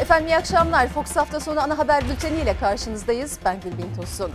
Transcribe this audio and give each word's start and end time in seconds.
Efendim 0.00 0.28
iyi 0.28 0.36
akşamlar. 0.36 0.88
Fox 0.88 1.16
hafta 1.16 1.40
sonu 1.40 1.60
ana 1.60 1.78
haber 1.78 2.04
bülteni 2.08 2.40
ile 2.40 2.56
karşınızdayız. 2.56 3.38
Ben 3.44 3.60
Gülbin 3.60 3.94
Tosun. 3.96 4.32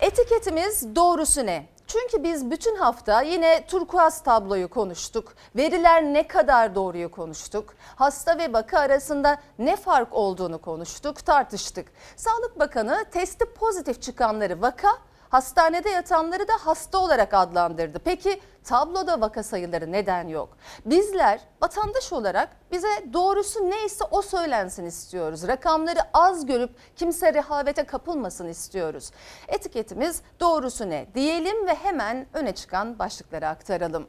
Etiketimiz 0.00 0.96
doğrusu 0.96 1.46
ne? 1.46 1.66
Çünkü 1.86 2.22
biz 2.22 2.50
bütün 2.50 2.76
hafta 2.76 3.22
yine 3.22 3.66
turkuaz 3.66 4.22
tabloyu 4.22 4.68
konuştuk. 4.68 5.34
Veriler 5.56 6.02
ne 6.02 6.28
kadar 6.28 6.74
doğruyu 6.74 7.10
konuştuk. 7.10 7.74
Hasta 7.96 8.38
ve 8.38 8.52
vaka 8.52 8.78
arasında 8.78 9.38
ne 9.58 9.76
fark 9.76 10.12
olduğunu 10.12 10.58
konuştuk, 10.58 11.26
tartıştık. 11.26 11.88
Sağlık 12.16 12.58
Bakanı 12.58 13.04
testi 13.10 13.44
pozitif 13.44 14.02
çıkanları 14.02 14.62
vaka, 14.62 14.88
hastanede 15.30 15.90
yatanları 15.90 16.48
da 16.48 16.52
hasta 16.60 16.98
olarak 16.98 17.34
adlandırdı. 17.34 17.98
Peki 17.98 18.40
tabloda 18.64 19.20
vaka 19.20 19.42
sayıları 19.42 19.92
neden 19.92 20.28
yok? 20.28 20.56
Bizler 20.84 21.40
vatandaş 21.62 22.12
olarak 22.12 22.48
bize 22.72 23.12
doğrusu 23.12 23.70
neyse 23.70 24.04
o 24.10 24.22
söylensin 24.22 24.86
istiyoruz. 24.86 25.48
Rakamları 25.48 26.00
az 26.14 26.46
görüp 26.46 26.70
kimse 26.96 27.34
rehavete 27.34 27.84
kapılmasın 27.84 28.48
istiyoruz. 28.48 29.10
Etiketimiz 29.48 30.22
doğrusu 30.40 30.90
ne 30.90 31.06
diyelim 31.14 31.66
ve 31.66 31.74
hemen 31.74 32.26
öne 32.32 32.54
çıkan 32.54 32.98
başlıkları 32.98 33.48
aktaralım. 33.48 34.08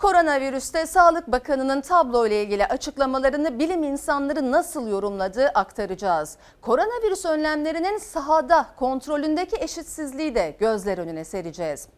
Koronavirüste 0.00 0.86
Sağlık 0.86 1.32
Bakanı'nın 1.32 1.80
tablo 1.80 2.26
ile 2.26 2.42
ilgili 2.42 2.66
açıklamalarını 2.66 3.58
bilim 3.58 3.82
insanları 3.82 4.52
nasıl 4.52 4.88
yorumladığı 4.88 5.48
aktaracağız. 5.48 6.36
Koronavirüs 6.62 7.24
önlemlerinin 7.24 7.98
sahada 7.98 8.66
kontrolündeki 8.76 9.56
eşitsizliği 9.56 10.34
de 10.34 10.56
gözler 10.58 10.98
önüne 10.98 11.24
sereceğiz. 11.24 11.88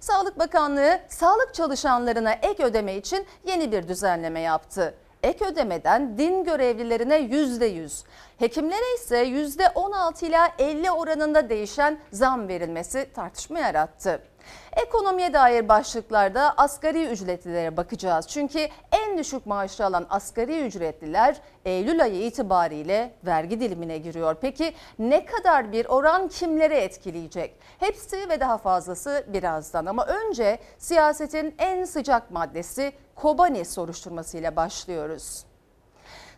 Sağlık 0.00 0.38
Bakanlığı 0.38 1.00
sağlık 1.08 1.54
çalışanlarına 1.54 2.32
ek 2.32 2.64
ödeme 2.64 2.96
için 2.96 3.26
yeni 3.46 3.72
bir 3.72 3.88
düzenleme 3.88 4.40
yaptı. 4.40 4.94
Ek 5.22 5.44
ödemeden 5.44 6.18
din 6.18 6.44
görevlilerine 6.44 7.16
%100, 7.16 8.04
hekimlere 8.38 8.94
ise 8.94 9.24
%16 9.24 10.26
ila 10.26 10.48
50 10.58 10.90
oranında 10.90 11.48
değişen 11.48 11.98
zam 12.12 12.48
verilmesi 12.48 13.08
tartışma 13.14 13.58
yarattı. 13.58 14.29
Ekonomiye 14.76 15.32
dair 15.32 15.68
başlıklarda 15.68 16.54
asgari 16.56 17.06
ücretlilere 17.06 17.76
bakacağız. 17.76 18.28
Çünkü 18.28 18.68
en 18.92 19.18
düşük 19.18 19.46
maaşı 19.46 19.84
alan 19.84 20.06
asgari 20.10 20.66
ücretliler 20.66 21.40
Eylül 21.64 22.02
ayı 22.02 22.26
itibariyle 22.26 23.14
vergi 23.26 23.60
dilimine 23.60 23.98
giriyor. 23.98 24.36
Peki 24.40 24.74
ne 24.98 25.24
kadar 25.24 25.72
bir 25.72 25.86
oran 25.86 26.28
kimlere 26.28 26.78
etkileyecek? 26.78 27.54
Hepsi 27.78 28.28
ve 28.28 28.40
daha 28.40 28.58
fazlası 28.58 29.24
birazdan 29.32 29.86
ama 29.86 30.06
önce 30.06 30.58
siyasetin 30.78 31.54
en 31.58 31.84
sıcak 31.84 32.30
maddesi 32.30 32.92
Kobani 33.14 33.64
soruşturmasıyla 33.64 34.56
başlıyoruz. 34.56 35.49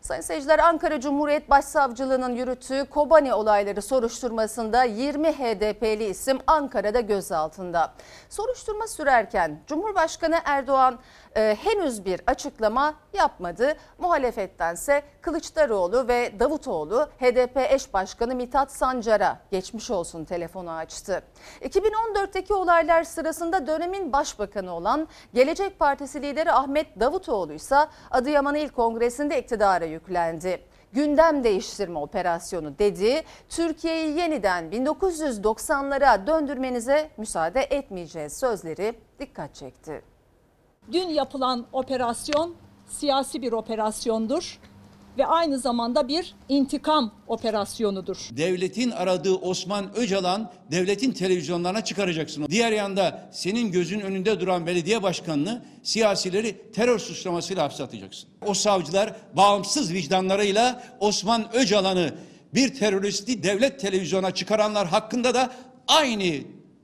Sayın 0.02 0.20
seyirciler 0.22 0.58
Ankara 0.58 1.00
Cumhuriyet 1.00 1.50
Başsavcılığı'nın 1.50 2.34
yürüttüğü 2.34 2.84
Kobani 2.90 3.34
olayları 3.34 3.82
soruşturmasında 3.82 4.84
20 4.84 5.32
HDP'li 5.32 6.04
isim 6.04 6.38
Ankara'da 6.46 7.00
gözaltında. 7.00 7.92
Soruşturma 8.28 8.86
sürerken 8.86 9.60
Cumhurbaşkanı 9.66 10.38
Erdoğan 10.44 10.98
e, 11.36 11.56
henüz 11.62 12.04
bir 12.04 12.20
açıklama 12.26 12.94
yapmadı. 13.12 13.74
Muhalefettense 13.98 15.02
Kılıçdaroğlu 15.20 16.08
ve 16.08 16.40
Davutoğlu 16.40 17.08
HDP 17.20 17.56
eş 17.70 17.94
başkanı 17.94 18.34
Mithat 18.34 18.72
Sancar'a 18.72 19.40
geçmiş 19.50 19.90
olsun 19.90 20.24
telefonu 20.24 20.70
açtı. 20.70 21.22
2014'teki 21.60 22.54
olaylar 22.54 23.04
sırasında 23.04 23.66
dönemin 23.66 24.12
başbakanı 24.12 24.74
olan 24.74 25.08
Gelecek 25.34 25.78
Partisi 25.78 26.22
lideri 26.22 26.52
Ahmet 26.52 27.00
Davutoğlu 27.00 27.52
ise 27.52 27.76
Adıyaman 28.10 28.54
İl 28.54 28.68
Kongresi'nde 28.68 29.40
iktidara 29.40 29.84
yüklendi 29.84 30.60
gündem 30.92 31.44
değiştirme 31.44 31.98
operasyonu 31.98 32.78
dedi. 32.78 33.22
Türkiye'yi 33.48 34.18
yeniden 34.18 34.64
1990'lara 34.64 36.26
döndürmenize 36.26 37.10
müsaade 37.16 37.60
etmeyeceğiz 37.60 38.38
sözleri 38.38 38.94
dikkat 39.20 39.54
çekti. 39.54 40.11
Dün 40.92 41.08
yapılan 41.08 41.66
operasyon 41.72 42.54
siyasi 42.86 43.42
bir 43.42 43.52
operasyondur 43.52 44.58
ve 45.18 45.26
aynı 45.26 45.58
zamanda 45.58 46.08
bir 46.08 46.34
intikam 46.48 47.12
operasyonudur. 47.26 48.28
Devletin 48.30 48.90
aradığı 48.90 49.34
Osman 49.34 49.96
Öcalan 49.96 50.52
devletin 50.70 51.12
televizyonlarına 51.12 51.84
çıkaracaksın. 51.84 52.46
Diğer 52.50 52.72
yanda 52.72 53.28
senin 53.32 53.72
gözün 53.72 54.00
önünde 54.00 54.40
duran 54.40 54.66
belediye 54.66 55.02
başkanını 55.02 55.64
siyasileri 55.82 56.72
terör 56.72 56.98
suçlamasıyla 56.98 57.64
hapse 57.64 57.82
atacaksın. 57.82 58.28
O 58.46 58.54
savcılar 58.54 59.16
bağımsız 59.36 59.92
vicdanlarıyla 59.92 60.82
Osman 61.00 61.54
Öcalan'ı 61.54 62.14
bir 62.54 62.74
teröristi 62.74 63.42
devlet 63.42 63.80
televizyona 63.80 64.30
çıkaranlar 64.30 64.86
hakkında 64.86 65.34
da 65.34 65.52
aynı 65.88 66.34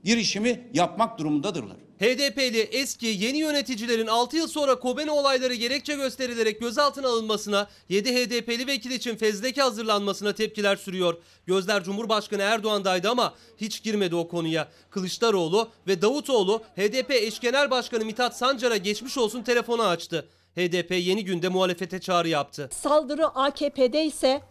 girişimi 0.03 0.61
yapmak 0.73 1.19
durumundadırlar. 1.19 1.88
HDP'li 1.99 2.59
eski 2.59 3.05
yeni 3.05 3.37
yöneticilerin 3.37 4.07
6 4.07 4.37
yıl 4.37 4.47
sonra 4.47 4.79
Kobeni 4.79 5.11
olayları 5.11 5.53
gerekçe 5.53 5.95
gösterilerek 5.95 6.59
gözaltına 6.59 7.07
alınmasına, 7.07 7.67
7 7.89 8.15
HDP'li 8.15 8.67
vekil 8.67 8.91
için 8.91 9.15
fezleke 9.15 9.61
hazırlanmasına 9.61 10.33
tepkiler 10.33 10.75
sürüyor. 10.75 11.17
Gözler 11.45 11.83
Cumhurbaşkanı 11.83 12.41
Erdoğan'daydı 12.41 13.09
ama 13.09 13.33
hiç 13.57 13.83
girmedi 13.83 14.15
o 14.15 14.27
konuya. 14.27 14.67
Kılıçdaroğlu 14.89 15.69
ve 15.87 16.01
Davutoğlu 16.01 16.61
HDP 16.75 17.11
eş 17.11 17.39
genel 17.39 17.71
başkanı 17.71 18.05
Mithat 18.05 18.37
Sancar'a 18.37 18.77
geçmiş 18.77 19.17
olsun 19.17 19.43
telefonu 19.43 19.83
açtı. 19.83 20.27
HDP 20.55 20.91
yeni 20.91 21.25
günde 21.25 21.49
muhalefete 21.49 21.99
çağrı 21.99 22.27
yaptı. 22.27 22.69
Saldırı 22.71 23.27
AKP'de 23.27 24.05
ise 24.05 24.41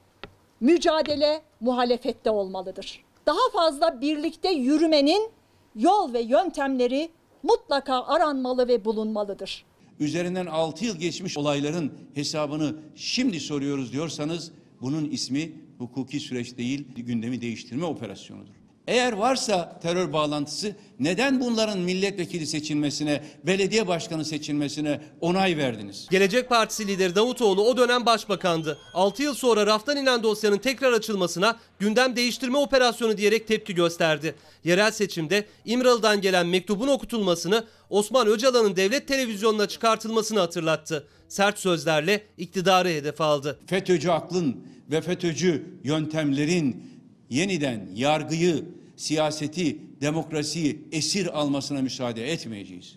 mücadele 0.60 1.42
muhalefette 1.60 2.30
olmalıdır. 2.30 3.04
Daha 3.26 3.50
fazla 3.52 4.00
birlikte 4.00 4.50
yürümenin 4.50 5.30
yol 5.74 6.12
ve 6.12 6.20
yöntemleri 6.20 7.10
mutlaka 7.42 8.04
aranmalı 8.04 8.68
ve 8.68 8.84
bulunmalıdır. 8.84 9.64
Üzerinden 10.00 10.46
6 10.46 10.84
yıl 10.84 10.96
geçmiş 10.96 11.38
olayların 11.38 11.92
hesabını 12.14 12.76
şimdi 12.96 13.40
soruyoruz 13.40 13.92
diyorsanız 13.92 14.52
bunun 14.80 15.10
ismi 15.10 15.52
hukuki 15.78 16.20
süreç 16.20 16.58
değil 16.58 16.86
gündemi 16.96 17.40
değiştirme 17.40 17.84
operasyonudur. 17.84 18.57
Eğer 18.88 19.12
varsa 19.12 19.78
terör 19.82 20.12
bağlantısı 20.12 20.76
neden 21.00 21.40
bunların 21.40 21.78
milletvekili 21.78 22.46
seçilmesine, 22.46 23.22
belediye 23.46 23.86
başkanı 23.86 24.24
seçilmesine 24.24 25.00
onay 25.20 25.56
verdiniz? 25.56 26.06
Gelecek 26.10 26.48
Partisi 26.48 26.86
lideri 26.86 27.14
Davutoğlu 27.14 27.68
o 27.68 27.76
dönem 27.76 28.06
başbakandı. 28.06 28.78
6 28.94 29.22
yıl 29.22 29.34
sonra 29.34 29.66
raftan 29.66 29.96
inen 29.96 30.22
dosyanın 30.22 30.58
tekrar 30.58 30.92
açılmasına 30.92 31.56
gündem 31.78 32.16
değiştirme 32.16 32.58
operasyonu 32.58 33.16
diyerek 33.16 33.48
tepki 33.48 33.74
gösterdi. 33.74 34.34
Yerel 34.64 34.90
seçimde 34.90 35.46
İmralı'dan 35.64 36.20
gelen 36.20 36.46
mektubun 36.46 36.88
okutulmasını, 36.88 37.64
Osman 37.90 38.26
Öcalan'ın 38.26 38.76
devlet 38.76 39.08
televizyonuna 39.08 39.68
çıkartılmasını 39.68 40.38
hatırlattı. 40.38 41.06
Sert 41.28 41.58
sözlerle 41.58 42.22
iktidarı 42.38 42.88
hedef 42.88 43.20
aldı. 43.20 43.58
FETÖ'cü 43.66 44.10
aklın 44.10 44.56
ve 44.90 45.00
FETÖ'cü 45.00 45.64
yöntemlerin 45.84 46.98
yeniden 47.30 47.88
yargıyı, 47.94 48.64
siyaseti, 48.98 49.78
demokrasiyi 50.00 50.88
esir 50.92 51.38
almasına 51.38 51.82
müsaade 51.82 52.32
etmeyeceğiz. 52.32 52.96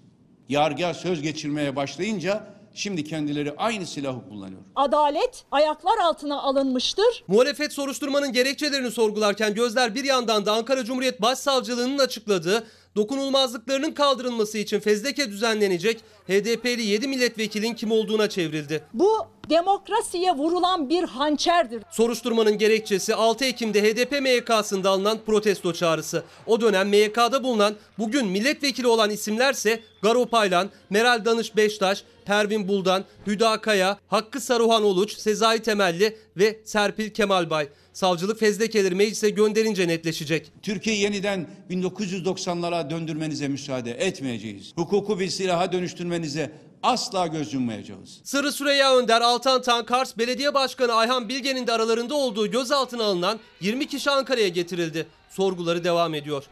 Yargıya 0.49 0.93
söz 0.93 1.21
geçirmeye 1.21 1.75
başlayınca 1.75 2.47
şimdi 2.73 3.03
kendileri 3.03 3.53
aynı 3.57 3.85
silahı 3.85 4.29
kullanıyor. 4.29 4.61
Adalet 4.75 5.45
ayaklar 5.51 5.97
altına 6.03 6.41
alınmıştır. 6.41 7.23
Muhalefet 7.27 7.73
soruşturmanın 7.73 8.33
gerekçelerini 8.33 8.91
sorgularken 8.91 9.53
gözler 9.53 9.95
bir 9.95 10.03
yandan 10.03 10.45
da 10.45 10.53
Ankara 10.53 10.85
Cumhuriyet 10.85 11.21
Başsavcılığı'nın 11.21 11.97
açıkladığı 11.97 12.67
dokunulmazlıklarının 12.95 13.91
kaldırılması 13.91 14.57
için 14.57 14.79
fezleke 14.79 15.29
düzenlenecek 15.29 16.03
HDP'li 16.27 16.81
7 16.81 17.07
milletvekilin 17.07 17.73
kim 17.73 17.91
olduğuna 17.91 18.29
çevrildi. 18.29 18.83
Bu 18.93 19.17
demokrasiye 19.49 20.31
vurulan 20.31 20.89
bir 20.89 21.03
hançerdir. 21.03 21.83
Soruşturmanın 21.91 22.57
gerekçesi 22.57 23.15
6 23.15 23.45
Ekim'de 23.45 23.83
HDP 23.83 24.21
MYK'sında 24.21 24.89
alınan 24.89 25.19
protesto 25.25 25.73
çağrısı. 25.73 26.23
O 26.45 26.61
dönem 26.61 26.89
MYK'da 26.89 27.43
bulunan 27.43 27.75
bugün 27.99 28.27
milletvekili 28.27 28.87
olan 28.87 29.09
isimlerse 29.09 29.83
Garo 30.01 30.25
Paylan, 30.25 30.69
Meral 30.89 31.25
Danış 31.25 31.55
Beştaş, 31.55 32.03
Pervin 32.25 32.67
Buldan, 32.67 33.05
Hüda 33.27 33.61
Kaya, 33.61 33.97
Hakkı 34.07 34.41
Saruhan 34.41 34.83
Oluç, 34.83 35.17
Sezai 35.17 35.59
Temelli 35.59 36.17
ve 36.37 36.59
Serpil 36.65 37.09
Kemalbay. 37.09 37.69
Savcılık 38.01 38.39
fezlekeleri 38.39 38.95
meclise 38.95 39.29
gönderince 39.29 39.87
netleşecek. 39.87 40.51
Türkiye'yi 40.61 41.01
yeniden 41.01 41.47
1990'lara 41.69 42.89
döndürmenize 42.89 43.47
müsaade 43.47 43.91
etmeyeceğiz. 43.91 44.73
Hukuku 44.75 45.19
bir 45.19 45.27
silaha 45.27 45.71
dönüştürmenize 45.71 46.51
asla 46.83 47.27
göz 47.27 47.53
yummayacağız. 47.53 48.21
Sırrı 48.23 48.51
Süreyya 48.51 48.97
Önder, 48.97 49.21
Altan 49.21 49.61
Tan, 49.61 49.85
Kars 49.85 50.17
Belediye 50.17 50.53
Başkanı 50.53 50.93
Ayhan 50.93 51.29
Bilge'nin 51.29 51.67
de 51.67 51.71
aralarında 51.71 52.15
olduğu 52.15 52.51
gözaltına 52.51 53.03
alınan 53.03 53.39
20 53.59 53.87
kişi 53.87 54.11
Ankara'ya 54.11 54.47
getirildi. 54.47 55.07
Sorguları 55.29 55.83
devam 55.83 56.13
ediyor. 56.13 56.43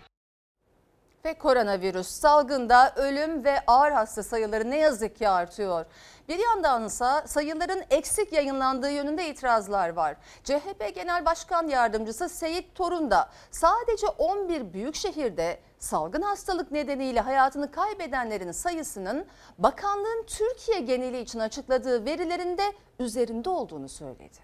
Ve 1.25 1.33
koronavirüs 1.33 2.07
salgında 2.07 2.93
ölüm 2.95 3.43
ve 3.43 3.59
ağır 3.67 3.91
hasta 3.91 4.23
sayıları 4.23 4.71
ne 4.71 4.77
yazık 4.77 5.17
ki 5.17 5.29
artıyor. 5.29 5.85
Bir 6.29 6.39
yandansa 6.39 7.27
sayıların 7.27 7.83
eksik 7.89 8.33
yayınlandığı 8.33 8.91
yönünde 8.91 9.29
itirazlar 9.29 9.89
var. 9.89 10.15
CHP 10.43 10.95
Genel 10.95 11.25
Başkan 11.25 11.67
Yardımcısı 11.67 12.29
Seyit 12.29 12.75
Torun 12.75 13.11
da 13.11 13.29
sadece 13.51 14.07
11 14.07 14.73
büyük 14.73 14.95
şehirde 14.95 15.59
salgın 15.79 16.21
hastalık 16.21 16.71
nedeniyle 16.71 17.19
hayatını 17.19 17.71
kaybedenlerin 17.71 18.51
sayısının 18.51 19.25
bakanlığın 19.57 20.25
Türkiye 20.27 20.79
geneli 20.79 21.19
için 21.19 21.39
açıkladığı 21.39 22.05
verilerinde 22.05 22.73
üzerinde 22.99 23.49
olduğunu 23.49 23.89
söyledi. 23.89 24.39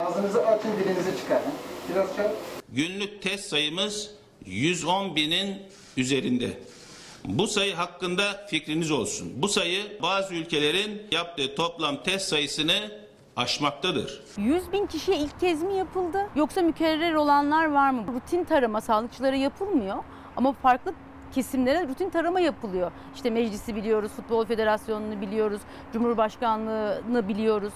Ağzınızı 0.00 0.46
açın, 0.46 0.72
dilinizi 0.72 1.16
çıkarın. 1.16 1.52
Biraz 1.92 2.16
çabuk. 2.16 2.36
Günlük 2.68 3.22
test 3.22 3.44
sayımız 3.44 4.10
110 4.44 5.16
binin 5.16 5.62
üzerinde. 5.96 6.58
Bu 7.24 7.46
sayı 7.46 7.74
hakkında 7.74 8.46
fikriniz 8.50 8.90
olsun. 8.90 9.32
Bu 9.36 9.48
sayı 9.48 9.98
bazı 10.02 10.34
ülkelerin 10.34 11.02
yaptığı 11.12 11.54
toplam 11.54 12.02
test 12.02 12.28
sayısını 12.28 12.90
aşmaktadır. 13.36 14.22
100 14.36 14.72
bin 14.72 14.86
kişiye 14.86 15.18
ilk 15.18 15.40
kez 15.40 15.62
mi 15.62 15.76
yapıldı? 15.76 16.18
Yoksa 16.36 16.60
mükerrer 16.62 17.12
olanlar 17.12 17.64
var 17.66 17.90
mı? 17.90 18.04
Rutin 18.14 18.44
tarama 18.44 18.80
sağlıkçılara 18.80 19.36
yapılmıyor 19.36 19.96
ama 20.36 20.52
farklı 20.52 20.94
kesimlere 21.32 21.88
rutin 21.88 22.10
tarama 22.10 22.40
yapılıyor. 22.40 22.92
İşte 23.14 23.30
meclisi 23.30 23.76
biliyoruz, 23.76 24.12
Futbol 24.16 24.44
Federasyonu'nu 24.46 25.20
biliyoruz, 25.20 25.60
Cumhurbaşkanlığını 25.92 27.28
biliyoruz. 27.28 27.72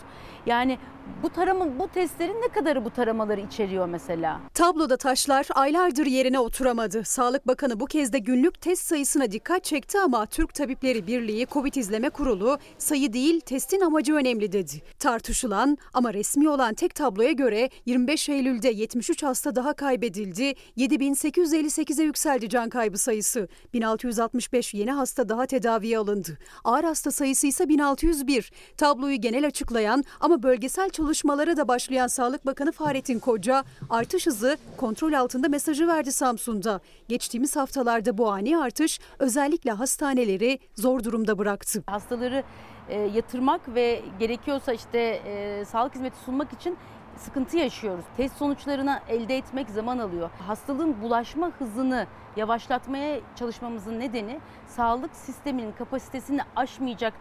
Yani 0.46 0.78
bu 1.22 1.30
tarama, 1.30 1.78
bu 1.78 1.88
testlerin 1.88 2.42
ne 2.42 2.48
kadarı 2.48 2.84
bu 2.84 2.90
taramaları 2.90 3.40
içeriyor 3.40 3.88
mesela? 3.88 4.40
Tabloda 4.54 4.96
taşlar 4.96 5.46
aylardır 5.54 6.06
yerine 6.06 6.38
oturamadı. 6.38 7.04
Sağlık 7.04 7.46
Bakanı 7.46 7.80
bu 7.80 7.86
kez 7.86 8.12
de 8.12 8.18
günlük 8.18 8.60
test 8.60 8.82
sayısına 8.82 9.32
dikkat 9.32 9.64
çekti 9.64 9.98
ama 9.98 10.26
Türk 10.26 10.54
Tabipleri 10.54 11.06
Birliği 11.06 11.46
Covid 11.46 11.74
İzleme 11.74 12.10
Kurulu 12.10 12.58
sayı 12.78 13.12
değil 13.12 13.40
testin 13.40 13.80
amacı 13.80 14.14
önemli 14.14 14.52
dedi. 14.52 14.82
Tartışılan 14.98 15.78
ama 15.94 16.14
resmi 16.14 16.48
olan 16.48 16.74
tek 16.74 16.94
tabloya 16.94 17.32
göre 17.32 17.70
25 17.86 18.28
Eylül'de 18.28 18.68
73 18.68 19.22
hasta 19.22 19.54
daha 19.56 19.72
kaybedildi. 19.72 20.54
7858'e 20.76 22.04
yükseldi 22.04 22.48
can 22.48 22.68
kaybı 22.68 22.98
sayısı. 22.98 23.45
1665 23.74 24.74
yeni 24.74 24.92
hasta 24.92 25.28
daha 25.28 25.46
tedaviye 25.46 25.98
alındı. 25.98 26.38
Ağır 26.64 26.84
hasta 26.84 27.10
sayısı 27.10 27.46
ise 27.46 27.68
1601. 27.68 28.52
Tabloyu 28.76 29.16
genel 29.20 29.46
açıklayan 29.46 30.04
ama 30.20 30.42
bölgesel 30.42 30.90
çalışmalara 30.90 31.56
da 31.56 31.68
başlayan 31.68 32.06
Sağlık 32.06 32.46
Bakanı 32.46 32.72
Fahrettin 32.72 33.18
Koca 33.18 33.64
artış 33.90 34.26
hızı 34.26 34.56
kontrol 34.76 35.12
altında 35.12 35.48
mesajı 35.48 35.88
verdi 35.88 36.12
Samsun'da. 36.12 36.80
Geçtiğimiz 37.08 37.56
haftalarda 37.56 38.18
bu 38.18 38.30
ani 38.30 38.58
artış 38.58 39.00
özellikle 39.18 39.70
hastaneleri 39.70 40.58
zor 40.74 41.04
durumda 41.04 41.38
bıraktı. 41.38 41.82
Hastaları 41.86 42.44
e, 42.88 43.00
yatırmak 43.00 43.74
ve 43.74 44.02
gerekiyorsa 44.18 44.72
işte 44.72 44.98
e, 44.98 45.64
sağlık 45.64 45.94
hizmeti 45.94 46.16
sunmak 46.24 46.52
için 46.52 46.76
sıkıntı 47.16 47.56
yaşıyoruz. 47.56 48.04
Test 48.16 48.36
sonuçlarını 48.36 49.00
elde 49.08 49.36
etmek 49.36 49.70
zaman 49.70 49.98
alıyor. 49.98 50.30
Hastalığın 50.46 51.02
bulaşma 51.02 51.50
hızını 51.58 52.06
yavaşlatmaya 52.36 53.20
çalışmamızın 53.36 54.00
nedeni 54.00 54.38
sağlık 54.66 55.14
sisteminin 55.16 55.72
kapasitesini 55.72 56.40
aşmayacak 56.56 57.12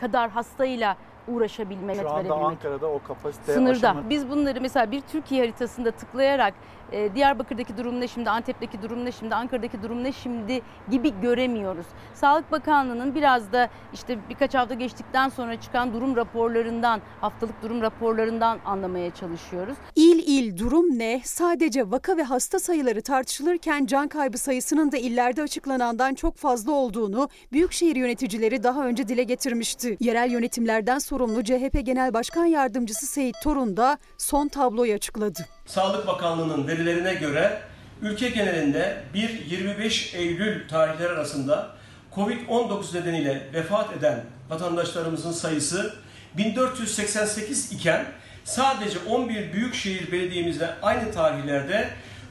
kadar 0.00 0.30
hastayla 0.30 0.96
uğraşabilmek, 1.28 1.96
Şu 1.96 2.02
anda 2.10 2.14
verebilmek. 2.16 2.44
Ankara'da 2.44 2.86
o 2.86 3.00
kapasite 3.08 3.52
Sınırda. 3.54 3.88
aşımı- 3.90 4.10
Biz 4.10 4.30
bunları 4.30 4.60
mesela 4.60 4.90
bir 4.90 5.00
Türkiye 5.00 5.40
haritasında 5.40 5.90
tıklayarak 5.90 6.54
e, 6.92 7.14
Diyarbakır'daki 7.14 7.76
durum 7.76 8.00
ne 8.00 8.08
şimdi, 8.08 8.30
Antep'teki 8.30 8.82
durum 8.82 9.04
ne 9.04 9.12
şimdi, 9.12 9.34
Ankara'daki 9.34 9.82
durum 9.82 10.04
ne 10.04 10.12
şimdi 10.12 10.62
gibi 10.90 11.20
göremiyoruz. 11.22 11.86
Sağlık 12.14 12.52
Bakanlığı'nın 12.52 13.14
biraz 13.14 13.52
da 13.52 13.68
işte 13.92 14.18
birkaç 14.30 14.54
hafta 14.54 14.74
geçtikten 14.74 15.28
sonra 15.28 15.60
çıkan 15.60 15.92
durum 15.92 16.16
raporlarından, 16.16 17.00
haftalık 17.20 17.62
durum 17.62 17.80
raporlarından 17.80 18.58
anlamaya 18.64 19.14
çalışıyoruz. 19.14 19.76
İl 19.96 20.18
il 20.26 20.58
durum 20.58 20.98
ne? 20.98 21.20
Sadece 21.24 21.90
vaka 21.90 22.16
ve 22.16 22.22
hasta 22.22 22.58
sayıları 22.58 23.02
tartışılırken 23.02 23.86
can 23.86 24.08
kaybı 24.08 24.38
sayısının 24.38 24.92
da 24.92 24.96
illerde 24.96 25.42
açıklanandan 25.42 26.14
çok 26.14 26.36
fazla 26.36 26.72
olduğunu 26.72 27.28
büyükşehir 27.52 27.96
yöneticileri 27.96 28.62
daha 28.62 28.86
önce 28.86 29.08
dile 29.08 29.22
getirmişti. 29.22 29.96
Yerel 30.00 30.30
yönetimlerden 30.30 30.98
sorumlu 30.98 31.44
CHP 31.44 31.86
Genel 31.86 32.14
Başkan 32.14 32.44
Yardımcısı 32.46 33.06
Seyit 33.06 33.36
Torun 33.42 33.76
da 33.76 33.98
son 34.18 34.48
tabloyu 34.48 34.94
açıkladı. 34.94 35.59
Sağlık 35.70 36.06
Bakanlığı'nın 36.06 36.68
verilerine 36.68 37.14
göre 37.14 37.60
ülke 38.02 38.28
genelinde 38.28 39.02
1-25 39.14 40.16
Eylül 40.16 40.68
tarihleri 40.68 41.08
arasında 41.08 41.68
Covid-19 42.14 42.96
nedeniyle 42.96 43.48
vefat 43.54 43.96
eden 43.96 44.24
vatandaşlarımızın 44.48 45.32
sayısı 45.32 45.94
1488 46.36 47.72
iken 47.72 48.04
sadece 48.44 48.98
11 49.08 49.52
büyükşehir 49.52 50.12
belediyemizde 50.12 50.70
aynı 50.82 51.12
tarihlerde 51.12 51.88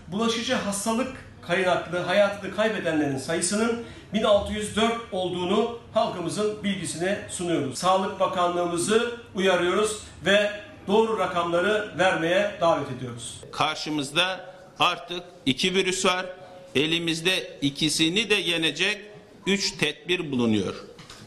bulaşıcı 0.08 0.56
hastalık 0.56 1.12
kaynaklı 1.48 2.00
hayatını 2.00 2.56
kaybedenlerin 2.56 3.18
sayısının 3.18 3.84
1604 4.14 4.94
olduğunu 5.12 5.80
halkımızın 5.94 6.64
bilgisine 6.64 7.20
sunuyoruz. 7.30 7.78
Sağlık 7.78 8.20
Bakanlığımızı 8.20 9.12
uyarıyoruz 9.36 10.00
ve 10.26 10.52
doğru 10.90 11.20
rakamları 11.20 11.94
vermeye 11.98 12.58
davet 12.62 12.92
ediyoruz. 12.98 13.36
Karşımızda 13.52 14.54
artık 14.80 15.24
iki 15.46 15.76
virüs 15.76 16.06
var. 16.06 16.26
Elimizde 16.76 17.58
ikisini 17.62 18.30
de 18.30 18.36
yenecek 18.36 18.98
üç 19.48 19.72
tedbir 19.72 20.32
bulunuyor. 20.32 20.76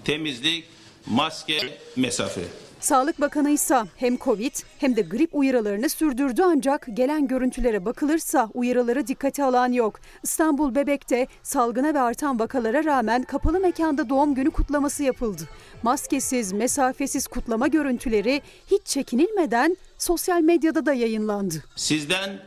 Temizlik, 0.05 0.65
maske, 1.07 1.59
mesafe. 1.97 2.41
Sağlık 2.83 3.21
Bakanı 3.21 3.51
ise 3.51 3.83
hem 3.97 4.19
Covid 4.19 4.53
hem 4.79 4.97
de 4.97 5.01
grip 5.03 5.31
uyarılarını 5.33 5.89
sürdürdü 5.89 6.43
ancak 6.45 6.87
gelen 6.95 7.29
görüntülere 7.29 7.85
bakılırsa 7.85 8.49
uyarıları 8.55 9.07
dikkate 9.07 9.45
alan 9.45 9.73
yok. 9.73 10.01
İstanbul 10.23 10.75
Bebek'te 10.75 11.27
salgına 11.43 11.95
ve 11.95 12.01
artan 12.01 12.39
vakalara 12.39 12.85
rağmen 12.85 13.23
kapalı 13.23 13.61
mekanda 13.61 14.09
doğum 14.09 14.35
günü 14.35 14.51
kutlaması 14.51 15.03
yapıldı. 15.03 15.43
Maskesiz, 15.83 16.53
mesafesiz 16.53 17.27
kutlama 17.27 17.69
görüntüleri 17.69 18.43
hiç 18.71 18.87
çekinilmeden 18.87 19.77
sosyal 19.99 20.41
medyada 20.41 20.87
da 20.87 20.95
yayınlandı. 20.95 21.65
Sizden 21.77 22.39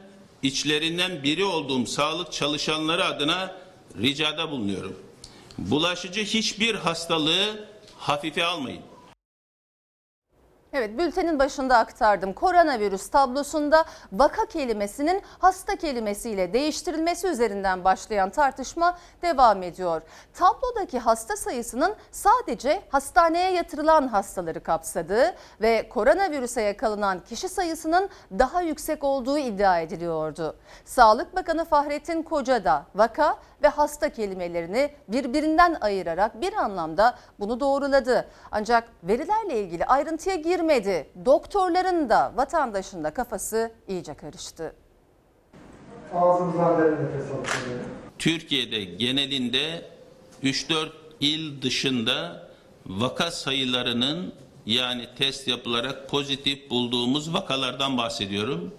içlerinden 0.43 1.23
biri 1.23 1.43
olduğum 1.43 1.85
sağlık 1.85 2.31
çalışanları 2.31 3.05
adına 3.05 3.55
ricada 4.01 4.51
bulunuyorum. 4.51 4.95
Bulaşıcı 5.57 6.21
hiçbir 6.21 6.75
hastalığı 6.75 7.67
hafife 7.97 8.45
almayın. 8.45 8.81
Evet 10.77 10.99
bültenin 10.99 11.39
başında 11.39 11.77
aktardım. 11.77 12.33
Koronavirüs 12.33 13.09
tablosunda 13.09 13.85
vaka 14.11 14.45
kelimesinin 14.45 15.21
hasta 15.39 15.75
kelimesiyle 15.75 16.53
değiştirilmesi 16.53 17.27
üzerinden 17.27 17.83
başlayan 17.83 18.29
tartışma 18.29 18.97
devam 19.21 19.63
ediyor. 19.63 20.01
Tablodaki 20.33 20.99
hasta 20.99 21.35
sayısının 21.35 21.95
sadece 22.11 22.81
hastaneye 22.89 23.51
yatırılan 23.51 24.07
hastaları 24.07 24.63
kapsadığı 24.63 25.35
ve 25.61 25.89
koronavirüse 25.89 26.61
yakalanan 26.61 27.19
kişi 27.19 27.49
sayısının 27.49 28.09
daha 28.39 28.61
yüksek 28.61 29.03
olduğu 29.03 29.37
iddia 29.37 29.79
ediliyordu. 29.79 30.55
Sağlık 30.85 31.35
Bakanı 31.35 31.65
Fahrettin 31.65 32.23
Koca 32.23 32.65
da 32.65 32.85
vaka 32.95 33.37
ve 33.65 33.69
hasta 33.69 34.09
kelimelerini 34.09 34.89
birbirinden 35.07 35.77
ayırarak 35.81 36.41
bir 36.41 36.53
anlamda 36.53 37.17
bunu 37.39 37.59
doğruladı. 37.59 38.27
Ancak 38.51 38.89
verilerle 39.03 39.59
ilgili 39.61 39.85
ayrıntıya 39.85 40.35
girmedi. 40.35 41.09
Doktorların 41.25 42.09
da 42.09 42.33
vatandaşın 42.35 43.03
da 43.03 43.13
kafası 43.13 43.71
iyice 43.87 44.13
karıştı. 44.13 44.75
Ağzınızdan 46.13 46.81
derin 46.81 46.91
nefes 46.91 47.31
alın. 47.31 47.45
Türkiye'de 48.19 48.83
genelinde 48.83 49.81
3-4 50.43 50.89
il 51.19 51.61
dışında 51.61 52.47
vaka 52.85 53.31
sayılarının 53.31 54.33
yani 54.65 55.07
test 55.17 55.47
yapılarak 55.47 56.09
pozitif 56.09 56.69
bulduğumuz 56.69 57.33
vakalardan 57.33 57.97
bahsediyorum. 57.97 58.73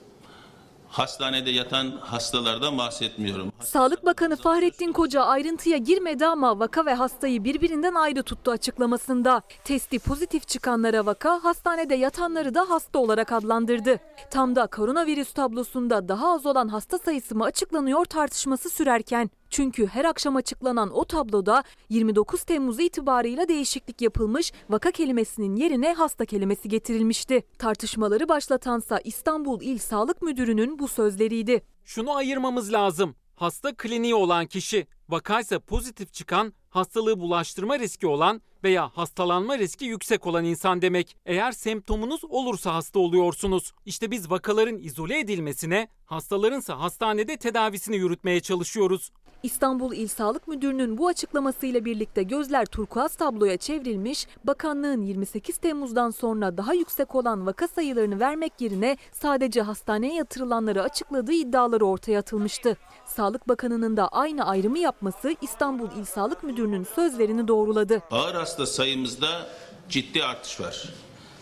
Hastanede 0.97 1.51
yatan 1.51 1.91
hastalardan 2.01 2.79
bahsetmiyorum. 2.79 3.53
Sağlık 3.61 4.05
Bakanı 4.05 4.37
Fahrettin 4.37 4.93
Koca 4.93 5.23
ayrıntıya 5.23 5.77
girmedi 5.77 6.27
ama 6.27 6.59
vaka 6.59 6.87
ve 6.87 6.95
hastayı 6.95 7.45
birbirinden 7.45 7.95
ayrı 7.95 8.23
tuttu 8.23 8.51
açıklamasında. 8.51 9.43
Testi 9.65 9.99
pozitif 9.99 10.49
çıkanlara 10.49 11.07
vaka, 11.07 11.45
hastanede 11.45 11.95
yatanları 11.95 12.55
da 12.55 12.71
hasta 12.71 12.99
olarak 12.99 13.33
adlandırdı. 13.33 13.99
Tam 14.31 14.57
da 14.57 14.67
koronavirüs 14.67 15.33
tablosunda 15.33 16.09
daha 16.09 16.35
az 16.35 16.47
olan 16.47 16.69
hasta 16.69 16.99
sayısı 16.99 17.35
mı 17.35 17.45
açıklanıyor 17.45 18.05
tartışması 18.05 18.71
sürerken. 18.71 19.31
Çünkü 19.51 19.87
her 19.87 20.05
akşam 20.05 20.37
açıklanan 20.37 20.91
o 20.91 21.05
tabloda 21.05 21.65
29 21.89 22.43
Temmuz 22.45 22.81
itibarıyla 22.81 23.49
değişiklik 23.49 24.03
yapılmış, 24.03 24.53
vaka 24.71 24.91
kelimesinin 24.91 25.57
yerine 25.57 25.95
hasta 25.95 26.25
kelimesi 26.25 26.69
getirilmişti. 26.69 27.43
Tartışmaları 27.59 28.29
başlatansa 28.29 28.99
İstanbul 29.05 29.61
İl 29.61 29.79
Sağlık 29.79 30.23
Müdürü'nün 30.23 30.79
bu 30.79 30.89
sözleriydi. 30.89 31.63
Şunu 31.85 32.15
ayırmamız 32.17 32.73
lazım. 32.73 33.15
hasta 33.37 33.75
kliniği 33.77 34.15
olan 34.15 34.47
kişi. 34.47 34.87
Vakaysa 35.09 35.59
pozitif 35.61 36.13
çıkan, 36.13 36.53
hastalığı 36.71 37.21
bulaştırma 37.21 37.79
riski 37.79 38.07
olan 38.07 38.41
veya 38.67 38.91
hastalanma 38.95 39.59
riski 39.59 39.85
yüksek 39.85 40.27
olan 40.27 40.45
insan 40.45 40.83
demek. 40.83 41.17
Eğer 41.27 41.53
semptomunuz 41.53 42.25
olursa 42.25 42.75
hasta 42.75 42.99
oluyorsunuz. 42.99 43.73
İşte 43.85 44.11
biz 44.11 44.31
vakaların 44.31 44.79
izole 44.79 45.19
edilmesine, 45.19 45.89
hastalarınsa 46.07 46.81
hastanede 46.81 47.37
tedavisini 47.37 47.97
yürütmeye 47.97 48.41
çalışıyoruz. 48.41 49.11
İstanbul 49.43 49.93
İl 49.93 50.09
Sağlık 50.09 50.49
Müdürü'nün 50.49 50.99
bu 50.99 51.07
açıklamasıyla 51.07 51.85
birlikte 51.85 52.23
gözler 52.23 52.67
turkuaz 52.67 53.15
tabloya 53.15 53.57
çevrilmiş, 53.57 54.27
bakanlığın 54.45 55.03
28 55.03 55.57
Temmuz'dan 55.57 56.11
sonra 56.11 56.57
daha 56.57 56.75
yüksek 56.75 57.15
olan 57.15 57.47
vaka 57.47 57.69
sayılarını 57.69 58.21
vermek 58.21 58.61
yerine 58.61 58.97
sadece 59.13 59.63
hastaneye 59.63 60.15
yatırılanları 60.15 60.83
açıkladığı 60.83 61.33
iddiaları 61.33 61.85
ortaya 61.85 62.19
atılmıştı. 62.19 62.77
Sağlık 63.07 63.49
Bakanı'nın 63.49 63.97
da 63.97 64.09
aynı 64.09 64.47
ayrımı 64.47 64.79
yapması 64.79 65.35
İstanbul 65.41 65.89
İl 66.01 66.05
Sağlık 66.05 66.43
Müdürü'nün 66.43 66.85
sözlerini 66.85 67.49
doğruladı. 67.49 68.03
Ağır 68.11 68.35
hasta 68.57 68.67
sayımızda 68.67 69.47
ciddi 69.89 70.25
artış 70.25 70.61
var. 70.61 70.83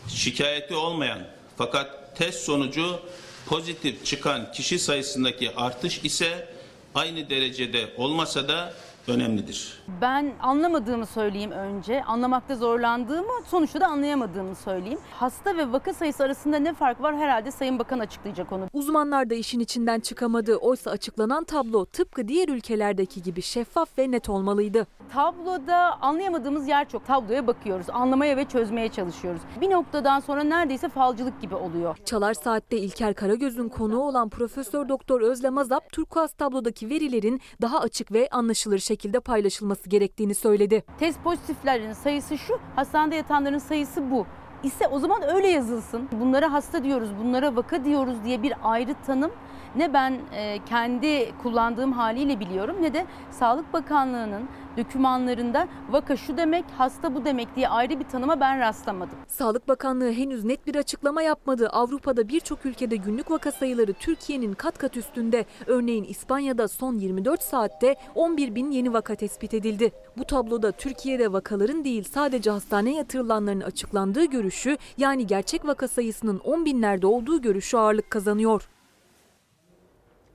Şikayeti 0.08 0.74
olmayan 0.74 1.18
fakat 1.56 2.16
test 2.16 2.44
sonucu 2.44 3.00
pozitif 3.46 4.04
çıkan 4.04 4.52
kişi 4.52 4.78
sayısındaki 4.78 5.56
artış 5.56 6.00
ise 6.04 6.48
aynı 6.94 7.30
derecede 7.30 7.90
olmasa 7.96 8.48
da 8.48 8.74
önemlidir. 9.08 9.82
Ben 10.00 10.32
anlamadığımı 10.42 11.06
söyleyeyim 11.06 11.50
önce. 11.50 12.02
Anlamakta 12.04 12.54
zorlandığımı, 12.56 13.32
sonuçta 13.46 13.80
da 13.80 13.86
anlayamadığımı 13.86 14.54
söyleyeyim. 14.54 14.98
Hasta 15.12 15.56
ve 15.56 15.72
vaka 15.72 15.94
sayısı 15.94 16.24
arasında 16.24 16.58
ne 16.58 16.74
fark 16.74 17.02
var 17.02 17.16
herhalde 17.16 17.50
Sayın 17.50 17.78
Bakan 17.78 17.98
açıklayacak 17.98 18.52
onu. 18.52 18.68
Uzmanlar 18.72 19.30
da 19.30 19.34
işin 19.34 19.60
içinden 19.60 20.00
çıkamadı. 20.00 20.56
Oysa 20.56 20.90
açıklanan 20.90 21.44
tablo 21.44 21.84
tıpkı 21.84 22.28
diğer 22.28 22.48
ülkelerdeki 22.48 23.22
gibi 23.22 23.42
şeffaf 23.42 23.98
ve 23.98 24.10
net 24.10 24.28
olmalıydı. 24.28 24.86
Tabloda 25.12 26.02
anlayamadığımız 26.02 26.68
yer 26.68 26.88
çok. 26.88 27.06
Tabloya 27.06 27.46
bakıyoruz, 27.46 27.86
anlamaya 27.90 28.36
ve 28.36 28.44
çözmeye 28.44 28.88
çalışıyoruz. 28.88 29.40
Bir 29.60 29.70
noktadan 29.70 30.20
sonra 30.20 30.44
neredeyse 30.44 30.88
falcılık 30.88 31.40
gibi 31.40 31.54
oluyor. 31.54 31.96
Çalar 32.04 32.34
Saat'te 32.34 32.76
İlker 32.76 33.14
Karagöz'ün 33.14 33.68
konuğu 33.68 34.02
olan 34.02 34.28
Profesör 34.28 34.88
Doktor 34.88 35.20
Özlem 35.20 35.58
Azap, 35.58 35.92
turkuaz 35.92 36.32
tablodaki 36.32 36.90
verilerin 36.90 37.40
daha 37.62 37.80
açık 37.80 38.12
ve 38.12 38.28
anlaşılır 38.30 38.78
şekilde 38.78 38.93
paylaşılması 39.20 39.88
gerektiğini 39.88 40.34
söyledi. 40.34 40.84
Test 40.98 41.24
pozitiflerin 41.24 41.92
sayısı 41.92 42.38
şu, 42.38 42.58
hastanede 42.76 43.14
yatanların 43.16 43.58
sayısı 43.58 44.10
bu. 44.10 44.26
ise 44.62 44.88
o 44.88 44.98
zaman 44.98 45.22
öyle 45.34 45.48
yazılsın. 45.48 46.08
Bunlara 46.20 46.52
hasta 46.52 46.84
diyoruz, 46.84 47.08
bunlara 47.24 47.56
vaka 47.56 47.84
diyoruz 47.84 48.16
diye 48.24 48.42
bir 48.42 48.54
ayrı 48.62 48.94
tanım 49.06 49.30
ne 49.76 49.92
ben 49.92 50.18
e, 50.32 50.58
kendi 50.66 51.32
kullandığım 51.42 51.92
haliyle 51.92 52.40
biliyorum 52.40 52.76
ne 52.80 52.94
de 52.94 53.06
Sağlık 53.30 53.72
Bakanlığı'nın 53.72 54.48
dokümanlarında 54.76 55.68
vaka 55.90 56.16
şu 56.16 56.36
demek, 56.36 56.64
hasta 56.78 57.14
bu 57.14 57.24
demek 57.24 57.56
diye 57.56 57.68
ayrı 57.68 58.00
bir 58.00 58.04
tanıma 58.04 58.40
ben 58.40 58.60
rastlamadım. 58.60 59.18
Sağlık 59.28 59.68
Bakanlığı 59.68 60.12
henüz 60.12 60.44
net 60.44 60.66
bir 60.66 60.74
açıklama 60.74 61.22
yapmadı. 61.22 61.68
Avrupa'da 61.68 62.28
birçok 62.28 62.66
ülkede 62.66 62.96
günlük 62.96 63.30
vaka 63.30 63.52
sayıları 63.52 63.92
Türkiye'nin 63.92 64.52
kat 64.52 64.78
kat 64.78 64.96
üstünde. 64.96 65.44
Örneğin 65.66 66.04
İspanya'da 66.04 66.68
son 66.68 66.98
24 66.98 67.42
saatte 67.42 67.96
11 68.14 68.54
bin 68.54 68.70
yeni 68.70 68.92
vaka 68.92 69.14
tespit 69.14 69.54
edildi. 69.54 69.92
Bu 70.16 70.24
tabloda 70.24 70.72
Türkiye'de 70.72 71.32
vakaların 71.32 71.84
değil 71.84 72.04
sadece 72.12 72.50
hastaneye 72.50 72.96
yatırılanların 72.96 73.60
açıklandığı 73.60 74.24
görüşü 74.24 74.76
yani 74.98 75.26
gerçek 75.26 75.66
vaka 75.66 75.88
sayısının 75.88 76.38
10 76.38 76.64
binlerde 76.64 77.06
olduğu 77.06 77.42
görüşü 77.42 77.76
ağırlık 77.76 78.10
kazanıyor. 78.10 78.68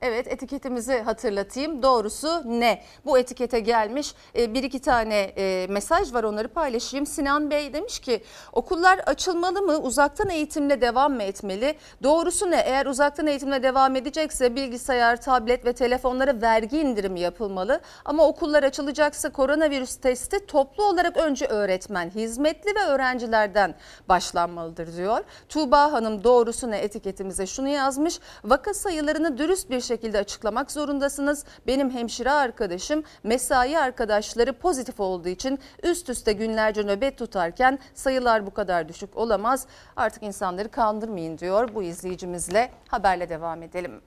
Evet 0.02 0.28
etiketimizi 0.28 0.98
hatırlatayım. 0.98 1.82
Doğrusu 1.82 2.42
ne? 2.60 2.82
Bu 3.06 3.18
etikete 3.18 3.60
gelmiş 3.60 4.14
e, 4.38 4.54
bir 4.54 4.62
iki 4.62 4.80
tane 4.80 5.16
e, 5.16 5.66
mesaj 5.70 6.14
var 6.14 6.24
onları 6.24 6.48
paylaşayım. 6.48 7.06
Sinan 7.06 7.50
Bey 7.50 7.72
demiş 7.72 7.98
ki 7.98 8.22
okullar 8.52 8.98
açılmalı 8.98 9.62
mı? 9.62 9.78
Uzaktan 9.78 10.30
eğitimle 10.30 10.80
devam 10.80 11.12
mı 11.12 11.22
etmeli? 11.22 11.74
Doğrusu 12.02 12.50
ne? 12.50 12.56
Eğer 12.56 12.86
uzaktan 12.86 13.26
eğitimle 13.26 13.62
devam 13.62 13.96
edecekse 13.96 14.56
bilgisayar, 14.56 15.20
tablet 15.20 15.64
ve 15.64 15.72
telefonlara 15.72 16.42
vergi 16.42 16.78
indirimi 16.78 17.20
yapılmalı. 17.20 17.80
Ama 18.04 18.26
okullar 18.26 18.62
açılacaksa 18.62 19.32
koronavirüs 19.32 19.96
testi 19.96 20.46
toplu 20.46 20.84
olarak 20.84 21.16
önce 21.16 21.46
öğretmen, 21.46 22.10
hizmetli 22.10 22.74
ve 22.74 22.84
öğrencilerden 22.84 23.74
başlanmalıdır 24.08 24.96
diyor. 24.96 25.20
Tuğba 25.48 25.92
Hanım 25.92 26.24
doğrusu 26.24 26.70
ne 26.70 26.78
etiketimize 26.78 27.46
şunu 27.46 27.68
yazmış. 27.68 28.20
Vaka 28.44 28.74
sayılarını 28.74 29.38
dürüst 29.38 29.70
bir 29.70 29.89
şekilde 29.90 30.18
açıklamak 30.18 30.72
zorundasınız. 30.72 31.44
Benim 31.66 31.90
hemşire 31.90 32.30
arkadaşım 32.30 33.02
mesai 33.22 33.78
arkadaşları 33.78 34.52
pozitif 34.52 35.00
olduğu 35.00 35.28
için 35.28 35.58
üst 35.82 36.08
üste 36.08 36.32
günlerce 36.32 36.82
nöbet 36.82 37.18
tutarken 37.18 37.78
sayılar 37.94 38.46
bu 38.46 38.50
kadar 38.50 38.88
düşük 38.88 39.16
olamaz. 39.16 39.66
Artık 39.96 40.22
insanları 40.22 40.68
kandırmayın 40.68 41.38
diyor 41.38 41.74
bu 41.74 41.82
izleyicimizle 41.82 42.70
haberle 42.88 43.28
devam 43.28 43.62
edelim. 43.62 44.00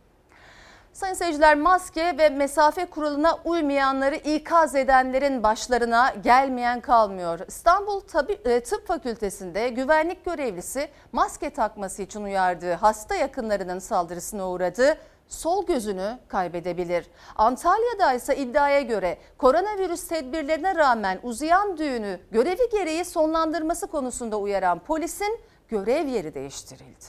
Sayın 0.94 1.14
seyirciler 1.14 1.58
maske 1.58 2.18
ve 2.18 2.30
mesafe 2.30 2.86
kuralına 2.86 3.38
uymayanları 3.46 4.16
ikaz 4.16 4.76
edenlerin 4.76 5.44
başlarına 5.44 6.14
gelmeyen 6.24 6.82
kalmıyor. 6.82 7.40
İstanbul 7.48 8.02
e, 8.46 8.64
Tıp 8.64 8.88
Fakültesi'nde 8.88 9.70
güvenlik 9.70 10.26
görevlisi 10.26 10.88
maske 11.12 11.50
takması 11.50 12.02
için 12.02 12.24
uyardığı 12.24 12.74
hasta 12.74 13.16
yakınlarının 13.16 13.80
saldırısına 13.80 14.50
uğradı 14.50 14.98
sol 15.28 15.66
gözünü 15.66 16.20
kaybedebilir. 16.28 17.06
Antalya'da 17.36 18.14
ise 18.14 18.38
iddiaya 18.38 18.82
göre 18.82 19.18
koronavirüs 19.38 20.08
tedbirlerine 20.08 20.76
rağmen 20.76 21.20
uzayan 21.24 21.78
düğünü 21.78 22.20
görevi 22.32 22.70
gereği 22.72 23.06
sonlandırması 23.06 23.88
konusunda 23.88 24.40
uyaran 24.40 24.80
polisin 24.80 25.40
görev 25.70 26.08
yeri 26.08 26.34
değiştirildi. 26.34 27.06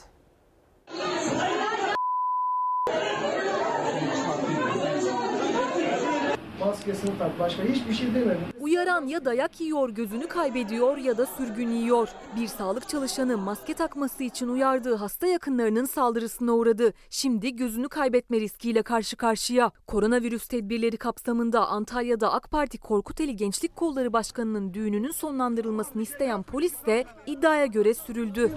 Maskesini 6.87 7.17
tak 7.19 7.39
başka 7.39 7.63
hiçbir 7.63 7.93
şey 7.93 8.15
demedim. 8.15 8.41
Uyaran 8.59 9.07
ya 9.07 9.25
dayak 9.25 9.61
yiyor, 9.61 9.89
gözünü 9.89 10.27
kaybediyor 10.27 10.97
ya 10.97 11.17
da 11.17 11.25
sürgün 11.25 11.69
yiyor. 11.69 12.09
Bir 12.35 12.47
sağlık 12.47 12.89
çalışanı 12.89 13.37
maske 13.37 13.73
takması 13.73 14.23
için 14.23 14.47
uyardığı 14.47 14.95
hasta 14.95 15.27
yakınlarının 15.27 15.85
saldırısına 15.85 16.51
uğradı. 16.51 16.93
Şimdi 17.09 17.55
gözünü 17.55 17.89
kaybetme 17.89 18.39
riskiyle 18.39 18.81
karşı 18.81 19.15
karşıya. 19.15 19.71
Koronavirüs 19.87 20.47
tedbirleri 20.47 20.97
kapsamında 20.97 21.67
Antalya'da 21.67 22.33
AK 22.33 22.51
Parti 22.51 22.77
Korkuteli 22.77 23.35
Gençlik 23.35 23.75
Kolları 23.75 24.13
Başkanı'nın 24.13 24.73
düğününün 24.73 25.11
sonlandırılmasını 25.11 26.01
isteyen 26.01 26.43
polis 26.43 26.85
de 26.85 27.05
iddiaya 27.25 27.65
göre 27.65 27.93
sürüldü. 27.93 28.51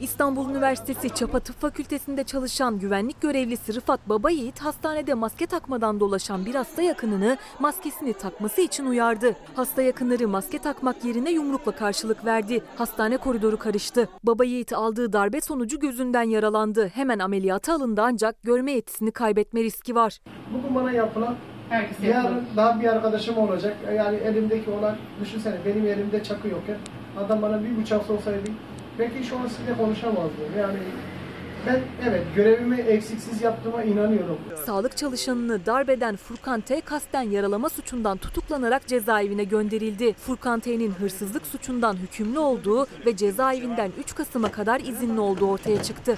İstanbul 0.00 0.50
Üniversitesi 0.50 1.14
Çapa 1.14 1.40
Tıp 1.40 1.60
Fakültesi'nde 1.60 2.24
çalışan 2.24 2.78
güvenlik 2.78 3.20
görevlisi 3.20 3.74
Rıfat 3.74 4.08
Babayiğit 4.08 4.58
hastanede 4.58 5.14
maske 5.14 5.46
takmadan 5.46 5.85
dolaşan 6.00 6.46
bir 6.46 6.54
hasta 6.54 6.82
yakınını 6.82 7.36
maskesini 7.58 8.12
takması 8.12 8.60
için 8.60 8.86
uyardı. 8.86 9.36
Hasta 9.54 9.82
yakınları 9.82 10.28
maske 10.28 10.58
takmak 10.58 11.04
yerine 11.04 11.30
yumrukla 11.30 11.72
karşılık 11.72 12.24
verdi. 12.24 12.62
Hastane 12.76 13.16
koridoru 13.16 13.56
karıştı. 13.56 14.08
Baba 14.24 14.44
Yiğit 14.44 14.72
aldığı 14.72 15.12
darbe 15.12 15.40
sonucu 15.40 15.80
gözünden 15.80 16.22
yaralandı. 16.22 16.88
Hemen 16.94 17.18
ameliyata 17.18 17.74
alındı 17.74 18.02
ancak 18.04 18.42
görme 18.42 18.72
yetisini 18.72 19.10
kaybetme 19.10 19.62
riski 19.62 19.94
var. 19.94 20.18
Bugün 20.54 20.74
bana 20.74 20.92
yapılan 20.92 21.34
yarın 22.02 22.44
daha 22.56 22.80
bir 22.80 22.86
arkadaşım 22.86 23.38
olacak. 23.38 23.76
Yani 23.96 24.16
elimdeki 24.16 24.70
olan 24.70 24.96
düşünsene 25.20 25.56
benim 25.66 25.86
elimde 25.86 26.22
çakı 26.22 26.48
yokken 26.48 26.76
adam 27.18 27.42
bana 27.42 27.64
bir 27.64 27.76
bıçak 27.82 28.02
sorsaydı 28.02 28.50
belki 28.98 29.24
şu 29.24 29.38
an 29.38 29.46
sizinle 29.46 29.76
konuşamazdım. 29.76 30.58
Yani 30.58 30.78
ben 31.66 31.80
evet 32.08 32.22
görevimi 32.36 32.76
eksiksiz 32.76 33.42
yaptığıma 33.42 33.82
inanıyorum. 33.82 34.38
Sağlık 34.66 34.96
çalışanını 34.96 35.66
darbeden 35.66 36.16
Furkan 36.16 36.60
T. 36.60 36.80
kasten 36.80 37.22
yaralama 37.22 37.68
suçundan 37.68 38.18
tutuklanarak 38.18 38.86
cezaevine 38.86 39.44
gönderildi. 39.44 40.12
Furkan 40.12 40.60
T'nin 40.60 40.90
hırsızlık 40.90 41.46
suçundan 41.46 41.96
hükümlü 41.96 42.38
olduğu 42.38 42.86
ve 43.06 43.16
cezaevinden 43.16 43.90
3 43.98 44.14
Kasım'a 44.14 44.50
kadar 44.50 44.80
izinli 44.80 45.20
olduğu 45.20 45.46
ortaya 45.50 45.82
çıktı. 45.82 46.16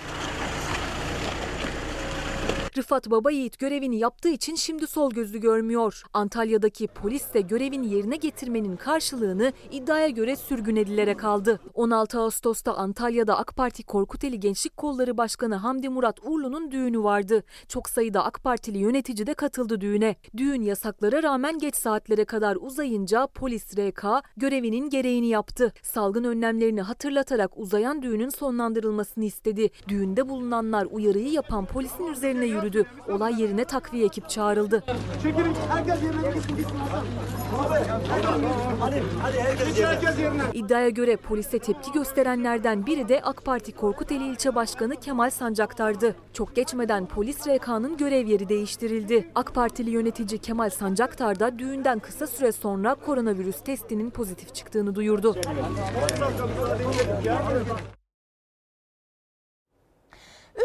Rıfat 2.79 3.11
Babayiğit 3.11 3.59
görevini 3.59 3.99
yaptığı 3.99 4.29
için 4.29 4.55
şimdi 4.55 4.87
sol 4.87 5.11
gözlü 5.11 5.39
görmüyor. 5.41 6.03
Antalya'daki 6.13 6.87
polis 6.87 7.35
de 7.35 7.41
görevini 7.41 7.95
yerine 7.95 8.17
getirmenin 8.17 8.77
karşılığını 8.77 9.53
iddiaya 9.71 10.09
göre 10.09 10.37
sürgün 10.37 10.77
edilerek 10.77 11.25
aldı. 11.25 11.61
16 11.75 12.21
Ağustos'ta 12.21 12.75
Antalya'da 12.75 13.39
AK 13.39 13.57
Parti 13.57 13.83
Korkuteli 13.83 14.41
Gençlik 14.41 14.77
Kolları 14.77 15.17
Başkanı 15.17 15.55
Hamdi 15.55 15.89
Murat 15.89 16.19
Urlu'nun 16.23 16.71
düğünü 16.71 17.03
vardı. 17.03 17.43
Çok 17.69 17.89
sayıda 17.89 18.25
AK 18.25 18.43
Partili 18.45 18.79
yönetici 18.79 19.27
de 19.27 19.35
katıldı 19.35 19.81
düğüne. 19.81 20.17
Düğün 20.37 20.63
yasaklara 20.63 21.23
rağmen 21.23 21.59
geç 21.59 21.75
saatlere 21.75 22.25
kadar 22.25 22.57
uzayınca 22.61 23.27
polis 23.27 23.79
RK 23.79 24.05
görevinin 24.37 24.91
gereğini 24.91 25.29
yaptı. 25.29 25.73
Salgın 25.83 26.25
önlemlerini 26.25 26.83
hatırlatarak 26.83 27.59
uzayan 27.59 28.03
düğünün 28.03 28.29
sonlandırılmasını 28.29 29.25
istedi. 29.25 29.71
Düğünde 29.89 30.29
bulunanlar 30.29 30.87
uyarıyı 30.91 31.31
yapan 31.31 31.67
polisin 31.67 32.07
üzerine 32.07 32.47
yürüdü 32.47 32.68
yürüdü. 32.69 32.89
Olay 33.09 33.43
yerine 33.43 33.65
takviye 33.65 34.07
ekip 34.07 34.29
çağrıldı. 34.29 34.83
İddiaya 40.55 40.89
göre 40.89 41.17
polise 41.17 41.59
tepki 41.59 41.93
gösterenlerden 41.93 42.87
biri 42.87 43.09
de 43.09 43.21
AK 43.23 43.45
Parti 43.45 43.73
Korkuteli 43.73 44.27
İlçe 44.27 44.55
Başkanı 44.55 44.97
Kemal 44.97 45.31
Sancaktar'dı. 45.31 46.17
Çok 46.33 46.57
geçmeden 46.57 47.07
polis 47.07 47.49
RK'nın 47.49 47.97
görev 47.97 48.27
yeri 48.27 48.49
değiştirildi. 48.49 49.31
AK 49.35 49.55
Partili 49.55 49.91
yönetici 49.91 50.39
Kemal 50.39 50.71
Sancaktar 50.71 51.41
da 51.41 51.59
düğünden 51.59 51.99
kısa 51.99 52.27
süre 52.27 52.53
sonra 52.53 52.95
koronavirüs 52.95 53.61
testinin 53.61 54.11
pozitif 54.11 54.55
çıktığını 54.55 54.95
duyurdu. 54.95 55.37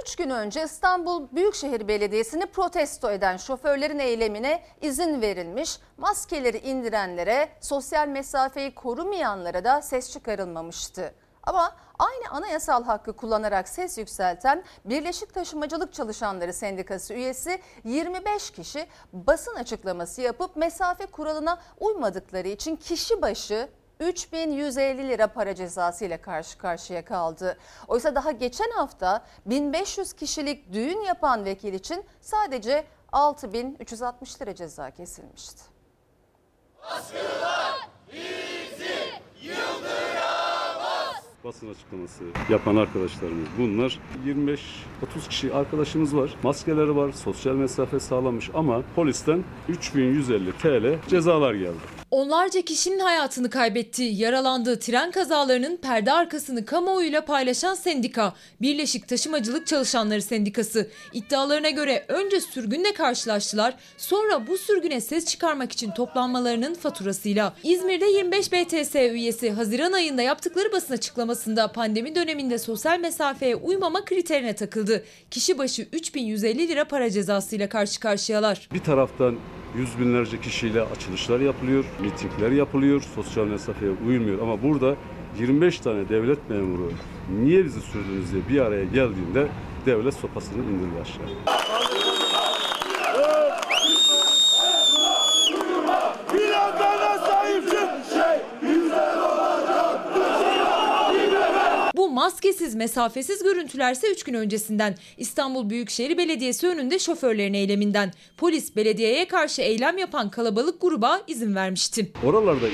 Üç 0.01 0.15
gün 0.15 0.29
önce 0.29 0.63
İstanbul 0.63 1.27
Büyükşehir 1.31 1.87
Belediyesi'ni 1.87 2.45
protesto 2.45 3.11
eden 3.11 3.37
şoförlerin 3.37 3.99
eylemine 3.99 4.63
izin 4.81 5.21
verilmiş. 5.21 5.79
Maskeleri 5.97 6.57
indirenlere, 6.57 7.49
sosyal 7.61 8.07
mesafeyi 8.07 8.75
korumayanlara 8.75 9.63
da 9.63 9.81
ses 9.81 10.11
çıkarılmamıştı. 10.11 11.13
Ama 11.43 11.75
aynı 11.99 12.29
anayasal 12.29 12.83
hakkı 12.83 13.13
kullanarak 13.15 13.69
ses 13.69 13.97
yükselten 13.97 14.63
Birleşik 14.85 15.33
Taşımacılık 15.33 15.93
Çalışanları 15.93 16.53
Sendikası 16.53 17.13
üyesi 17.13 17.61
25 17.83 18.51
kişi 18.51 18.87
basın 19.13 19.55
açıklaması 19.55 20.21
yapıp 20.21 20.55
mesafe 20.55 21.05
kuralına 21.05 21.59
uymadıkları 21.79 22.47
için 22.47 22.75
kişi 22.75 23.21
başı 23.21 23.69
3150 23.99 25.09
lira 25.09 25.27
para 25.27 25.55
cezası 25.55 26.05
ile 26.05 26.21
karşı 26.21 26.57
karşıya 26.57 27.05
kaldı. 27.05 27.57
Oysa 27.87 28.15
daha 28.15 28.31
geçen 28.31 28.71
hafta 28.71 29.25
1500 29.45 30.13
kişilik 30.13 30.73
düğün 30.73 31.01
yapan 31.01 31.45
vekil 31.45 31.73
için 31.73 32.05
sadece 32.21 32.85
6360 33.11 34.41
lira 34.41 34.55
ceza 34.55 34.91
kesilmişti. 34.91 35.61
Basın 41.43 41.69
açıklaması 41.69 42.23
yapan 42.49 42.75
arkadaşlarımız 42.75 43.47
bunlar. 43.57 43.99
25-30 44.25 44.57
kişi 45.29 45.53
arkadaşımız 45.53 46.15
var. 46.15 46.29
Maskeleri 46.43 46.95
var, 46.95 47.11
sosyal 47.11 47.55
mesafe 47.55 47.99
sağlamış 47.99 48.49
ama 48.53 48.83
polisten 48.95 49.43
3150 49.69 50.51
TL 50.51 51.09
cezalar 51.09 51.53
geldi. 51.53 52.03
Onlarca 52.11 52.61
kişinin 52.61 52.99
hayatını 52.99 53.49
kaybettiği, 53.49 54.19
yaralandığı 54.19 54.79
tren 54.79 55.11
kazalarının 55.11 55.77
perde 55.77 56.11
arkasını 56.11 56.65
kamuoyuyla 56.65 57.25
paylaşan 57.25 57.75
sendika, 57.75 58.33
Birleşik 58.61 59.07
Taşımacılık 59.07 59.67
Çalışanları 59.67 60.21
Sendikası. 60.21 60.89
iddialarına 61.13 61.69
göre 61.69 62.05
önce 62.07 62.41
sürgünle 62.41 62.93
karşılaştılar, 62.93 63.75
sonra 63.97 64.47
bu 64.47 64.57
sürgüne 64.57 65.01
ses 65.01 65.25
çıkarmak 65.25 65.71
için 65.71 65.91
toplanmalarının 65.91 66.73
faturasıyla. 66.73 67.53
İzmir'de 67.63 68.05
25 68.05 68.51
BTS 68.51 68.95
üyesi 68.95 69.51
Haziran 69.51 69.91
ayında 69.91 70.21
yaptıkları 70.21 70.71
basın 70.71 70.97
açıklamasında 71.33 71.71
pandemi 71.71 72.15
döneminde 72.15 72.57
sosyal 72.57 72.99
mesafeye 72.99 73.55
uymama 73.55 74.05
kriterine 74.05 74.55
takıldı. 74.55 75.03
Kişi 75.31 75.57
başı 75.57 75.87
3150 75.91 76.67
lira 76.67 76.85
para 76.85 77.09
cezasıyla 77.09 77.69
karşı 77.69 77.99
karşıyalar. 77.99 78.69
Bir 78.73 78.79
taraftan 78.79 79.35
yüz 79.75 79.99
binlerce 79.99 80.41
kişiyle 80.41 80.81
açılışlar 80.81 81.39
yapılıyor, 81.39 81.85
mitingler 81.99 82.51
yapılıyor, 82.51 83.01
sosyal 83.15 83.45
mesafeye 83.45 83.91
uyulmuyor. 84.07 84.41
Ama 84.41 84.63
burada 84.63 84.95
25 85.39 85.79
tane 85.79 86.09
devlet 86.09 86.49
memuru 86.49 86.91
niye 87.39 87.65
bizi 87.65 87.81
sürdünüz 87.81 88.31
diye 88.31 88.41
bir 88.49 88.59
araya 88.65 88.85
geldiğinde 88.85 89.47
devlet 89.85 90.13
sopasını 90.13 90.63
indirdi 90.63 91.01
aşağı. 91.01 92.32
Bu 102.03 102.09
maskesiz, 102.09 102.75
mesafesiz 102.75 103.43
görüntülerse 103.43 104.11
3 104.11 104.23
gün 104.23 104.33
öncesinden 104.33 104.95
İstanbul 105.17 105.69
Büyükşehir 105.69 106.17
Belediyesi 106.17 106.67
önünde 106.67 106.99
şoförlerin 106.99 107.53
eyleminden. 107.53 108.11
Polis 108.37 108.75
belediyeye 108.75 109.27
karşı 109.27 109.61
eylem 109.61 109.97
yapan 109.97 110.29
kalabalık 110.29 110.81
gruba 110.81 111.21
izin 111.27 111.55
vermişti. 111.55 112.11
Oralarda 112.25 112.67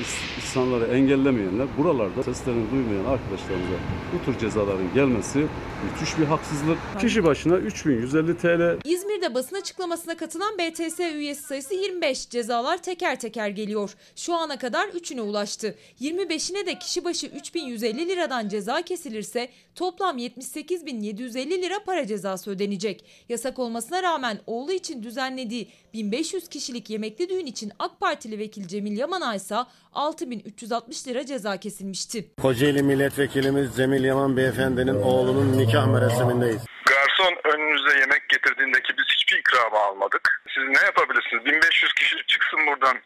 insanları 0.50 0.84
engellemeyenler, 0.84 1.66
buralarda 1.78 2.22
seslerini 2.22 2.70
duymayan 2.70 3.04
arkadaşlarımıza 3.04 3.74
bu 4.14 4.24
tür 4.24 4.38
cezaların 4.38 4.94
gelmesi 4.94 5.46
müthiş 5.84 6.18
bir 6.18 6.24
haksızlık. 6.24 6.78
Kişi 7.00 7.24
başına 7.24 7.56
3150 7.56 8.36
TL 8.36 8.78
İzmir'de 8.84 9.34
basın 9.34 9.56
açıklamasına 9.56 10.16
katılan 10.16 10.58
BTS 10.58 11.00
üyesi 11.00 11.42
sayısı 11.42 11.74
25. 11.74 12.28
Cezalar 12.28 12.82
teker 12.82 13.20
teker 13.20 13.48
geliyor. 13.48 13.94
Şu 14.16 14.34
ana 14.34 14.58
kadar 14.58 14.88
3'üne 14.88 15.20
ulaştı. 15.20 15.74
25'ine 16.00 16.66
de 16.66 16.78
kişi 16.78 17.04
başı 17.04 17.26
3150 17.26 18.08
liradan 18.08 18.48
ceza 18.48 18.82
kesilirse 18.82 19.48
toplam 19.74 20.18
78.750 20.18 21.62
lira 21.62 21.84
para 21.84 22.06
cezası 22.06 22.50
ödenecek. 22.50 23.04
Yasak 23.28 23.58
olmasına 23.58 24.02
rağmen 24.02 24.38
oğlu 24.46 24.72
için 24.72 25.02
düzenlediği 25.02 25.68
1500 25.94 26.48
kişilik 26.48 26.90
yemekli 26.90 27.28
düğün 27.28 27.46
için 27.46 27.72
AK 27.78 28.00
Partili 28.00 28.38
vekil 28.38 28.66
Cemil 28.66 28.98
Yaman'a 28.98 29.34
ise 29.34 29.56
6360 29.92 31.08
lira 31.08 31.26
ceza 31.26 31.56
kesilmişti. 31.56 32.34
Kocaeli 32.42 32.82
Milletvekilimiz 32.82 33.76
Cemil 33.76 34.04
Yaman 34.04 34.36
Beyefendinin 34.36 35.02
oğlunun 35.02 35.58
nikah 35.58 35.86
merasemindeyiz. 35.86 36.62
Garson 36.86 37.34
önünüze 37.54 37.98
yemek 37.98 38.28
getirdiğindeki 38.28 38.92
biz 38.98 39.04
hiçbir 39.14 39.38
ikramı 39.38 39.78
almadık. 39.78 40.42
Siz 40.54 40.64
ne 40.68 40.86
yapabilirsiniz? 40.86 41.44
1500 41.44 41.92
kişi 41.92 42.16
çıksın 42.26 42.60
buradan 42.66 42.96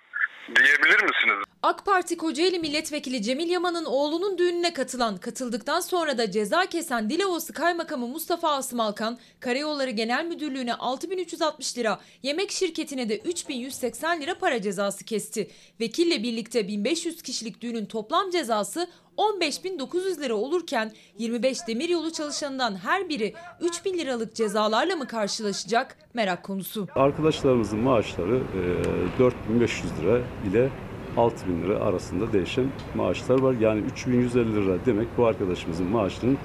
diyebilir 0.46 1.02
misiniz? 1.02 1.44
AK 1.62 1.84
Parti 1.84 2.16
Kocaeli 2.16 2.58
Milletvekili 2.58 3.22
Cemil 3.22 3.50
Yaman'ın 3.50 3.84
oğlunun 3.84 4.38
düğününe 4.38 4.72
katılan, 4.72 5.16
katıldıktan 5.16 5.80
sonra 5.80 6.18
da 6.18 6.30
ceza 6.30 6.66
kesen 6.66 7.10
Dilovası 7.10 7.52
Kaymakamı 7.52 8.06
Mustafa 8.06 8.50
Asım 8.50 8.80
Alkan, 8.80 9.18
Karayolları 9.40 9.90
Genel 9.90 10.26
Müdürlüğü'ne 10.26 10.74
6360 10.74 11.78
lira, 11.78 12.00
yemek 12.22 12.50
şirketine 12.50 13.08
de 13.08 13.18
3180 13.18 14.20
lira 14.20 14.38
para 14.38 14.62
cezası 14.62 15.04
kesti. 15.04 15.50
Vekille 15.80 16.22
birlikte 16.22 16.68
1500 16.68 17.22
kişilik 17.22 17.60
düğünün 17.60 17.86
toplam 17.86 18.30
cezası 18.30 18.88
15.900 19.18 20.20
lira 20.20 20.34
olurken 20.34 20.92
25 21.18 21.68
demiryolu 21.68 22.12
çalışanından 22.12 22.76
her 22.76 23.08
biri 23.08 23.34
3000 23.60 23.98
liralık 23.98 24.34
cezalarla 24.34 24.96
mı 24.96 25.06
karşılaşacak 25.06 25.96
merak 26.14 26.42
konusu. 26.42 26.88
Arkadaşlarımızın 26.94 27.78
maaşları 27.78 28.36
e, 28.36 29.18
4500 29.18 29.92
lira 30.00 30.20
ile 30.50 30.70
6000 31.16 31.62
lira 31.62 31.78
arasında 31.78 32.32
değişen 32.32 32.66
maaşlar 32.94 33.40
var. 33.40 33.54
Yani 33.60 33.80
3150 33.80 34.54
lira 34.54 34.86
demek 34.86 35.08
bu 35.18 35.26
arkadaşımızın 35.26 35.86
maaşının 35.86 36.38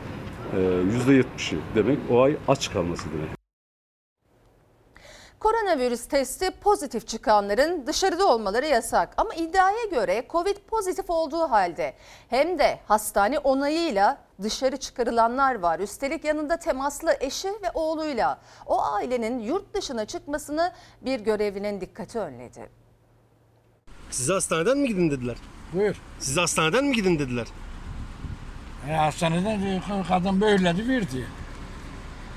e, 0.54 0.60
%70'i 1.08 1.58
demek 1.76 1.98
o 2.12 2.22
ay 2.22 2.38
aç 2.48 2.72
kalması 2.72 3.04
demek. 3.14 3.39
Koronavirüs 5.40 6.06
testi 6.08 6.52
pozitif 6.52 7.08
çıkanların 7.08 7.88
dışarıda 7.88 8.28
olmaları 8.28 8.66
yasak. 8.66 9.14
Ama 9.18 9.34
iddiaya 9.34 9.86
göre 9.92 10.26
Covid 10.30 10.58
pozitif 10.68 11.10
olduğu 11.10 11.42
halde 11.52 11.94
hem 12.30 12.60
de 12.60 12.80
hastane 12.88 13.40
onayıyla 13.40 14.18
dışarı 14.44 14.78
çıkarılanlar 14.78 15.60
var. 15.60 15.80
Üstelik 15.80 16.24
yanında 16.26 16.58
temaslı 16.58 17.18
eşi 17.20 17.48
ve 17.48 17.72
oğluyla 17.74 18.40
o 18.66 18.84
ailenin 18.84 19.40
yurt 19.40 19.74
dışına 19.74 20.06
çıkmasını 20.06 20.74
bir 21.02 21.20
görevlinin 21.20 21.82
dikkati 21.82 22.20
önledi. 22.20 22.70
Size 24.12 24.34
hastaneden 24.34 24.78
mi 24.78 24.88
gidin 24.88 25.12
dediler? 25.12 25.38
Buyur. 25.74 25.96
Size 26.20 26.42
hastaneden 26.42 26.86
mi 26.86 26.96
gidin 26.96 27.20
dediler? 27.20 27.48
E, 28.90 28.94
hastaneden 28.94 29.82
kadın 30.08 30.42
böyledi 30.42 30.90
verdi. 30.90 31.26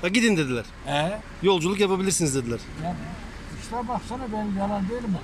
Ha, 0.03 0.09
gidin 0.09 0.37
dediler. 0.37 0.65
E? 0.87 1.19
Yolculuk 1.43 1.79
yapabilirsiniz 1.79 2.35
dediler. 2.35 2.59
Ya, 2.83 2.95
işte 3.61 3.87
baksana 3.87 4.23
ben 4.33 4.59
yalan 4.59 4.89
değilim. 4.89 5.15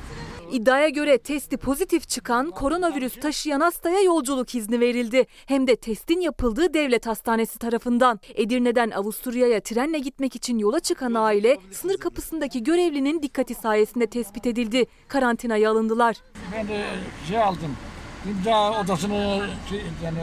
İddiaya 0.52 0.90
göre 0.90 1.18
testi 1.18 1.58
pozitif 1.58 2.10
çıkan 2.10 2.52
koronavirüs 2.52 3.20
taşıyan 3.20 3.60
hastaya 3.60 4.00
yolculuk 4.02 4.56
izni 4.56 4.80
verildi. 4.80 5.26
Hem 5.46 5.68
de 5.68 5.76
testin 5.76 6.22
yapıldığı 6.22 6.74
devlet 6.74 7.08
hastanesi 7.08 7.60
tarafından. 7.60 8.20
Edirne'den 8.36 8.92
Avusturya'ya 8.92 9.60
trenle 9.60 10.00
gitmek 10.00 10.36
için 10.36 10.58
yola 10.58 10.80
çıkan 10.80 11.14
aile 11.14 11.58
sınır 11.72 11.98
kapısındaki 11.98 12.64
görevlinin 12.64 13.22
dikkati 13.22 13.56
sayesinde 13.56 14.08
tespit 14.08 14.48
edildi. 14.48 14.86
Karantinaya 15.08 15.72
alındılar. 15.72 16.16
Ben 16.54 16.68
de 16.68 16.86
şey 17.28 17.42
aldım. 17.42 17.78
İmza 18.30 18.82
odasını 18.82 19.50
şey, 19.70 19.82
yani 20.04 20.20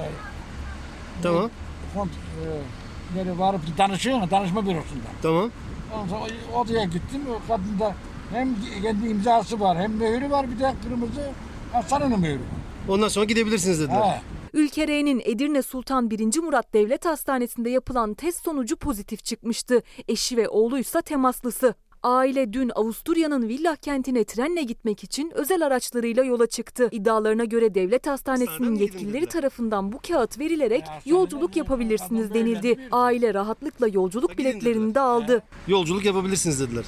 Tamam. 1.23 1.51
kont, 1.95 2.11
e, 2.11 2.86
nereye 3.17 3.39
varıp 3.39 3.79
danışıyor 3.79 4.31
danışma 4.31 4.63
bürosunda. 4.63 5.09
Tamam. 5.23 5.51
Ondan 5.95 6.09
sonra 6.09 6.31
odaya 6.55 6.85
gittim. 6.85 7.23
O 7.31 7.49
kadın 7.49 7.79
da 7.81 7.95
hem 8.33 8.57
kendi 8.83 9.09
imzası 9.09 9.61
var 9.61 9.79
hem 9.79 9.93
mühürü 9.93 10.31
var 10.31 10.51
bir 10.51 10.59
de 10.61 10.75
kırmızı 10.83 11.31
hastanenin 11.73 12.21
mühürü 12.21 12.39
var. 12.39 12.47
Ondan 12.89 13.09
sonra 13.09 13.25
gidebilirsiniz 13.25 13.81
dediler. 13.81 14.01
Ha. 14.01 14.21
Ülkere'nin 14.55 15.23
Edirne 15.25 15.63
Sultan 15.63 16.11
1. 16.11 16.41
Murat 16.41 16.75
Devlet 16.75 17.07
Hastanesi'nde 17.07 17.71
yapılan 17.71 18.15
test 18.15 18.45
sonucu 18.45 18.77
pozitif 18.77 19.25
çıkmıştı. 19.25 19.83
Eşi 20.09 20.37
ve 20.37 20.49
oğluysa 20.49 21.03
temaslısı. 21.03 21.75
Aile 22.03 22.53
dün 22.53 22.71
Avusturya'nın 22.75 23.49
Villach 23.49 23.77
kentine 23.77 24.25
trenle 24.25 24.63
gitmek 24.63 25.05
için 25.05 25.33
özel 25.35 25.67
araçlarıyla 25.67 26.25
yola 26.25 26.47
çıktı. 26.47 26.89
İddialarına 26.93 27.45
göre 27.45 27.75
devlet 27.75 28.07
hastanesinin 28.07 28.75
yetkilileri 28.75 29.27
tarafından 29.27 29.93
bu 29.93 29.99
kağıt 30.09 30.39
verilerek 30.39 30.85
yolculuk 31.05 31.57
yapabilirsiniz 31.57 32.35
denildi. 32.35 32.89
Aile 32.93 33.35
rahatlıkla 33.35 33.89
yolculuk 33.89 34.39
biletlerini 34.39 34.95
de 34.95 35.01
aldı. 35.01 35.43
Yolculuk 35.69 36.05
yapabilirsiniz 36.05 36.61
dediler. 36.61 36.85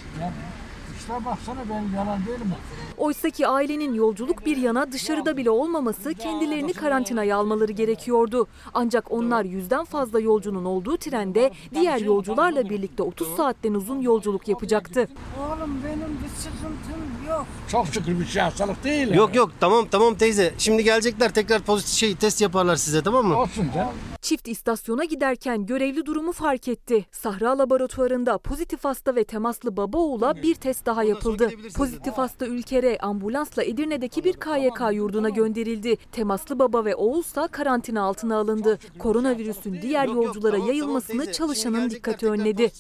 İşte 1.09 1.25
baksana 1.25 1.61
ben 1.71 1.97
yalan 1.97 2.19
değilim. 2.27 2.53
Oysaki 2.99 3.47
ailenin 3.47 3.95
yolculuk 3.95 4.47
bir 4.47 4.57
yana 4.57 4.93
dışarıda 4.93 5.37
bile 5.37 5.51
olmaması 5.51 6.15
kendilerini 6.15 6.73
karantinaya 6.73 7.37
almaları 7.37 7.73
gerekiyordu. 7.73 8.47
Ancak 8.75 9.13
onlar 9.13 9.45
yüzden 9.45 9.85
fazla 9.85 10.21
yolcunun 10.21 10.65
olduğu 10.65 10.97
trende 10.97 11.51
diğer 11.75 12.01
yolcularla 12.01 12.71
birlikte 12.71 13.03
30 13.03 13.37
saatten 13.37 13.75
uzun 13.75 14.01
yolculuk 14.01 14.49
yapacaktı. 14.49 15.09
Oğlum 15.41 15.81
benim 15.85 16.19
bir 16.23 16.29
sıkıntım 16.37 17.03
yok. 17.29 17.47
Çok 17.69 17.87
şükür 17.87 18.21
bir 18.21 18.27
şey 18.27 18.43
hastalık 18.43 18.85
değil. 18.85 19.15
Yok 19.15 19.35
yok 19.35 19.51
tamam 19.61 19.87
tamam 19.91 20.15
teyze. 20.15 20.55
Şimdi 20.59 20.85
gelecekler 20.85 21.33
tekrar 21.35 21.63
pozitif 21.63 21.95
şey 21.95 22.17
test 22.17 22.41
yaparlar 22.41 22.77
size 22.77 23.03
tamam 23.03 23.27
mı? 23.27 23.39
Olsun 23.41 23.67
canım. 23.75 23.93
Çift 24.23 24.49
istasyona 24.49 25.05
giderken 25.05 25.67
görevli 25.67 26.07
durumu 26.07 26.33
fark 26.33 26.69
etti. 26.69 27.07
Sahra 27.13 27.59
laboratuvarında 27.59 28.39
pozitif 28.39 28.85
hasta 28.85 29.15
ve 29.15 29.25
temaslı 29.25 29.77
baba 29.77 29.99
oğula 29.99 30.43
bir 30.43 30.55
test 30.55 30.87
daha 30.87 31.05
yapıldı. 31.05 31.51
Pozitif 31.77 32.15
hasta 32.19 32.47
Ülker'e 32.47 32.99
ambulansla 32.99 33.65
Edirne'deki 33.65 34.25
bir 34.25 34.33
KYK 34.33 34.81
yurduna 34.93 35.29
gönderildi. 35.29 35.97
Temaslı 36.13 36.59
baba 36.59 36.85
ve 36.85 36.95
oğulsa 36.95 37.49
karantina 37.49 38.03
altına 38.03 38.37
alındı. 38.37 38.79
Koronavirüsün 38.99 39.79
diğer 39.83 40.07
yolculara 40.07 40.59
yayılmasını 40.59 41.33
çalışanın 41.33 41.91
dikkati 41.91 42.29
önledi. 42.31 42.73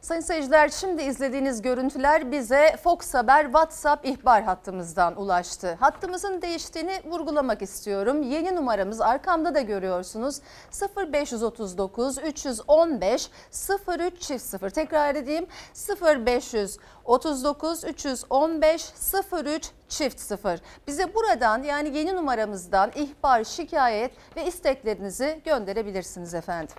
Sayın 0.00 0.20
seyirciler 0.20 0.68
şimdi 0.68 1.02
izlediğiniz 1.02 1.62
görüntüler 1.62 2.32
bize 2.32 2.76
Fox 2.84 3.14
Haber 3.14 3.44
WhatsApp 3.44 4.06
ihbar 4.06 4.42
hattımızdan 4.42 5.20
ulaştı. 5.20 5.76
Hattımızın 5.80 6.42
değiştiğini 6.42 7.00
vurgulamak 7.04 7.62
istiyorum. 7.62 8.22
Yeni 8.22 8.56
numaramız 8.56 9.00
arkamda 9.00 9.54
da 9.54 9.60
görüyorsunuz 9.60 10.40
0539 11.12 12.18
315 12.18 13.30
03 13.88 14.20
çift 14.20 14.44
0 14.44 14.70
tekrar 14.70 15.14
edeyim 15.14 15.46
0539 16.26 17.84
315 17.84 18.92
03 19.32 19.70
çift 19.88 20.20
0 20.20 20.60
bize 20.86 21.14
buradan 21.14 21.62
yani 21.62 21.98
yeni 21.98 22.16
numaramızdan 22.16 22.90
ihbar, 22.94 23.44
şikayet 23.44 24.12
ve 24.36 24.46
isteklerinizi 24.46 25.40
gönderebilirsiniz 25.44 26.34
efendim. 26.34 26.76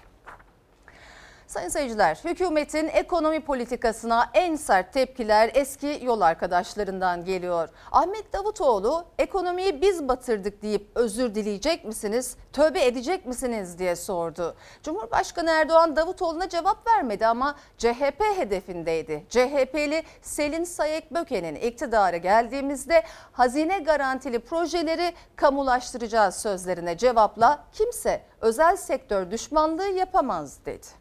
Sayın 1.52 1.70
seyirciler, 1.70 2.20
hükümetin 2.26 2.88
ekonomi 2.88 3.40
politikasına 3.40 4.30
en 4.34 4.56
sert 4.56 4.94
tepkiler 4.94 5.52
eski 5.54 6.00
yol 6.04 6.22
arkadaşlarından 6.22 7.26
geliyor. 7.26 7.70
Ahmet 7.92 8.34
Davutoğlu 8.34 9.06
ekonomiyi 9.20 9.82
biz 9.82 10.08
batırdık 10.08 10.62
deyip 10.62 10.88
özür 10.96 11.36
dileyecek 11.36 11.86
misiniz, 11.86 12.38
tövbe 12.54 12.86
edecek 12.86 13.26
misiniz 13.26 13.80
diye 13.80 13.96
sordu. 13.96 14.56
Cumhurbaşkanı 14.84 15.50
Erdoğan 15.50 15.96
Davutoğlu'na 15.96 16.50
cevap 16.50 16.88
vermedi 16.88 17.28
ama 17.28 17.56
CHP 17.78 18.22
hedefindeydi. 18.38 19.26
CHP'li 19.30 20.04
Selin 20.22 20.64
Sayek 20.64 21.14
Böke'nin 21.14 21.56
iktidara 21.56 22.18
geldiğimizde 22.18 23.04
hazine 23.32 23.80
garantili 23.80 24.40
projeleri 24.40 25.14
kamulaştıracağız 25.36 26.36
sözlerine 26.36 26.98
cevapla 26.98 27.64
kimse 27.72 28.22
özel 28.42 28.76
sektör 28.76 29.32
düşmanlığı 29.32 29.90
yapamaz 29.90 30.66
dedi. 30.66 31.01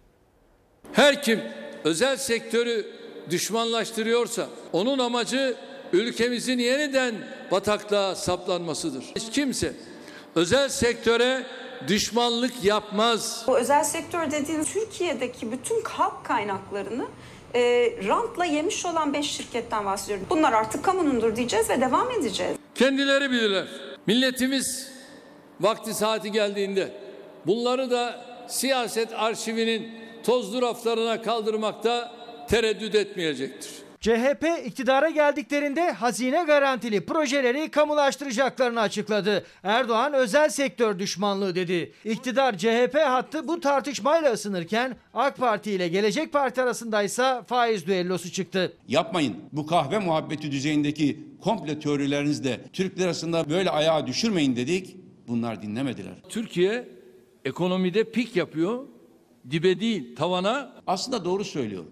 Her 0.92 1.22
kim 1.22 1.40
özel 1.84 2.16
sektörü 2.16 2.86
düşmanlaştırıyorsa 3.30 4.46
onun 4.72 4.98
amacı 4.98 5.56
ülkemizin 5.92 6.58
yeniden 6.58 7.14
bataklığa 7.50 8.14
saplanmasıdır. 8.14 9.04
Hiç 9.16 9.30
kimse 9.30 9.72
özel 10.34 10.68
sektöre 10.68 11.46
düşmanlık 11.88 12.64
yapmaz. 12.64 13.44
Bu 13.46 13.58
özel 13.58 13.84
sektör 13.84 14.30
dediğin 14.30 14.64
Türkiye'deki 14.64 15.52
bütün 15.52 15.82
halk 15.82 16.24
kaynaklarını 16.24 17.06
e, 17.54 17.60
rantla 18.08 18.44
yemiş 18.44 18.86
olan 18.86 19.14
5 19.14 19.30
şirketten 19.30 19.84
bahsediyorum. 19.84 20.26
Bunlar 20.30 20.52
artık 20.52 20.84
kamunundur 20.84 21.36
diyeceğiz 21.36 21.70
ve 21.70 21.80
devam 21.80 22.10
edeceğiz. 22.10 22.56
Kendileri 22.74 23.30
bilirler. 23.30 23.66
Milletimiz 24.06 24.88
vakti 25.60 25.94
saati 25.94 26.32
geldiğinde 26.32 26.92
bunları 27.46 27.90
da 27.90 28.24
siyaset 28.48 29.12
arşivinin 29.12 29.99
tozlu 30.24 30.62
raflarına 30.62 31.22
kaldırmakta 31.22 32.12
tereddüt 32.48 32.94
etmeyecektir. 32.94 33.70
CHP 34.00 34.46
iktidara 34.66 35.10
geldiklerinde 35.10 35.90
hazine 35.90 36.44
garantili 36.46 37.06
projeleri 37.06 37.70
kamulaştıracaklarını 37.70 38.80
açıkladı. 38.80 39.44
Erdoğan 39.62 40.12
özel 40.12 40.48
sektör 40.48 40.98
düşmanlığı 40.98 41.54
dedi. 41.54 41.92
İktidar 42.04 42.58
CHP 42.58 42.94
hattı 42.94 43.48
bu 43.48 43.60
tartışmayla 43.60 44.32
ısınırken 44.32 44.96
AK 45.14 45.36
Parti 45.36 45.70
ile 45.72 45.88
Gelecek 45.88 46.32
Parti 46.32 46.62
arasındaysa 46.62 47.42
faiz 47.42 47.86
düellosu 47.86 48.32
çıktı. 48.32 48.72
Yapmayın. 48.88 49.36
Bu 49.52 49.66
kahve 49.66 49.98
muhabbeti 49.98 50.52
düzeyindeki 50.52 51.20
komple 51.40 51.80
teorilerinizle 51.80 52.60
Türk 52.72 52.98
lirasında 52.98 53.50
böyle 53.50 53.70
ayağa 53.70 54.06
düşürmeyin 54.06 54.56
dedik. 54.56 54.96
Bunlar 55.28 55.62
dinlemediler. 55.62 56.14
Türkiye 56.28 56.88
ekonomide 57.44 58.04
pik 58.04 58.36
yapıyor. 58.36 58.84
Dibe 59.50 59.80
değil 59.80 60.16
tavana. 60.16 60.82
Aslında 60.86 61.24
doğru 61.24 61.44
söylüyor. 61.44 61.84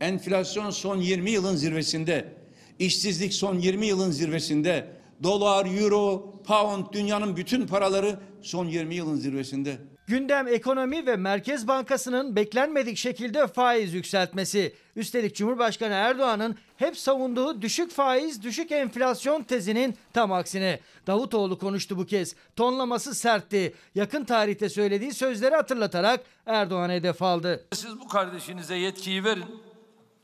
Enflasyon 0.00 0.70
son 0.70 0.96
20 0.96 1.30
yılın 1.30 1.56
zirvesinde. 1.56 2.40
işsizlik 2.78 3.34
son 3.34 3.58
20 3.58 3.86
yılın 3.86 4.10
zirvesinde. 4.10 4.88
Dolar, 5.22 5.66
euro, 5.66 6.34
pound 6.46 6.84
dünyanın 6.92 7.36
bütün 7.36 7.66
paraları 7.66 8.20
son 8.42 8.66
20 8.66 8.94
yılın 8.94 9.16
zirvesinde. 9.16 9.78
Gündem 10.10 10.48
ekonomi 10.48 11.06
ve 11.06 11.16
Merkez 11.16 11.68
Bankası'nın 11.68 12.36
beklenmedik 12.36 12.96
şekilde 12.96 13.46
faiz 13.46 13.94
yükseltmesi. 13.94 14.74
Üstelik 14.96 15.36
Cumhurbaşkanı 15.36 15.92
Erdoğan'ın 15.92 16.56
hep 16.76 16.96
savunduğu 16.96 17.62
düşük 17.62 17.92
faiz, 17.92 18.42
düşük 18.42 18.72
enflasyon 18.72 19.42
tezinin 19.42 19.96
tam 20.12 20.32
aksine. 20.32 20.80
Davutoğlu 21.06 21.58
konuştu 21.58 21.98
bu 21.98 22.06
kez. 22.06 22.34
Tonlaması 22.56 23.14
sertti. 23.14 23.74
Yakın 23.94 24.24
tarihte 24.24 24.68
söylediği 24.68 25.14
sözleri 25.14 25.54
hatırlatarak 25.54 26.20
Erdoğan'a 26.46 26.92
hedef 26.92 27.22
aldı. 27.22 27.64
Siz 27.72 28.00
bu 28.00 28.08
kardeşinize 28.08 28.76
yetkiyi 28.76 29.24
verin. 29.24 29.44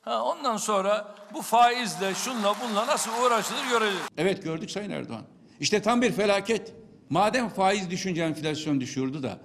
Ha, 0.03 0.23
ondan 0.23 0.57
sonra 0.57 1.15
bu 1.35 1.43
faizle 1.43 2.15
şunla 2.15 2.55
bunla 2.61 2.87
nasıl 2.87 3.11
uğraşılır 3.25 3.69
göreceğiz. 3.71 4.07
Evet 4.19 4.43
gördük 4.45 4.71
Sayın 4.71 4.91
Erdoğan. 4.91 5.23
İşte 5.61 5.83
tam 5.83 6.03
bir 6.03 6.13
felaket. 6.13 6.73
Madem 7.11 7.49
faiz 7.49 7.91
düşünce 7.91 8.23
enflasyon 8.23 8.81
düşüyordu 8.81 9.23
da 9.23 9.39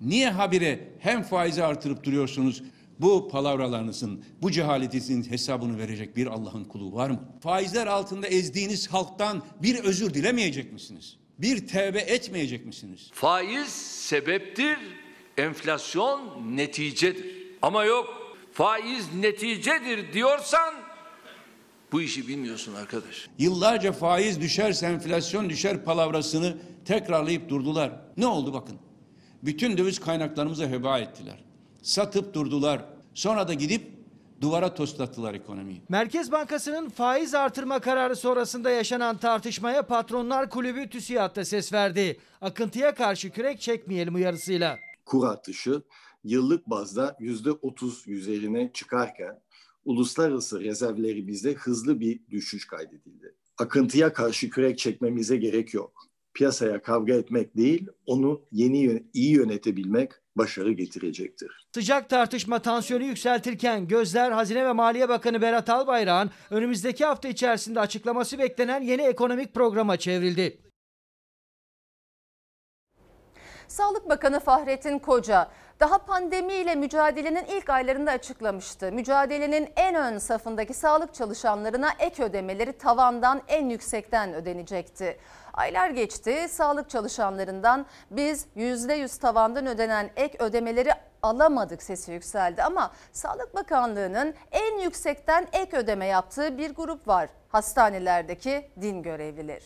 niye 0.00 0.30
habire 0.30 0.88
hem 0.98 1.22
faizi 1.22 1.64
artırıp 1.64 2.04
duruyorsunuz? 2.04 2.62
Bu 2.98 3.28
palavralarınızın, 3.28 4.24
bu 4.42 4.50
cehaletinizin 4.50 5.30
hesabını 5.30 5.78
verecek 5.78 6.16
bir 6.16 6.26
Allah'ın 6.26 6.64
kulu 6.64 6.92
var 6.94 7.10
mı? 7.10 7.20
Faizler 7.40 7.86
altında 7.86 8.26
ezdiğiniz 8.26 8.88
halktan 8.88 9.42
bir 9.62 9.84
özür 9.84 10.14
dilemeyecek 10.14 10.72
misiniz? 10.72 11.16
Bir 11.38 11.66
tevbe 11.66 11.98
etmeyecek 11.98 12.66
misiniz? 12.66 13.10
Faiz 13.12 13.68
sebeptir, 14.08 14.78
enflasyon 15.38 16.20
neticedir. 16.56 17.26
Ama 17.62 17.84
yok 17.84 18.36
faiz 18.52 19.14
neticedir 19.14 20.12
diyorsan 20.12 20.74
bu 21.92 22.02
işi 22.02 22.28
bilmiyorsun 22.28 22.74
arkadaş. 22.74 23.28
Yıllarca 23.38 23.92
faiz 23.92 24.40
düşerse 24.40 24.86
enflasyon 24.86 25.50
düşer 25.50 25.84
palavrasını 25.84 26.56
tekrarlayıp 26.84 27.48
durdular. 27.48 27.92
Ne 28.16 28.26
oldu 28.26 28.52
bakın? 28.52 28.78
Bütün 29.42 29.78
döviz 29.78 29.98
kaynaklarımızı 29.98 30.68
heba 30.68 30.98
ettiler. 30.98 31.44
Satıp 31.82 32.34
durdular. 32.34 32.84
Sonra 33.14 33.48
da 33.48 33.54
gidip 33.54 33.82
duvara 34.40 34.74
toslattılar 34.74 35.34
ekonomiyi. 35.34 35.82
Merkez 35.88 36.32
Bankası'nın 36.32 36.88
faiz 36.88 37.34
artırma 37.34 37.80
kararı 37.80 38.16
sonrasında 38.16 38.70
yaşanan 38.70 39.16
tartışmaya 39.16 39.86
Patronlar 39.86 40.50
Kulübü 40.50 40.90
TÜSİAD'da 40.90 41.44
ses 41.44 41.72
verdi. 41.72 42.20
Akıntıya 42.40 42.94
karşı 42.94 43.30
kürek 43.30 43.60
çekmeyelim 43.60 44.14
uyarısıyla. 44.14 44.78
Kur 45.06 45.26
artışı 45.26 45.82
yıllık 46.24 46.66
bazda 46.70 47.16
yüzde 47.20 47.50
otuz 47.50 48.08
üzerine 48.08 48.70
çıkarken 48.72 49.40
uluslararası 49.84 50.60
rezervlerimizde 50.60 51.52
hızlı 51.54 52.00
bir 52.00 52.20
düşüş 52.30 52.66
kaydedildi. 52.66 53.34
Akıntıya 53.58 54.12
karşı 54.12 54.50
kürek 54.50 54.78
çekmemize 54.78 55.36
gerek 55.36 55.74
yok. 55.74 56.09
Piyasaya 56.34 56.82
kavga 56.82 57.14
etmek 57.14 57.56
değil, 57.56 57.88
onu 58.06 58.42
yeni 58.52 59.02
iyi 59.12 59.36
yönetebilmek 59.36 60.12
başarı 60.36 60.72
getirecektir. 60.72 61.66
Sıcak 61.74 62.10
tartışma 62.10 62.58
tansiyonu 62.58 63.04
yükseltirken 63.04 63.88
gözler 63.88 64.30
Hazine 64.30 64.64
ve 64.66 64.72
Maliye 64.72 65.08
Bakanı 65.08 65.42
Berat 65.42 65.70
Albayrak'ın 65.70 66.30
önümüzdeki 66.50 67.04
hafta 67.04 67.28
içerisinde 67.28 67.80
açıklaması 67.80 68.38
beklenen 68.38 68.82
yeni 68.82 69.02
ekonomik 69.02 69.54
programa 69.54 69.96
çevrildi. 69.96 70.60
Sağlık 73.68 74.08
Bakanı 74.08 74.40
Fahrettin 74.40 74.98
Koca 74.98 75.50
daha 75.80 75.98
pandemiyle 75.98 76.74
mücadelenin 76.74 77.44
ilk 77.44 77.70
aylarında 77.70 78.10
açıklamıştı. 78.10 78.92
Mücadelenin 78.92 79.68
en 79.76 79.94
ön 79.94 80.18
safındaki 80.18 80.74
sağlık 80.74 81.14
çalışanlarına 81.14 81.90
ek 81.98 82.24
ödemeleri 82.24 82.72
tavandan 82.72 83.42
en 83.48 83.68
yüksekten 83.68 84.34
ödenecekti. 84.34 85.18
Aylar 85.60 85.90
geçti. 85.90 86.34
Sağlık 86.50 86.90
çalışanlarından 86.90 87.86
biz 88.10 88.46
%100 88.56 89.20
tavandan 89.20 89.66
ödenen 89.66 90.10
ek 90.16 90.44
ödemeleri 90.44 90.90
alamadık 91.22 91.82
sesi 91.82 92.12
yükseldi 92.12 92.62
ama 92.62 92.90
Sağlık 93.12 93.54
Bakanlığı'nın 93.54 94.34
en 94.52 94.78
yüksekten 94.78 95.48
ek 95.52 95.76
ödeme 95.76 96.06
yaptığı 96.06 96.58
bir 96.58 96.74
grup 96.74 97.08
var. 97.08 97.28
Hastanelerdeki 97.48 98.70
din 98.80 99.02
görevlileri. 99.02 99.64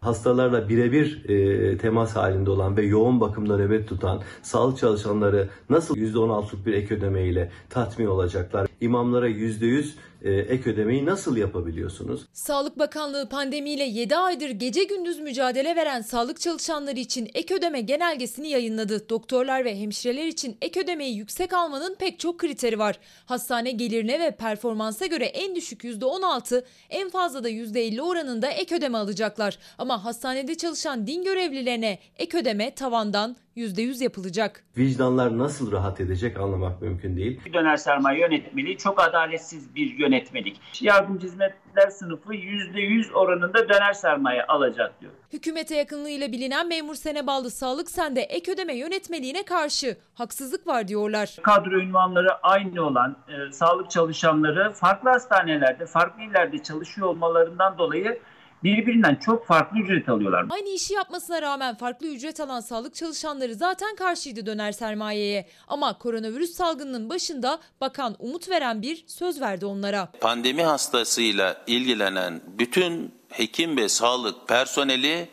hastalarla 0.00 0.68
birebir 0.68 1.28
e, 1.28 1.78
temas 1.78 2.16
halinde 2.16 2.50
olan 2.50 2.76
ve 2.76 2.82
yoğun 2.82 3.20
bakımda 3.20 3.56
nöbet 3.56 3.88
tutan 3.88 4.22
sağlık 4.42 4.78
çalışanları 4.78 5.48
nasıl 5.70 5.96
%16'lık 5.96 6.66
bir 6.66 6.72
ek 6.72 6.94
ödeme 6.94 7.26
ile 7.26 7.50
tatmin 7.70 8.06
olacaklar? 8.06 8.68
İmamlara 8.80 9.28
%100 9.28 9.80
e, 9.80 10.09
ek 10.24 10.70
ödemeyi 10.70 11.06
nasıl 11.06 11.36
yapabiliyorsunuz? 11.36 12.26
Sağlık 12.32 12.78
Bakanlığı 12.78 13.28
pandemiyle 13.28 13.84
7 13.84 14.16
aydır 14.16 14.50
gece 14.50 14.84
gündüz 14.84 15.20
mücadele 15.20 15.76
veren 15.76 16.00
sağlık 16.00 16.40
çalışanları 16.40 16.98
için 16.98 17.30
ek 17.34 17.54
ödeme 17.54 17.80
genelgesini 17.80 18.48
yayınladı. 18.48 19.08
Doktorlar 19.08 19.64
ve 19.64 19.80
hemşireler 19.80 20.26
için 20.26 20.56
ek 20.62 20.80
ödemeyi 20.80 21.16
yüksek 21.16 21.52
almanın 21.52 21.94
pek 21.94 22.18
çok 22.18 22.38
kriteri 22.38 22.78
var. 22.78 22.98
Hastane 23.26 23.70
gelirine 23.70 24.20
ve 24.20 24.30
performansa 24.30 25.06
göre 25.06 25.24
en 25.24 25.56
düşük 25.56 25.84
%16, 25.84 26.64
en 26.90 27.10
fazla 27.10 27.44
da 27.44 27.50
%50 27.50 28.00
oranında 28.00 28.50
ek 28.50 28.74
ödeme 28.74 28.98
alacaklar. 28.98 29.58
Ama 29.78 30.04
hastanede 30.04 30.54
çalışan 30.54 31.06
din 31.06 31.24
görevlilerine 31.24 31.98
ek 32.18 32.38
ödeme 32.38 32.74
tavandan 32.74 33.36
%100 33.60 34.02
yapılacak. 34.02 34.64
Vicdanlar 34.76 35.38
nasıl 35.38 35.72
rahat 35.72 36.00
edecek 36.00 36.40
anlamak 36.40 36.82
mümkün 36.82 37.16
değil. 37.16 37.40
döner 37.52 37.76
sermaye 37.76 38.20
yönetmeliği 38.20 38.78
çok 38.78 39.02
adaletsiz 39.02 39.74
bir 39.74 39.98
yönetmelik. 39.98 40.60
Yardımcı 40.80 41.26
hizmetler 41.26 41.90
sınıfı 41.90 42.34
%100 42.34 43.12
oranında 43.12 43.68
döner 43.68 43.92
sermaye 43.92 44.44
alacak 44.44 45.00
diyor. 45.00 45.12
Hükümete 45.32 45.76
yakınlığıyla 45.76 46.32
bilinen 46.32 46.68
memur 46.68 46.94
Seneballı 46.94 47.50
Sağlık 47.50 47.90
Sen'de 47.90 48.20
ek 48.20 48.52
ödeme 48.52 48.74
yönetmeliğine 48.74 49.42
karşı 49.42 49.96
haksızlık 50.14 50.66
var 50.66 50.88
diyorlar. 50.88 51.36
Kadro 51.42 51.80
ünvanları 51.80 52.28
aynı 52.42 52.82
olan 52.86 53.16
e, 53.28 53.52
sağlık 53.52 53.90
çalışanları 53.90 54.72
farklı 54.72 55.10
hastanelerde, 55.10 55.86
farklı 55.86 56.22
illerde 56.22 56.62
çalışıyor 56.62 57.06
olmalarından 57.06 57.78
dolayı 57.78 58.20
birbirinden 58.64 59.14
çok 59.14 59.46
farklı 59.46 59.78
ücret 59.78 60.08
alıyorlar. 60.08 60.46
Aynı 60.50 60.68
işi 60.68 60.94
yapmasına 60.94 61.42
rağmen 61.42 61.74
farklı 61.74 62.06
ücret 62.06 62.40
alan 62.40 62.60
sağlık 62.60 62.94
çalışanları 62.94 63.54
zaten 63.54 63.96
karşıydı 63.96 64.46
döner 64.46 64.72
sermayeye. 64.72 65.46
Ama 65.68 65.98
koronavirüs 65.98 66.50
salgınının 66.50 67.10
başında 67.10 67.58
bakan 67.80 68.16
umut 68.18 68.50
veren 68.50 68.82
bir 68.82 69.04
söz 69.06 69.40
verdi 69.40 69.66
onlara. 69.66 70.08
Pandemi 70.20 70.62
hastasıyla 70.62 71.56
ilgilenen 71.66 72.40
bütün 72.58 73.14
hekim 73.28 73.76
ve 73.76 73.88
sağlık 73.88 74.48
personeli 74.48 75.28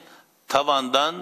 tavandan 0.47 1.15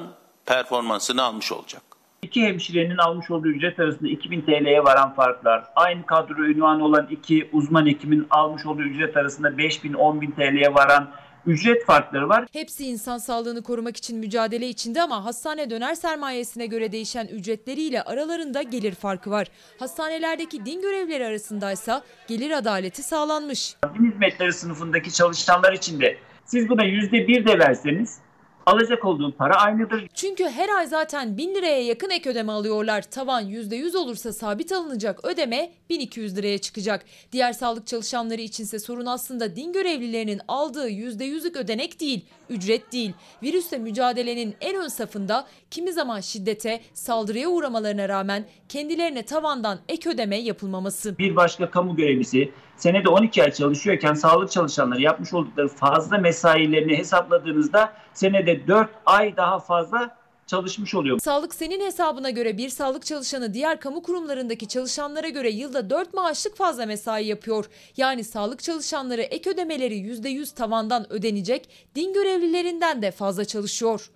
performansını 0.46 1.24
almış 1.24 1.52
olacak. 1.52 1.82
İki 2.22 2.44
hemşirenin 2.44 2.98
almış 2.98 3.32
olduğu 3.32 3.48
ücret 3.48 3.80
arasında 3.80 4.10
2000 4.10 4.42
TL'ye 4.42 4.84
varan 4.84 5.14
farklar, 5.14 5.64
aynı 5.76 6.06
kadro 6.06 6.46
ünvanı 6.46 6.86
olan 6.86 7.08
iki 7.12 7.50
uzman 7.54 7.86
hekimin 7.86 8.28
almış 8.30 8.66
olduğu 8.66 8.82
ücret 8.82 9.18
arasında 9.18 9.50
5000-10.000 9.50 10.36
TL'ye 10.36 10.74
varan 10.74 11.12
ücret 11.48 11.86
farkları 11.86 12.30
var. 12.30 12.46
Hepsi 12.54 12.86
insan 12.86 13.18
sağlığını 13.18 13.64
korumak 13.64 13.98
için 13.98 14.20
mücadele 14.20 14.68
içinde 14.68 15.02
ama 15.02 15.26
hastane 15.26 15.70
döner 15.70 15.96
sermayesine 15.96 16.66
göre 16.66 16.92
değişen 16.92 17.28
ücretleriyle 17.28 18.02
aralarında 18.02 18.62
gelir 18.62 18.96
farkı 18.96 19.32
var. 19.32 19.48
Hastanelerdeki 19.80 20.66
din 20.66 20.82
görevlileri 20.82 21.26
arasındaysa 21.26 22.04
gelir 22.28 22.52
adaleti 22.52 23.04
sağlanmış. 23.04 23.76
Din 24.00 24.12
hizmetleri 24.12 24.54
sınıfındaki 24.54 25.14
çalışanlar 25.14 25.74
için 25.74 26.00
de 26.02 26.18
siz 26.46 26.70
buna 26.70 26.86
%1 26.86 27.48
de 27.48 27.60
verseniz 27.60 28.20
alacak 28.66 29.06
olduğu 29.06 29.32
para 29.32 29.54
aynıdır. 29.56 30.08
Çünkü 30.14 30.44
her 30.44 30.70
ay 30.70 30.88
zaten 30.88 31.38
1000 31.38 31.56
liraya 31.56 31.84
yakın 31.84 32.10
ek 32.10 32.30
ödeme 32.30 32.52
alıyorlar. 32.52 33.02
Tavan 33.02 33.44
%100 33.44 33.98
olursa 33.98 34.34
sabit 34.34 34.72
alınacak 34.72 35.26
ödeme 35.26 35.72
1200 35.90 36.38
liraya 36.38 36.58
çıkacak. 36.58 37.06
Diğer 37.32 37.54
sağlık 37.54 37.88
çalışanları 37.88 38.42
içinse 38.42 38.80
sorun 38.80 39.06
aslında 39.06 39.56
din 39.56 39.74
görevlilerinin 39.74 40.42
aldığı 40.48 40.90
%100'lük 40.90 41.58
ödenek 41.58 42.00
değil, 42.00 42.26
ücret 42.50 42.92
değil. 42.92 43.14
Virüsle 43.44 43.78
mücadelenin 43.78 44.56
en 44.62 44.76
ön 44.76 44.88
safında 44.88 45.48
kimi 45.72 45.94
zaman 45.94 46.20
şiddete, 46.20 46.82
saldırıya 46.94 47.50
uğramalarına 47.50 48.10
rağmen 48.10 48.46
kendilerine 48.70 49.24
tavandan 49.24 49.80
ek 49.90 50.10
ödeme 50.10 50.38
yapılmaması. 50.38 51.18
Bir 51.18 51.36
başka 51.36 51.70
kamu 51.70 51.96
görevlisi 51.96 52.52
senede 52.78 53.10
12 53.10 53.44
ay 53.44 53.52
çalışıyorken 53.52 54.14
sağlık 54.14 54.52
çalışanları 54.52 55.02
yapmış 55.02 55.34
oldukları 55.34 55.68
fazla 55.68 56.18
mesailerini 56.18 56.98
hesapladığınızda 56.98 57.94
senede 58.14 58.68
4 58.68 58.90
ay 59.06 59.38
daha 59.38 59.60
fazla 59.60 60.16
çalışmış 60.48 60.96
oluyor. 60.96 61.20
Sağlık 61.20 61.56
senin 61.56 61.86
hesabına 61.86 62.30
göre 62.30 62.58
bir 62.58 62.70
sağlık 62.70 63.06
çalışanı 63.06 63.54
diğer 63.54 63.80
kamu 63.80 64.04
kurumlarındaki 64.04 64.68
çalışanlara 64.68 65.30
göre 65.30 65.50
yılda 65.50 65.90
4 65.90 66.14
maaşlık 66.14 66.58
fazla 66.58 66.86
mesai 66.86 67.26
yapıyor. 67.26 67.66
Yani 67.98 68.24
sağlık 68.24 68.64
çalışanları 68.64 69.22
ek 69.22 69.50
ödemeleri 69.50 69.96
%100 69.96 70.56
tavandan 70.56 71.14
ödenecek, 71.14 71.70
din 71.96 72.14
görevlilerinden 72.14 73.02
de 73.02 73.12
fazla 73.12 73.46
çalışıyor. 73.46 74.10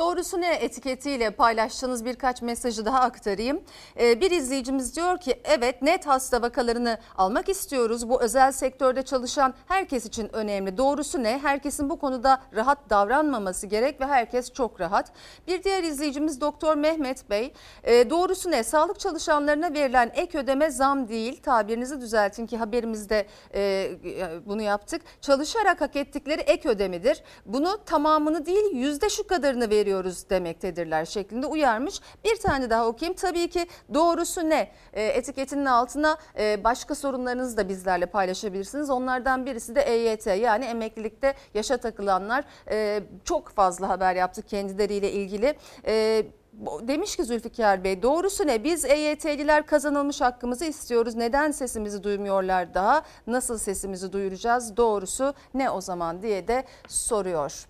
Doğrusu 0.00 0.40
ne 0.40 0.54
etiketiyle 0.54 1.30
paylaştığınız 1.30 2.04
birkaç 2.04 2.42
mesajı 2.42 2.84
daha 2.84 3.00
aktarayım. 3.00 3.60
Ee, 4.00 4.20
bir 4.20 4.30
izleyicimiz 4.30 4.96
diyor 4.96 5.18
ki 5.20 5.40
evet 5.44 5.82
net 5.82 6.06
hasta 6.06 6.42
vakalarını 6.42 6.98
almak 7.16 7.48
istiyoruz. 7.48 8.08
Bu 8.08 8.22
özel 8.22 8.52
sektörde 8.52 9.02
çalışan 9.02 9.54
herkes 9.68 10.06
için 10.06 10.36
önemli. 10.36 10.78
Doğrusu 10.78 11.22
ne? 11.22 11.38
Herkesin 11.38 11.90
bu 11.90 11.98
konuda 11.98 12.42
rahat 12.54 12.90
davranmaması 12.90 13.66
gerek 13.66 14.00
ve 14.00 14.06
herkes 14.06 14.52
çok 14.52 14.80
rahat. 14.80 15.12
Bir 15.46 15.62
diğer 15.62 15.82
izleyicimiz 15.82 16.40
Doktor 16.40 16.76
Mehmet 16.76 17.30
Bey. 17.30 17.52
Ee, 17.84 18.10
doğrusu 18.10 18.50
ne? 18.50 18.62
Sağlık 18.62 19.00
çalışanlarına 19.00 19.72
verilen 19.74 20.10
ek 20.14 20.38
ödeme 20.38 20.70
zam 20.70 21.08
değil. 21.08 21.42
Tabirinizi 21.42 22.00
düzeltin 22.00 22.46
ki 22.46 22.56
haberimizde 22.56 23.26
e, 23.54 23.90
bunu 24.46 24.62
yaptık. 24.62 25.02
Çalışarak 25.20 25.80
hak 25.80 25.96
ettikleri 25.96 26.40
ek 26.40 26.68
ödemedir. 26.68 27.22
Bunu 27.46 27.84
tamamını 27.86 28.46
değil 28.46 28.72
yüzde 28.72 29.08
şu 29.08 29.26
kadarını 29.26 29.70
veriyoruz 29.70 29.89
veriyoruz 29.90 30.30
demektedirler 30.30 31.04
şeklinde 31.04 31.46
uyarmış. 31.46 32.00
Bir 32.24 32.36
tane 32.36 32.70
daha 32.70 32.86
okuyayım. 32.86 33.16
Tabii 33.16 33.50
ki 33.50 33.66
doğrusu 33.94 34.48
ne? 34.48 34.70
E, 34.92 35.02
etiketinin 35.06 35.64
altına 35.66 36.16
e, 36.38 36.64
başka 36.64 36.94
sorunlarınızı 36.94 37.56
da 37.56 37.68
bizlerle 37.68 38.06
paylaşabilirsiniz. 38.06 38.90
Onlardan 38.90 39.46
birisi 39.46 39.74
de 39.74 39.80
EYT 39.80 40.26
yani 40.26 40.64
emeklilikte 40.64 41.34
yaşa 41.54 41.76
takılanlar 41.76 42.44
e, 42.70 43.02
çok 43.24 43.48
fazla 43.48 43.88
haber 43.88 44.14
yaptık 44.14 44.48
kendileriyle 44.48 45.12
ilgili. 45.12 45.54
E, 45.86 46.26
Demiş 46.82 47.16
ki 47.16 47.24
Zülfikar 47.24 47.84
Bey 47.84 48.02
doğrusu 48.02 48.46
ne 48.46 48.64
biz 48.64 48.84
EYT'liler 48.84 49.66
kazanılmış 49.66 50.20
hakkımızı 50.20 50.64
istiyoruz. 50.64 51.14
Neden 51.14 51.50
sesimizi 51.50 52.02
duymuyorlar 52.02 52.74
daha? 52.74 53.02
Nasıl 53.26 53.58
sesimizi 53.58 54.12
duyuracağız? 54.12 54.76
Doğrusu 54.76 55.34
ne 55.54 55.70
o 55.70 55.80
zaman 55.80 56.22
diye 56.22 56.48
de 56.48 56.64
soruyor. 56.88 57.66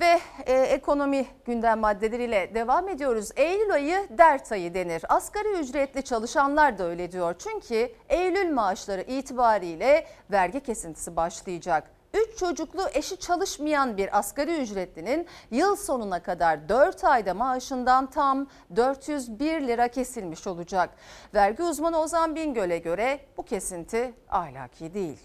Ve 0.00 0.20
e, 0.46 0.52
ekonomi 0.52 1.26
gündem 1.44 1.78
maddeleriyle 1.78 2.54
devam 2.54 2.88
ediyoruz. 2.88 3.30
Eylül 3.36 3.72
ayı 3.72 4.08
dert 4.10 4.52
ayı 4.52 4.74
denir. 4.74 5.02
Asgari 5.08 5.48
ücretli 5.48 6.02
çalışanlar 6.02 6.78
da 6.78 6.84
öyle 6.84 7.12
diyor. 7.12 7.34
Çünkü 7.38 7.92
Eylül 8.08 8.52
maaşları 8.52 9.02
itibariyle 9.02 10.06
vergi 10.30 10.60
kesintisi 10.60 11.16
başlayacak. 11.16 11.90
3 12.14 12.38
çocuklu 12.38 12.82
eşi 12.94 13.16
çalışmayan 13.16 13.96
bir 13.96 14.18
asgari 14.18 14.62
ücretlinin 14.62 15.26
yıl 15.50 15.76
sonuna 15.76 16.22
kadar 16.22 16.68
4 16.68 17.04
ayda 17.04 17.34
maaşından 17.34 18.10
tam 18.10 18.46
401 18.76 19.60
lira 19.60 19.88
kesilmiş 19.88 20.46
olacak. 20.46 20.90
Vergi 21.34 21.62
uzmanı 21.62 22.00
Ozan 22.00 22.36
Bingöl'e 22.36 22.78
göre 22.78 23.20
bu 23.36 23.42
kesinti 23.42 24.14
ahlaki 24.30 24.94
değil. 24.94 25.18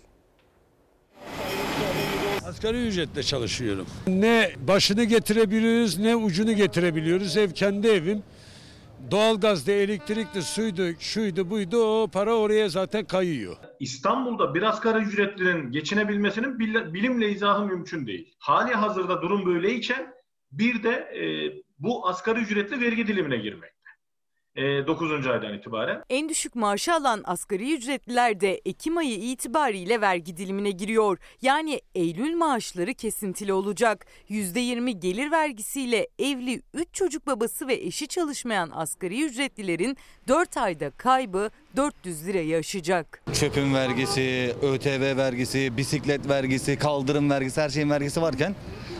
Asgari 2.47 2.87
ücretle 2.87 3.23
çalışıyorum. 3.23 3.87
Ne 4.07 4.51
başını 4.67 5.03
getirebiliyoruz 5.03 5.97
ne 5.97 6.15
ucunu 6.15 6.53
getirebiliyoruz. 6.53 7.37
Ev 7.37 7.51
kendi 7.51 7.87
evim. 7.87 8.23
Doğalgazda, 9.11 9.71
elektrikli, 9.71 10.41
suydu, 10.41 10.83
şuydu, 10.99 11.49
buydu 11.49 11.77
o 11.77 12.07
para 12.07 12.33
oraya 12.35 12.69
zaten 12.69 13.05
kayıyor. 13.05 13.55
İstanbul'da 13.79 14.53
bir 14.55 14.61
asgari 14.61 15.03
ücretlinin 15.03 15.71
geçinebilmesinin 15.71 16.59
bilimle 16.93 17.31
izahı 17.31 17.65
mümkün 17.65 18.07
değil. 18.07 18.33
Hali 18.39 18.73
hazırda 18.73 19.21
durum 19.21 19.45
böyleyken 19.45 20.13
bir 20.51 20.83
de 20.83 20.91
e, 20.91 21.23
bu 21.79 22.07
asgari 22.07 22.39
ücretli 22.39 22.81
vergi 22.81 23.07
dilimine 23.07 23.37
girmek. 23.37 23.72
E, 24.55 24.87
9. 24.87 25.27
aydan 25.27 25.53
itibaren. 25.53 26.03
En 26.09 26.29
düşük 26.29 26.55
maaşı 26.55 26.93
alan 26.93 27.21
asgari 27.25 27.73
ücretliler 27.73 28.41
de 28.41 28.61
Ekim 28.65 28.97
ayı 28.97 29.15
itibariyle 29.15 30.01
vergi 30.01 30.37
dilimine 30.37 30.71
giriyor. 30.71 31.17
Yani 31.41 31.81
Eylül 31.95 32.35
maaşları 32.35 32.93
kesintili 32.93 33.53
olacak. 33.53 34.05
%20 34.29 34.99
gelir 34.99 35.31
vergisiyle 35.31 36.07
evli 36.19 36.61
3 36.73 36.87
çocuk 36.93 37.27
babası 37.27 37.67
ve 37.67 37.73
eşi 37.73 38.07
çalışmayan 38.07 38.69
asgari 38.73 39.25
ücretlilerin 39.25 39.97
4 40.27 40.57
ayda 40.57 40.89
kaybı 40.89 41.49
400 41.75 42.25
lirayı 42.27 42.57
aşacak. 42.57 43.21
Çöpün 43.33 43.73
vergisi, 43.73 44.55
ÖTV 44.61 45.17
vergisi, 45.17 45.77
bisiklet 45.77 46.29
vergisi, 46.29 46.77
kaldırım 46.77 47.29
vergisi 47.29 47.61
her 47.61 47.69
şeyin 47.69 47.89
vergisi 47.89 48.21
varken 48.21 48.55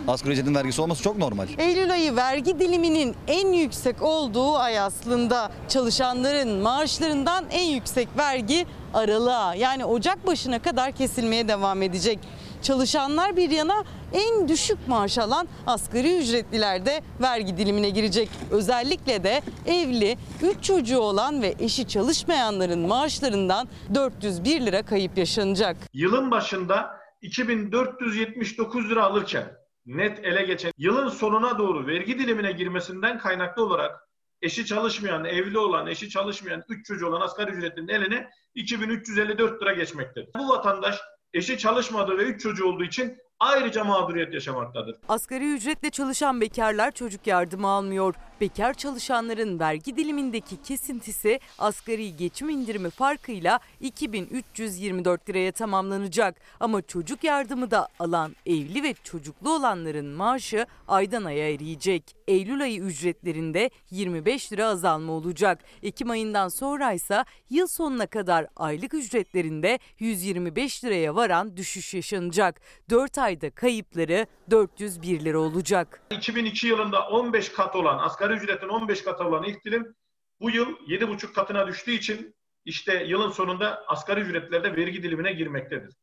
asgari 0.08 0.34
ücretin 0.34 0.56
vergisi 0.56 0.82
olması 0.82 1.04
çok 1.04 1.18
normal. 1.18 1.48
Eylül 1.58 1.92
ayı 1.92 2.16
vergi 2.16 2.60
diliminin 2.60 3.16
en 3.28 3.48
yüksek 3.48 4.02
olduğu 4.02 4.56
ay 4.56 4.80
aslında 4.80 5.52
çalışanların 5.70 6.50
maaşlarından 6.62 7.46
en 7.52 7.66
yüksek 7.66 8.08
vergi 8.18 8.66
aralığa 8.94 9.56
yani 9.56 9.86
Ocak 9.86 10.28
başına 10.28 10.62
kadar 10.62 10.92
kesilmeye 10.92 11.48
devam 11.48 11.82
edecek. 11.82 12.20
Çalışanlar 12.64 13.38
bir 13.38 13.50
yana 13.50 13.84
en 14.14 14.48
düşük 14.48 14.78
maaş 14.88 15.18
alan 15.18 15.48
asgari 15.68 16.18
ücretliler 16.18 16.86
de 16.86 17.02
vergi 17.22 17.58
dilimine 17.58 17.90
girecek. 17.90 18.30
Özellikle 18.52 19.24
de 19.24 19.42
evli, 19.66 20.18
3 20.42 20.64
çocuğu 20.64 21.00
olan 21.00 21.42
ve 21.42 21.56
eşi 21.60 21.88
çalışmayanların 21.88 22.80
maaşlarından 22.80 23.68
401 23.96 24.62
lira 24.62 24.84
kayıp 24.86 25.18
yaşanacak. 25.18 25.78
Yılın 25.94 26.32
başında 26.32 27.00
2479 27.22 28.90
lira 28.90 29.04
alırken 29.04 29.46
net 29.86 30.26
ele 30.26 30.46
geçen 30.46 30.72
yılın 30.78 31.10
sonuna 31.10 31.58
doğru 31.58 31.88
vergi 31.88 32.20
dilimine 32.20 32.52
girmesinden 32.52 33.20
kaynaklı 33.20 33.64
olarak 33.64 34.08
eşi 34.42 34.66
çalışmayan, 34.66 35.26
evli 35.26 35.58
olan, 35.58 35.88
eşi 35.88 36.10
çalışmayan, 36.10 36.64
3 36.70 36.86
çocuğu 36.86 37.08
olan 37.08 37.22
asgari 37.22 37.52
ücretlinin 37.52 37.88
eline 37.88 38.30
2354 38.56 39.62
lira 39.62 39.74
geçmektedir. 39.74 40.30
Bu 40.38 40.50
vatandaş 40.50 41.00
eşi 41.34 41.58
çalışmadığı 41.58 42.18
ve 42.18 42.24
3 42.24 42.42
çocuğu 42.42 42.66
olduğu 42.66 42.84
için 42.84 43.18
ayrıca 43.40 43.84
mağduriyet 43.84 44.34
yaşamaktadır. 44.34 44.96
Asgari 45.10 45.54
ücretle 45.54 45.90
çalışan 45.90 46.42
bekarlar 46.42 46.92
çocuk 46.92 47.28
yardımı 47.28 47.68
almıyor. 47.68 48.16
Bekar 48.42 48.74
çalışanların 48.74 49.60
vergi 49.60 49.98
dilimindeki 49.98 50.62
kesintisi 50.62 51.40
asgari 51.60 52.16
geçim 52.16 52.50
indirimi 52.50 52.90
farkıyla 52.90 53.60
2324 53.80 55.30
liraya 55.30 55.52
tamamlanacak. 55.52 56.36
Ama 56.60 56.82
çocuk 56.82 57.24
yardımı 57.24 57.72
da 57.72 57.88
alan 58.00 58.36
evli 58.46 58.84
ve 58.84 58.94
çocuklu 59.04 59.56
olanların 59.56 60.06
maaşı 60.06 60.66
aydan 60.88 61.24
aya 61.24 61.54
eriyecek. 61.54 62.16
Eylül 62.28 62.62
ayı 62.62 62.82
ücretlerinde 62.82 63.70
25 63.92 64.54
lira 64.54 64.68
azalma 64.68 65.14
olacak. 65.14 65.60
Ekim 65.84 66.10
ayından 66.10 66.48
sonra 66.48 66.94
ise 66.94 67.24
yıl 67.50 67.68
sonuna 67.68 68.08
kadar 68.08 68.48
aylık 68.56 68.94
ücretlerinde 68.94 69.80
125 70.00 70.84
liraya 70.84 71.16
varan 71.16 71.58
düşüş 71.58 71.94
yaşanacak. 71.94 72.62
4 72.90 73.18
ayda 73.18 73.50
kayıpları 73.50 74.28
401 74.52 75.20
lira 75.20 75.40
olacak. 75.40 76.02
2002 76.12 76.68
yılında 76.68 77.08
15 77.08 77.50
kat 77.50 77.76
olan, 77.76 77.98
asgari 77.98 78.23
ücretin 78.32 78.70
15 78.70 79.04
katı 79.04 79.24
olan 79.24 79.44
ilk 79.44 79.66
dilim 79.66 79.96
bu 80.40 80.50
yıl 80.50 80.68
7,5 80.68 81.34
katına 81.34 81.68
düştüğü 81.68 81.92
için 81.92 82.36
işte 82.66 83.04
yılın 83.04 83.32
sonunda 83.32 83.84
asgari 83.88 84.22
ücretlerde 84.22 84.76
vergi 84.76 85.04
dilimine 85.04 85.34
girmektedir. 85.34 85.96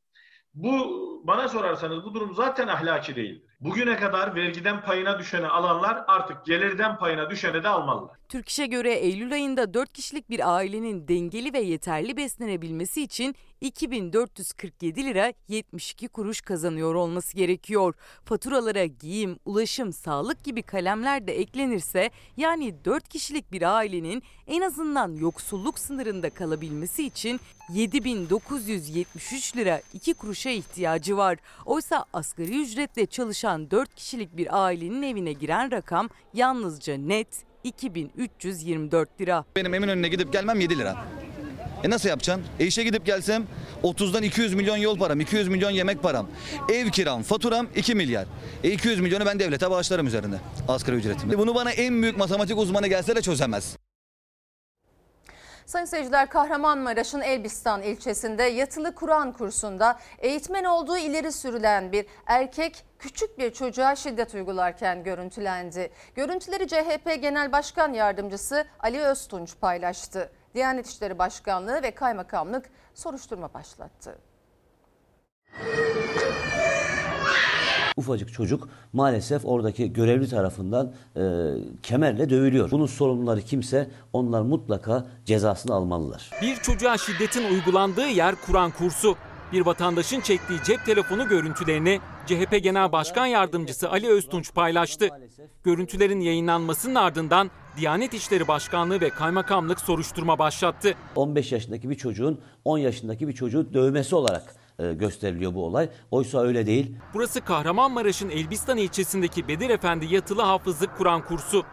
Bu 0.55 1.10
bana 1.25 1.49
sorarsanız 1.49 2.05
bu 2.05 2.15
durum 2.15 2.35
zaten 2.35 2.69
ahlaki 2.69 3.17
değildir. 3.17 3.51
Bugüne 3.61 3.97
kadar 3.97 4.35
vergiden 4.35 4.81
payına 4.81 5.19
düşeni 5.19 5.47
alanlar 5.47 6.05
artık 6.07 6.47
gelirden 6.47 6.99
payına 6.99 7.31
düşeni 7.31 7.63
de 7.63 7.69
almalılar. 7.69 8.17
Türk 8.29 8.49
İş'e 8.49 8.67
göre 8.67 8.93
Eylül 8.93 9.33
ayında 9.33 9.75
4 9.75 9.93
kişilik 9.93 10.31
bir 10.31 10.57
ailenin 10.57 11.09
dengeli 11.09 11.53
ve 11.53 11.61
yeterli 11.61 12.17
beslenebilmesi 12.17 13.03
için 13.03 13.35
2447 13.61 15.05
lira 15.05 15.33
72 15.49 16.09
kuruş 16.09 16.41
kazanıyor 16.41 16.95
olması 16.95 17.37
gerekiyor. 17.37 17.95
Faturalara 18.25 18.85
giyim, 18.85 19.39
ulaşım, 19.45 19.93
sağlık 19.93 20.45
gibi 20.45 20.63
kalemler 20.63 21.27
de 21.27 21.39
eklenirse 21.39 22.11
yani 22.37 22.85
4 22.85 23.09
kişilik 23.09 23.53
bir 23.53 23.77
ailenin 23.77 24.23
en 24.47 24.61
azından 24.61 25.15
yoksulluk 25.15 25.79
sınırında 25.79 26.31
kalabilmesi 26.31 27.07
için 27.07 27.41
7973 27.73 29.57
lira 29.57 29.81
2 29.95 30.15
kuruşa 30.15 30.51
ihtiyacı 30.51 31.10
var. 31.17 31.39
Oysa 31.67 32.05
asgari 32.13 32.63
ücretle 32.63 33.07
çalışan 33.07 33.71
4 33.71 33.95
kişilik 33.95 34.37
bir 34.37 34.65
ailenin 34.65 35.03
evine 35.03 35.33
giren 35.33 35.71
rakam 35.71 36.09
yalnızca 36.35 36.97
net 36.97 37.29
2324 37.65 39.21
lira. 39.21 39.45
Benim 39.57 39.75
Eminönü'ne 39.75 40.09
gidip 40.09 40.33
gelmem 40.33 40.61
7 40.61 40.79
lira. 40.79 41.05
E 41.85 41.91
nasıl 41.91 42.09
yapacaksın? 42.09 42.45
E 42.61 42.67
işe 42.67 42.85
gidip 42.85 43.07
gelsem 43.07 43.47
30'dan 43.83 44.23
200 44.23 44.55
milyon 44.55 44.77
yol 44.77 44.99
param, 44.99 45.21
200 45.21 45.49
milyon 45.49 45.71
yemek 45.71 46.03
param, 46.03 46.29
ev 46.73 46.89
kiram, 46.91 47.23
faturam 47.23 47.67
2 47.77 47.95
milyar. 47.95 48.27
E 48.65 48.71
200 48.71 49.01
milyonu 49.01 49.27
ben 49.27 49.39
devlete 49.39 49.71
bağışlarım 49.71 50.07
üzerinde 50.07 50.37
asgari 50.69 50.97
ücretimde. 50.97 51.39
Bunu 51.39 51.55
bana 51.55 51.71
en 51.71 52.03
büyük 52.03 52.19
matematik 52.19 52.59
uzmanı 52.59 52.87
gelse 52.87 53.17
de 53.17 53.23
çözemez. 53.23 53.77
Sayın 55.71 55.85
seyirciler 55.87 56.29
Kahramanmaraş'ın 56.29 57.21
Elbistan 57.21 57.83
ilçesinde 57.83 58.43
yatılı 58.43 58.95
Kur'an 58.95 59.33
kursunda 59.33 59.99
eğitmen 60.19 60.65
olduğu 60.65 60.97
ileri 60.97 61.33
sürülen 61.33 61.93
bir 61.93 62.07
erkek 62.27 62.85
küçük 62.99 63.39
bir 63.39 63.53
çocuğa 63.53 63.97
şiddet 63.97 64.35
uygularken 64.35 65.05
görüntülendi. 65.05 65.91
Görüntüleri 66.15 66.69
CHP 66.69 67.23
Genel 67.23 67.53
Başkan 67.53 67.93
Yardımcısı 67.93 68.65
Ali 68.81 69.01
Öztunç 69.01 69.55
paylaştı. 69.61 70.33
Diyanet 70.55 70.87
İşleri 70.87 71.19
Başkanlığı 71.19 71.83
ve 71.83 71.91
Kaymakamlık 71.91 72.71
soruşturma 72.95 73.55
başlattı. 73.55 74.19
Ufacık 78.01 78.33
çocuk 78.33 78.69
maalesef 78.93 79.45
oradaki 79.45 79.93
görevli 79.93 80.29
tarafından 80.29 80.93
e, 81.17 81.23
kemerle 81.83 82.31
dövülüyor. 82.31 82.71
Bunun 82.71 82.87
sorumluları 82.87 83.43
kimse 83.43 83.91
onlar 84.13 84.43
mutlaka 84.43 85.07
cezasını 85.25 85.75
almalılar. 85.75 86.31
Bir 86.43 86.57
çocuğa 86.57 86.99
şiddetin 86.99 87.55
uygulandığı 87.55 88.09
yer 88.09 88.35
Kur'an 88.47 88.71
kursu. 88.71 89.17
Bir 89.53 89.67
vatandaşın 89.67 90.21
çektiği 90.21 90.59
cep 90.65 90.87
telefonu 90.87 91.29
görüntülerini 91.29 92.01
CHP 92.27 92.63
Genel 92.63 92.93
Başkan 92.93 93.27
Yardımcısı 93.27 93.91
Ali 93.91 94.09
Öztunç 94.09 94.55
paylaştı. 94.55 95.09
Görüntülerin 95.65 96.21
yayınlanmasının 96.21 96.95
ardından 96.95 97.51
Diyanet 97.77 98.15
İşleri 98.15 98.49
Başkanlığı 98.49 99.01
ve 99.01 99.11
Kaymakamlık 99.11 99.81
soruşturma 99.81 100.39
başlattı. 100.39 100.95
15 101.17 101.53
yaşındaki 101.53 101.91
bir 101.91 101.95
çocuğun 101.95 102.41
10 102.65 102.79
yaşındaki 102.79 103.29
bir 103.29 103.33
çocuğu 103.33 103.75
dövmesi 103.75 104.15
olarak 104.15 104.60
gösteriliyor 104.93 105.55
bu 105.55 105.65
olay. 105.65 105.89
Oysa 106.11 106.41
öyle 106.41 106.67
değil. 106.67 106.97
Burası 107.15 107.41
Kahramanmaraş'ın 107.41 108.31
Elbistan 108.31 108.77
ilçesindeki 108.77 109.49
Bedir 109.49 109.71
Efendi 109.71 110.15
Yatılı 110.15 110.43
Hafızlık 110.43 110.99
Kur'an 110.99 111.25
kursu. 111.25 111.65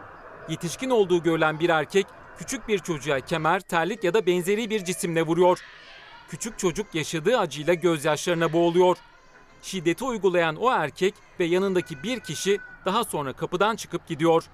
Yetişkin 0.48 0.90
olduğu 0.90 1.22
görülen 1.22 1.60
bir 1.60 1.68
erkek 1.68 2.06
küçük 2.38 2.68
bir 2.68 2.78
çocuğa 2.78 3.20
kemer, 3.20 3.60
terlik 3.60 4.04
ya 4.04 4.14
da 4.14 4.26
benzeri 4.26 4.70
bir 4.70 4.84
cisimle 4.84 5.22
vuruyor. 5.22 5.58
Küçük 6.28 6.58
çocuk 6.58 6.94
yaşadığı 6.94 7.38
acıyla 7.38 7.74
gözyaşlarına 7.74 8.52
boğuluyor. 8.52 8.96
Şiddeti 9.62 10.04
uygulayan 10.04 10.56
o 10.56 10.70
erkek 10.70 11.14
ve 11.40 11.44
yanındaki 11.44 12.02
bir 12.02 12.20
kişi 12.20 12.58
daha 12.84 13.04
sonra 13.04 13.32
kapıdan 13.32 13.76
çıkıp 13.76 14.06
gidiyor. 14.08 14.44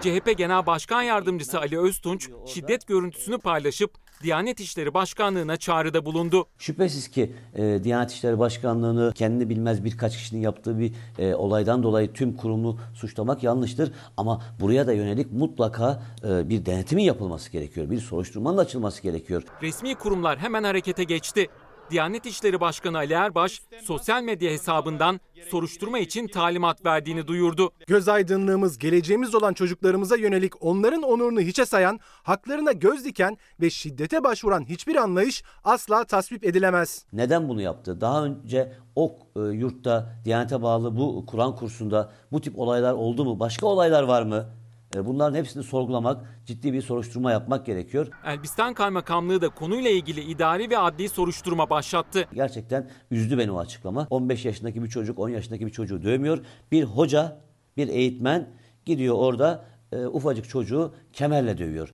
CHP 0.00 0.38
Genel 0.38 0.66
Başkan 0.66 1.02
Yardımcısı 1.02 1.58
Ali 1.58 1.78
Öztunç 1.78 2.30
şiddet 2.46 2.86
görüntüsünü 2.86 3.38
paylaşıp 3.38 3.90
Diyanet 4.22 4.60
İşleri 4.60 4.94
Başkanlığı'na 4.94 5.56
çağrıda 5.56 6.04
bulundu. 6.04 6.46
Şüphesiz 6.58 7.08
ki 7.08 7.32
e, 7.54 7.84
Diyanet 7.84 8.10
İşleri 8.10 8.38
Başkanlığı'nı 8.38 9.12
kendini 9.14 9.48
bilmez 9.48 9.84
birkaç 9.84 10.16
kişinin 10.16 10.40
yaptığı 10.40 10.78
bir 10.78 10.92
e, 11.18 11.34
olaydan 11.34 11.82
dolayı 11.82 12.12
tüm 12.12 12.36
kurumu 12.36 12.78
suçlamak 12.94 13.42
yanlıştır. 13.42 13.92
Ama 14.16 14.42
buraya 14.60 14.86
da 14.86 14.92
yönelik 14.92 15.32
mutlaka 15.32 16.02
e, 16.24 16.48
bir 16.48 16.66
denetimin 16.66 17.02
yapılması 17.02 17.52
gerekiyor. 17.52 17.90
Bir 17.90 17.98
soruşturmanın 17.98 18.58
açılması 18.58 19.02
gerekiyor. 19.02 19.42
Resmi 19.62 19.94
kurumlar 19.94 20.38
hemen 20.38 20.64
harekete 20.64 21.04
geçti. 21.04 21.48
Diyanet 21.90 22.26
İşleri 22.26 22.60
Başkanı 22.60 22.96
Ali 22.98 23.12
Erbaş 23.12 23.62
sosyal 23.82 24.22
medya 24.22 24.50
hesabından 24.50 25.20
soruşturma 25.50 25.98
için 25.98 26.26
talimat 26.26 26.84
verdiğini 26.86 27.26
duyurdu. 27.26 27.70
Göz 27.86 28.08
aydınlığımız, 28.08 28.78
geleceğimiz 28.78 29.34
olan 29.34 29.54
çocuklarımıza 29.54 30.16
yönelik 30.16 30.64
onların 30.64 31.02
onurunu 31.02 31.40
hiçe 31.40 31.66
sayan, 31.66 32.00
haklarına 32.22 32.72
göz 32.72 33.04
diken 33.04 33.36
ve 33.60 33.70
şiddete 33.70 34.24
başvuran 34.24 34.64
hiçbir 34.68 34.96
anlayış 34.96 35.42
asla 35.64 36.04
tasvip 36.04 36.44
edilemez. 36.44 37.04
Neden 37.12 37.48
bunu 37.48 37.60
yaptı? 37.60 38.00
Daha 38.00 38.24
önce 38.24 38.72
o 38.96 39.18
e, 39.36 39.40
yurtta 39.40 40.16
Diyanete 40.24 40.62
bağlı 40.62 40.96
bu 40.96 41.26
Kur'an 41.26 41.56
kursunda 41.56 42.12
bu 42.32 42.40
tip 42.40 42.58
olaylar 42.58 42.92
oldu 42.92 43.24
mu? 43.24 43.40
Başka 43.40 43.66
olaylar 43.66 44.02
var 44.02 44.22
mı? 44.22 44.59
E, 44.94 45.06
Bunların 45.06 45.38
hepsini 45.38 45.62
sorgulamak, 45.62 46.20
ciddi 46.46 46.72
bir 46.72 46.82
soruşturma 46.82 47.32
yapmak 47.32 47.66
gerekiyor. 47.66 48.08
Elbistan 48.24 48.74
Kaymakamlığı 48.74 49.40
da 49.42 49.48
konuyla 49.48 49.90
ilgili 49.90 50.20
idari 50.20 50.70
ve 50.70 50.78
adli 50.78 51.08
soruşturma 51.08 51.70
başlattı. 51.70 52.28
Gerçekten 52.34 52.90
üzdü 53.10 53.38
beni 53.38 53.50
o 53.52 53.58
açıklama. 53.58 54.06
15 54.10 54.44
yaşındaki 54.44 54.82
bir 54.82 54.88
çocuk 54.88 55.18
10 55.18 55.28
yaşındaki 55.28 55.66
bir 55.66 55.72
çocuğu 55.72 56.02
dövmüyor. 56.02 56.44
Bir 56.72 56.84
hoca, 56.84 57.36
bir 57.76 57.88
eğitmen 57.88 58.48
gidiyor 58.84 59.14
orada 59.18 59.64
e, 59.92 60.06
ufacık 60.06 60.48
çocuğu 60.48 60.94
kemerle 61.12 61.58
dövüyor. 61.58 61.88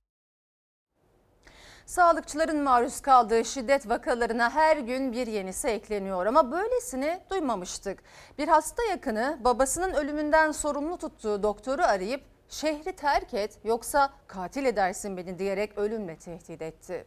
Sağlıkçıların 1.85 2.63
maruz 2.63 3.01
kaldığı 3.01 3.45
şiddet 3.45 3.89
vakalarına 3.89 4.49
her 4.49 4.77
gün 4.77 5.11
bir 5.11 5.27
yenisi 5.27 5.67
ekleniyor 5.67 6.25
ama 6.25 6.51
böylesini 6.51 7.19
duymamıştık. 7.31 8.03
Bir 8.37 8.47
hasta 8.47 8.83
yakını 8.83 9.39
babasının 9.43 9.93
ölümünden 9.93 10.51
sorumlu 10.51 10.97
tuttuğu 10.97 11.43
doktoru 11.43 11.81
arayıp 11.81 12.21
şehri 12.49 12.95
terk 12.95 13.33
et 13.33 13.57
yoksa 13.63 14.13
katil 14.27 14.65
edersin 14.65 15.17
beni 15.17 15.39
diyerek 15.39 15.77
ölümle 15.77 16.15
tehdit 16.15 16.61
etti. 16.61 17.05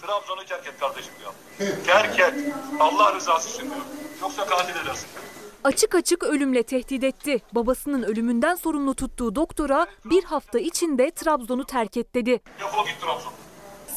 Trabzon'u 0.00 0.44
terk 0.44 0.66
et 0.66 0.78
kardeşim 0.80 1.12
diyor. 1.20 1.32
terk 1.86 2.20
et. 2.20 2.34
Allah 2.80 3.14
rızası 3.14 3.50
için 3.50 3.70
diyor. 3.70 3.80
Yoksa 4.22 4.46
katil 4.46 4.76
edersin. 4.82 5.08
Açık 5.64 5.94
açık 5.94 6.24
ölümle 6.24 6.62
tehdit 6.62 7.04
etti. 7.04 7.42
Babasının 7.52 8.02
ölümünden 8.02 8.54
sorumlu 8.54 8.94
tuttuğu 8.94 9.34
doktora 9.34 9.86
bir 10.04 10.24
hafta 10.24 10.58
içinde 10.58 11.10
Trabzon'u 11.10 11.64
terk 11.66 11.96
et 11.96 12.14
dedi. 12.14 12.40
Defol 12.60 12.86
git 12.86 13.00
Trabzon. 13.00 13.32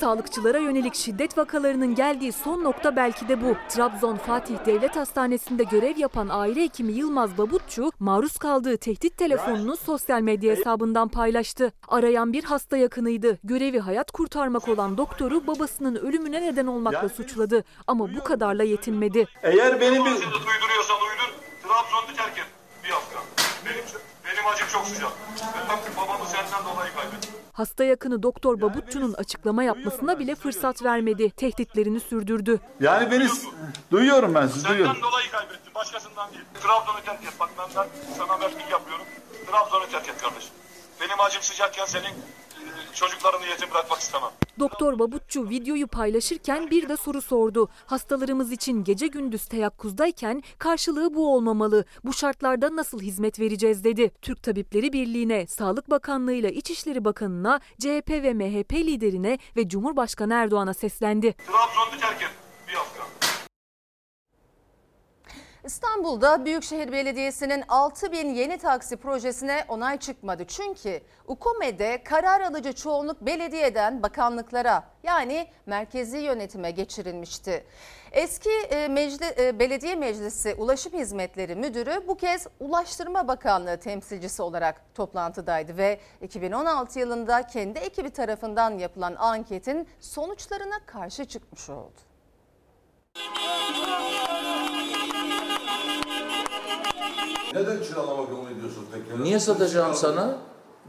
Sağlıkçılara 0.02 0.58
yönelik 0.58 0.96
şiddet 0.96 1.38
vakalarının 1.38 1.96
geldiği 1.96 2.32
son 2.32 2.64
nokta 2.64 2.96
belki 2.96 3.28
de 3.28 3.42
bu. 3.42 3.56
Trabzon 3.70 4.16
Fatih 4.16 4.66
Devlet 4.66 4.96
Hastanesi'nde 4.96 5.64
görev 5.64 5.98
yapan 5.98 6.28
aile 6.32 6.62
hekimi 6.62 6.92
Yılmaz 6.92 7.38
Babutçu 7.38 7.92
maruz 8.00 8.38
kaldığı 8.38 8.78
tehdit 8.78 9.18
telefonunu 9.18 9.78
sosyal 9.78 10.22
medya 10.22 10.56
hesabından 10.56 11.08
paylaştı. 11.08 11.74
Arayan 11.88 12.34
bir 12.34 12.44
hasta 12.44 12.78
yakınıydı. 12.78 13.40
Görevi 13.44 13.80
hayat 13.80 14.12
kurtarmak 14.12 14.68
olan 14.68 14.98
doktoru 14.98 15.48
babasının 15.48 15.96
ölümüne 15.96 16.42
neden 16.42 16.68
olmakla 16.68 17.10
suçladı. 17.10 17.64
Ama 17.88 18.16
bu 18.16 18.24
kadarla 18.24 18.64
yetinmedi. 18.64 19.28
Eğer 19.44 19.82
beni 19.82 19.96
bir... 19.96 20.12
Uyduruyorsan 20.12 20.98
uydur. 21.02 21.34
Trabzon'u 21.64 22.16
terk 22.18 22.38
et. 22.38 22.61
Benim, 24.42 24.54
acım 24.54 24.68
çok 24.68 24.88
sıcak. 24.88 25.12
Ben 25.70 25.80
babamı 25.98 26.26
senden 26.26 26.66
dolayı 26.74 26.94
kaybettim. 26.94 27.32
Hasta 27.54 27.84
yakını 27.84 28.24
Doktor 28.24 28.62
Babutçu'nun 28.62 29.14
açıklama 29.14 29.64
yapmasına 29.64 30.20
bile 30.20 30.36
fırsat 30.36 30.84
vermedi. 30.84 31.30
Tehditlerini 31.30 32.00
sürdürdü. 32.00 32.60
Yani 32.80 33.12
beni 33.12 33.28
duyuyorum 33.92 34.36
ben 34.36 34.48
sizi 34.48 34.68
duyuyorum. 34.68 34.94
Senden 34.94 35.12
dolayı 35.12 35.32
kaybettim 35.32 35.74
başkasından 35.76 36.32
değil. 36.32 36.44
Trabzon'u 36.62 37.02
terk 37.06 37.24
et 37.24 37.34
bak 37.40 37.50
ben, 37.58 37.66
ben 37.76 37.88
sana 38.18 38.40
verdik 38.40 38.72
yapıyorum. 38.72 39.06
Trabzon'u 39.52 39.92
terk 39.92 40.10
et 40.10 40.22
kardeşim. 40.22 40.52
Benim 41.02 41.20
acım 41.20 41.42
sıcakken 41.42 41.86
senin 41.86 42.14
çocuklarını 42.94 43.46
yetim 43.46 43.72
bırakmak 43.72 44.00
istemem. 44.00 44.30
Doktor 44.60 45.00
Babutçu 45.00 45.50
videoyu 45.50 45.88
paylaşırken 45.88 46.72
bir 46.72 46.90
de 46.90 46.98
soru 46.98 47.22
sordu. 47.22 47.70
Hastalarımız 47.86 48.52
için 48.52 48.84
gece 48.84 49.08
gündüz 49.08 49.46
teyakkuzdayken 49.46 50.44
karşılığı 50.58 51.14
bu 51.14 51.36
olmamalı. 51.36 51.86
Bu 52.04 52.14
şartlarda 52.14 52.76
nasıl 52.76 53.02
hizmet 53.02 53.40
vereceğiz 53.40 53.84
dedi. 53.84 54.12
Türk 54.22 54.44
Tabipleri 54.44 54.94
Birliği'ne, 54.94 55.48
Sağlık 55.48 55.90
Bakanlığı 55.90 56.34
ile 56.34 56.54
İçişleri 56.54 57.06
Bakanı'na, 57.06 57.60
CHP 57.80 58.10
ve 58.10 58.34
MHP 58.34 58.74
liderine 58.74 59.38
ve 59.58 59.70
Cumhurbaşkanı 59.70 60.34
Erdoğan'a 60.34 60.74
seslendi. 60.74 61.34
Trabzon'u 61.34 62.00
terk 62.00 62.22
et. 62.22 62.30
Bir 62.68 62.74
hafta. 62.74 63.04
İstanbul'da 65.64 66.46
Büyükşehir 66.46 66.92
Belediyesi'nin 66.92 67.64
6 67.68 68.12
bin 68.12 68.30
yeni 68.30 68.58
taksi 68.58 68.98
projesine 68.98 69.66
onay 69.68 69.98
çıkmadı. 69.98 70.46
Çünkü 70.48 71.02
UKOME'de 71.28 72.04
karar 72.04 72.42
alıcı 72.42 72.74
çoğunluk 72.74 73.22
belediyeden 73.22 74.04
bakanlıklara 74.04 74.84
yani 75.04 75.48
merkezi 75.66 76.18
yönetime 76.18 76.72
geçirilmişti. 76.72 77.66
Eski 78.12 78.50
e, 78.50 78.88
mecli, 78.88 79.26
e, 79.38 79.60
belediye 79.60 79.96
meclisi 79.96 80.54
ulaşım 80.54 80.94
hizmetleri 80.94 81.56
müdürü 81.56 82.08
bu 82.08 82.18
kez 82.18 82.48
Ulaştırma 82.60 83.28
Bakanlığı 83.28 83.78
temsilcisi 83.78 84.42
olarak 84.42 84.96
toplantıdaydı 84.96 85.78
ve 85.78 86.00
2016 86.22 87.00
yılında 87.00 87.48
kendi 87.48 87.80
ekibi 87.80 88.10
tarafından 88.10 88.78
yapılan 88.78 89.16
anketin 89.16 89.88
sonuçlarına 90.00 90.80
karşı 90.86 91.26
çıkmış 91.26 91.70
oldu. 91.70 92.00
Neden 97.54 97.84
kiralama 97.84 98.22
yoluna 98.32 98.52
gidiyorsun 98.52 98.86
peki? 98.94 99.24
Niye 99.24 99.40
satacağım 99.40 99.94
sana? 99.94 100.38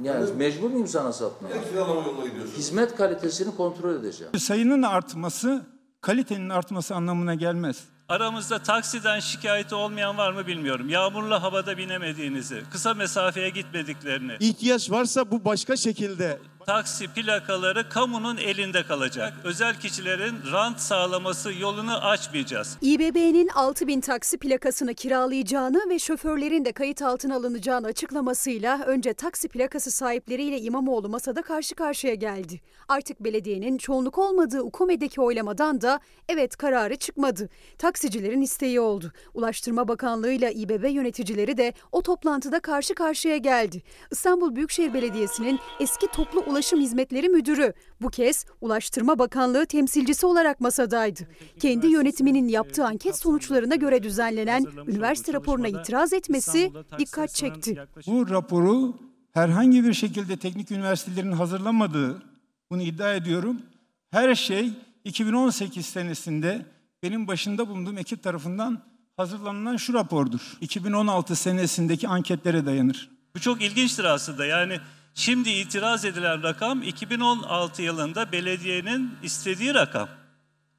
Yani 0.02 0.32
mecbur 0.36 0.70
muyum 0.70 0.86
sana 0.88 1.12
satmaya? 1.12 1.54
Niye 1.56 1.70
kiralama 1.70 2.00
yoluna 2.06 2.26
gidiyorsun? 2.26 2.54
Hizmet 2.56 2.96
kalitesini 2.96 3.56
kontrol 3.56 3.94
edeceğim. 3.94 4.38
Sayının 4.38 4.82
artması 4.82 5.62
kalitenin 6.00 6.48
artması 6.48 6.94
anlamına 6.94 7.34
gelmez. 7.34 7.84
Aramızda 8.08 8.58
taksiden 8.62 9.20
şikayeti 9.20 9.74
olmayan 9.74 10.18
var 10.18 10.32
mı 10.32 10.46
bilmiyorum. 10.46 10.88
Yağmurlu 10.88 11.42
havada 11.42 11.78
binemediğinizi, 11.78 12.62
kısa 12.72 12.94
mesafeye 12.94 13.48
gitmediklerini. 13.50 14.36
İhtiyaç 14.40 14.90
varsa 14.90 15.30
bu 15.30 15.44
başka 15.44 15.76
şekilde 15.76 16.38
Taksi 16.66 17.08
plakaları 17.08 17.88
kamunun 17.88 18.36
elinde 18.36 18.82
kalacak. 18.82 19.32
Özel 19.44 19.80
kişilerin 19.80 20.34
rant 20.52 20.80
sağlaması 20.80 21.52
yolunu 21.52 21.96
açmayacağız. 21.96 22.78
İBB'nin 22.82 23.48
6000 23.48 24.00
taksi 24.00 24.38
plakasını 24.38 24.94
kiralayacağını 24.94 25.90
ve 25.90 25.98
şoförlerin 25.98 26.64
de 26.64 26.72
kayıt 26.72 27.02
altına 27.02 27.36
alınacağını 27.36 27.86
açıklamasıyla 27.86 28.78
önce 28.86 29.14
taksi 29.14 29.48
plakası 29.48 29.90
sahipleriyle 29.90 30.60
İmamoğlu 30.60 31.08
masada 31.08 31.42
karşı 31.42 31.74
karşıya 31.74 32.14
geldi. 32.14 32.60
Artık 32.88 33.20
belediyenin 33.20 33.78
çoğunluk 33.78 34.18
olmadığı 34.18 34.62
UKOME'deki 34.62 35.20
oylamadan 35.20 35.80
da 35.80 36.00
evet 36.28 36.56
kararı 36.56 36.96
çıkmadı. 36.96 37.48
Taksicilerin 37.78 38.40
isteği 38.42 38.80
oldu. 38.80 39.12
Ulaştırma 39.34 39.88
Bakanlığı 39.88 40.32
ile 40.32 40.52
İBB 40.54 40.90
yöneticileri 40.90 41.56
de 41.56 41.72
o 41.92 42.02
toplantıda 42.02 42.60
karşı 42.60 42.94
karşıya 42.94 43.36
geldi. 43.36 43.82
İstanbul 44.10 44.56
Büyükşehir 44.56 44.94
Belediyesi'nin 44.94 45.60
eski 45.80 46.06
toplu 46.06 46.40
Ulaşım 46.52 46.80
Hizmetleri 46.80 47.28
Müdürü 47.28 47.72
bu 48.00 48.10
kez 48.10 48.44
Ulaştırma 48.60 49.18
Bakanlığı 49.18 49.66
temsilcisi 49.66 50.26
olarak 50.26 50.60
masadaydı. 50.60 51.20
Kendi 51.60 51.86
yönetiminin 51.86 52.48
yaptığı 52.48 52.84
anket 52.84 53.18
sonuçlarına 53.18 53.74
göre 53.74 54.02
düzenlenen 54.02 54.66
üniversite 54.86 55.32
raporuna 55.32 55.68
itiraz 55.68 56.12
etmesi 56.12 56.72
dikkat 56.98 57.34
çekti. 57.34 57.86
Bu 58.06 58.30
raporu 58.30 58.94
herhangi 59.32 59.84
bir 59.84 59.94
şekilde 59.94 60.36
teknik 60.36 60.70
üniversitelerin 60.70 61.32
hazırlamadığı, 61.32 62.22
bunu 62.70 62.82
iddia 62.82 63.14
ediyorum. 63.14 63.62
Her 64.10 64.34
şey 64.34 64.70
2018 65.04 65.86
senesinde 65.86 66.66
benim 67.02 67.28
başında 67.28 67.68
bulunduğum 67.68 67.98
ekip 67.98 68.22
tarafından 68.22 68.82
hazırlanılan 69.16 69.76
şu 69.76 69.94
rapordur. 69.94 70.52
2016 70.60 71.36
senesindeki 71.36 72.08
anketlere 72.08 72.66
dayanır. 72.66 73.10
Bu 73.36 73.40
çok 73.40 73.62
ilginçtir 73.62 74.04
aslında. 74.04 74.46
Yani 74.46 74.78
Şimdi 75.14 75.50
itiraz 75.50 76.04
edilen 76.04 76.42
rakam 76.42 76.82
2016 76.82 77.82
yılında 77.82 78.32
belediyenin 78.32 79.10
istediği 79.22 79.74
rakam. 79.74 80.08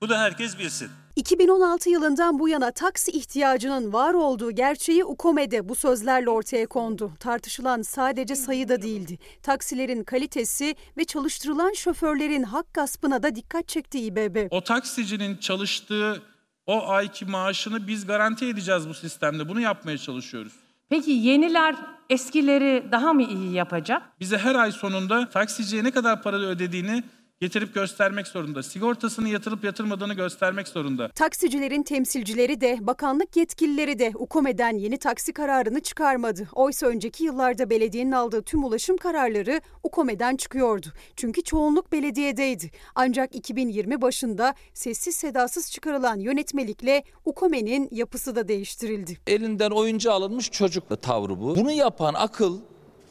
Bu 0.02 0.10
da 0.10 0.20
herkes 0.20 0.60
bilsin. 0.60 0.90
2016 1.16 1.90
yılından 1.90 2.40
bu 2.40 2.50
yana 2.50 2.72
taksi 2.72 3.12
ihtiyacının 3.12 3.94
var 3.94 4.14
olduğu 4.14 4.52
gerçeği 4.52 5.06
UKOME'de 5.06 5.70
bu 5.70 5.76
sözlerle 5.76 6.30
ortaya 6.30 6.68
kondu. 6.68 7.12
Tartışılan 7.20 7.82
sadece 7.82 8.36
sayı 8.36 8.70
da 8.70 8.82
değildi. 8.82 9.18
Taksilerin 9.44 10.04
kalitesi 10.04 10.76
ve 10.98 11.06
çalıştırılan 11.06 11.74
şoförlerin 11.74 12.44
hak 12.44 12.74
gaspına 12.74 13.24
da 13.24 13.36
dikkat 13.36 13.68
çekti 13.68 14.00
İBB. 14.00 14.48
O 14.52 14.62
taksicinin 14.62 15.38
çalıştığı 15.38 16.22
o 16.66 16.88
ayki 16.88 17.26
maaşını 17.26 17.88
biz 17.88 18.06
garanti 18.08 18.46
edeceğiz 18.46 18.90
bu 18.90 18.94
sistemde. 18.94 19.50
Bunu 19.50 19.60
yapmaya 19.60 19.98
çalışıyoruz. 19.98 20.54
Peki 20.94 21.12
yeniler 21.12 21.76
eskileri 22.10 22.84
daha 22.92 23.14
mı 23.14 23.24
iyi 23.24 23.54
yapacak? 23.54 24.02
Bize 24.20 24.38
her 24.38 24.56
ay 24.56 24.72
sonunda 24.72 25.30
taksiciye 25.30 25.84
ne 25.84 25.92
kadar 25.92 26.22
para 26.22 26.38
ödediğini 26.38 27.04
getirip 27.44 27.74
göstermek 27.74 28.28
zorunda. 28.28 28.64
Sigortasını 28.64 29.30
yatırıp 29.30 29.64
yatırmadığını 29.64 30.14
göstermek 30.14 30.68
zorunda. 30.68 31.08
Taksicilerin 31.08 31.84
temsilcileri 31.84 32.62
de 32.62 32.78
bakanlık 32.82 33.36
yetkilileri 33.36 34.00
de 34.00 34.12
UKOME'den 34.16 34.78
yeni 34.78 34.98
taksi 34.98 35.34
kararını 35.34 35.82
çıkarmadı. 35.82 36.48
Oysa 36.54 36.88
önceki 36.88 37.24
yıllarda 37.24 37.70
belediyenin 37.70 38.12
aldığı 38.12 38.42
tüm 38.42 38.64
ulaşım 38.64 38.98
kararları 38.98 39.62
UKOME'den 39.84 40.36
çıkıyordu. 40.36 40.88
Çünkü 41.16 41.44
çoğunluk 41.44 41.92
belediyedeydi. 41.92 42.72
Ancak 42.96 43.36
2020 43.36 44.02
başında 44.02 44.56
sessiz 44.74 45.16
sedasız 45.16 45.72
çıkarılan 45.72 46.20
yönetmelikle 46.20 47.04
UKOME'nin 47.26 47.90
yapısı 47.92 48.36
da 48.36 48.48
değiştirildi. 48.48 49.18
Elinden 49.28 49.72
oyuncu 49.72 50.12
alınmış 50.12 50.52
çocuk 50.52 51.02
tavrı 51.02 51.42
bu. 51.42 51.56
Bunu 51.56 51.72
yapan 51.72 52.14
akıl 52.14 52.60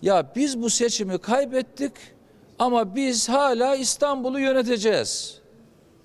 ya 0.03 0.33
biz 0.37 0.62
bu 0.62 0.70
seçimi 0.70 1.18
kaybettik 1.18 1.93
ama 2.59 2.95
biz 2.97 3.29
hala 3.29 3.77
İstanbul'u 3.77 4.41
yöneteceğiz 4.41 5.41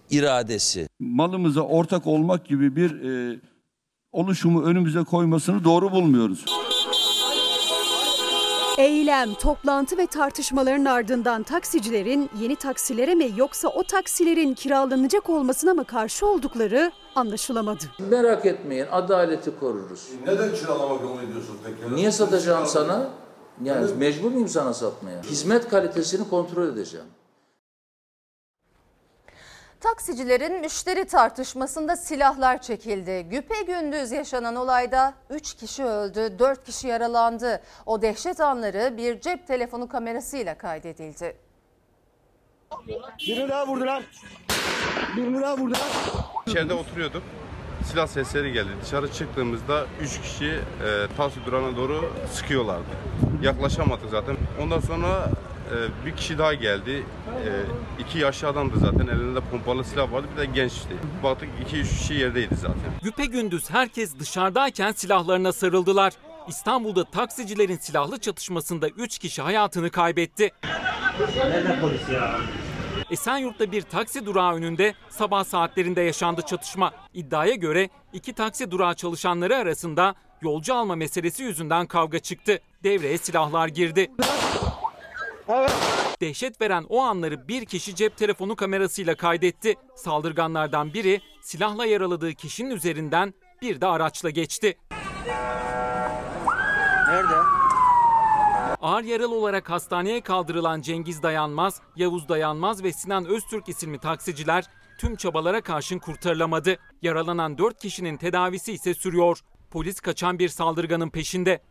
iradesi. 0.10 0.88
malımıza 1.00 1.62
ortak 1.62 2.08
olmak 2.08 2.46
gibi 2.46 2.76
bir 2.76 3.02
e, 3.02 3.40
oluşumu 4.12 4.64
önümüze 4.64 5.04
koymasını 5.04 5.64
doğru 5.64 5.92
bulmuyoruz. 5.92 6.46
Eylem, 8.78 9.34
toplantı 9.34 9.98
ve 9.98 10.08
tartışmaların 10.08 10.86
ardından 10.86 11.44
taksicilerin 11.44 12.30
yeni 12.42 12.56
taksilere 12.56 13.16
mi 13.16 13.32
yoksa 13.38 13.68
o 13.68 13.84
taksilerin 13.84 14.54
kiralanacak 14.54 15.30
olmasına 15.30 15.74
mı 15.74 15.86
karşı 15.86 16.28
oldukları 16.28 16.92
anlaşılamadı. 17.16 17.84
Merak 18.10 18.46
etmeyin 18.46 18.86
adaleti 18.92 19.60
koruruz. 19.60 20.08
Neden 20.28 20.54
kiralama 20.56 20.94
yoluna 21.04 21.24
gidiyorsun 21.24 21.58
peki? 21.64 21.96
Niye 21.96 22.12
satacağım 22.12 22.66
sana? 22.66 23.10
Yani 23.64 23.94
mecbur 23.94 24.32
muyum 24.32 24.48
sana 24.48 24.74
satmaya? 24.74 25.22
Hizmet 25.22 25.70
kalitesini 25.70 26.30
kontrol 26.30 26.68
edeceğim. 26.68 27.06
Taksicilerin 29.80 30.60
müşteri 30.62 31.06
tartışmasında 31.06 31.96
silahlar 31.96 32.62
çekildi. 32.62 33.26
Güpe 33.30 33.62
gündüz 33.62 34.12
yaşanan 34.12 34.56
olayda 34.56 35.14
3 35.30 35.54
kişi 35.54 35.84
öldü, 35.84 36.40
4 36.40 36.64
kişi 36.66 36.88
yaralandı. 36.88 37.62
O 37.86 38.02
dehşet 38.02 38.40
anları 38.40 38.98
bir 38.98 39.22
cep 39.22 39.48
telefonu 39.48 39.88
kamerasıyla 39.88 40.58
kaydedildi. 40.58 41.38
Birini 43.28 43.50
daha 43.50 43.68
vurdular. 43.68 44.04
Birini 45.18 45.42
daha 45.42 45.58
vurdular. 45.58 45.82
İçeride 46.48 46.74
oturuyorduk. 46.74 47.24
Silah 47.92 48.08
sesleri 48.08 48.54
geldi. 48.54 48.70
Dışarı 48.84 49.12
çıktığımızda 49.12 49.86
üç 50.02 50.22
kişi 50.22 50.46
e, 50.46 51.08
taksi 51.18 51.46
durağına 51.46 51.78
doğru 51.78 52.14
sıkıyorlardı. 52.32 52.84
Yaklaşamadık 53.42 54.10
zaten. 54.12 54.38
Ondan 54.62 54.80
sonra 54.80 55.30
e, 55.72 56.06
bir 56.06 56.16
kişi 56.16 56.38
daha 56.38 56.54
geldi. 56.54 57.04
E, 57.46 57.50
iki 58.04 58.20
yaşlı 58.20 58.48
adamdı 58.48 58.80
zaten. 58.80 59.08
Elinde 59.08 59.40
pompalı 59.52 59.84
silah 59.84 60.12
vardı. 60.12 60.28
Bir 60.36 60.42
de 60.42 60.46
gençti. 60.46 60.98
Baktık 61.24 61.50
iki 61.62 61.78
üç 61.78 61.90
kişi 61.90 62.14
yerdeydi 62.14 62.56
zaten. 62.56 62.92
Güpe 63.04 63.26
gündüz 63.26 63.70
herkes 63.70 64.20
dışarıdayken 64.20 64.92
silahlarına 64.92 65.52
sarıldılar. 65.52 66.14
İstanbul'da 66.48 67.04
taksicilerin 67.04 67.78
silahlı 67.78 68.20
çatışmasında 68.20 68.90
3 68.90 69.18
kişi 69.18 69.42
hayatını 69.42 69.90
kaybetti. 69.90 70.52
Nerede 71.38 71.80
polis 71.82 72.10
ya? 72.14 72.40
Esenyurt'ta 73.12 73.72
bir 73.72 73.82
taksi 73.82 74.26
durağı 74.26 74.54
önünde 74.54 74.94
sabah 75.10 75.44
saatlerinde 75.44 76.02
yaşandı 76.02 76.42
çatışma. 76.42 76.94
İddiaya 77.14 77.56
göre 77.56 77.90
iki 78.14 78.34
taksi 78.34 78.72
durağı 78.72 78.96
çalışanları 78.96 79.56
arasında 79.56 80.16
yolcu 80.42 80.74
alma 80.76 80.96
meselesi 80.96 81.44
yüzünden 81.44 81.86
kavga 81.86 82.20
çıktı. 82.20 82.60
Devreye 82.84 83.18
silahlar 83.18 83.68
girdi. 83.68 84.12
Dehşet 86.22 86.62
veren 86.62 86.86
o 86.90 87.02
anları 87.02 87.48
bir 87.48 87.66
kişi 87.66 87.96
cep 87.96 88.18
telefonu 88.18 88.56
kamerasıyla 88.56 89.16
kaydetti. 89.16 89.76
Saldırganlardan 89.96 90.94
biri 90.94 91.22
silahla 91.42 91.86
yaraladığı 91.86 92.34
kişinin 92.34 92.70
üzerinden 92.76 93.34
bir 93.62 93.82
de 93.82 93.88
araçla 93.88 94.30
geçti. 94.30 94.78
Nerede? 97.08 97.57
Ağır 98.82 99.04
yaralı 99.04 99.36
olarak 99.36 99.70
hastaneye 99.70 100.22
kaldırılan 100.22 100.82
Cengiz 100.82 101.24
Dayanmaz, 101.24 101.82
Yavuz 101.96 102.30
Dayanmaz 102.30 102.84
ve 102.84 102.94
Sinan 102.94 103.26
Öztürk 103.26 103.70
isimli 103.70 104.00
taksiciler 104.00 104.66
tüm 104.98 105.16
çabalara 105.16 105.62
karşın 105.62 106.00
kurtarılamadı. 106.00 106.78
Yaralanan 107.02 107.58
4 107.58 107.80
kişinin 107.80 108.18
tedavisi 108.18 108.74
ise 108.74 108.94
sürüyor. 108.94 109.40
Polis 109.72 110.00
kaçan 110.00 110.40
bir 110.40 110.50
saldırganın 110.50 111.10
peşinde. 111.10 111.62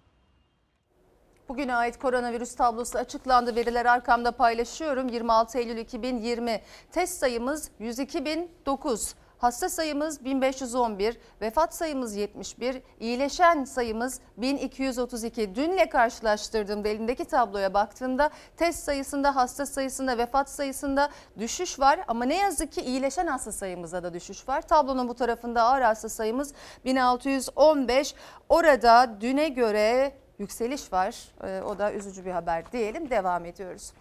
Bugüne 1.49 1.75
ait 1.75 1.99
koronavirüs 1.99 2.55
tablosu 2.55 2.99
açıklandı. 2.99 3.57
Veriler 3.57 3.87
arkamda 3.87 4.33
paylaşıyorum. 4.33 5.09
26 5.09 5.59
Eylül 5.59 5.77
2020 5.77 6.63
test 6.93 7.19
sayımız 7.19 7.71
102.009. 7.81 9.15
Hasta 9.39 9.69
sayımız 9.69 10.25
1511, 10.25 11.19
vefat 11.41 11.75
sayımız 11.75 12.17
71, 12.17 12.83
iyileşen 13.01 13.65
sayımız 13.65 14.21
1232. 14.37 15.55
Dünle 15.55 15.89
karşılaştırdığımda 15.89 16.89
elimdeki 16.89 17.25
tabloya 17.25 17.75
baktığımda 17.75 18.31
test 18.57 18.85
sayısında, 18.85 19.37
hasta 19.37 19.67
sayısında, 19.67 20.19
vefat 20.19 20.51
sayısında 20.51 21.11
düşüş 21.39 21.81
var. 21.81 22.01
Ama 22.09 22.25
ne 22.25 22.37
yazık 22.37 22.73
ki 22.73 22.81
iyileşen 22.81 23.27
hasta 23.27 23.53
sayımızda 23.53 24.03
da 24.03 24.15
düşüş 24.15 24.49
var. 24.49 24.63
Tablonun 24.63 25.09
bu 25.09 25.15
tarafında 25.15 25.63
ağır 25.63 25.81
hasta 25.81 26.09
sayımız 26.09 26.55
1615. 26.85 28.15
Orada 28.49 29.17
düne 29.21 29.49
göre 29.49 30.13
yükseliş 30.39 30.93
var. 30.93 31.29
Ee, 31.45 31.63
o 31.63 31.79
da 31.79 31.93
üzücü 31.93 32.25
bir 32.25 32.31
haber 32.31 32.73
diyelim. 32.73 33.11
Devam 33.11 33.45
ediyoruz. 33.45 33.93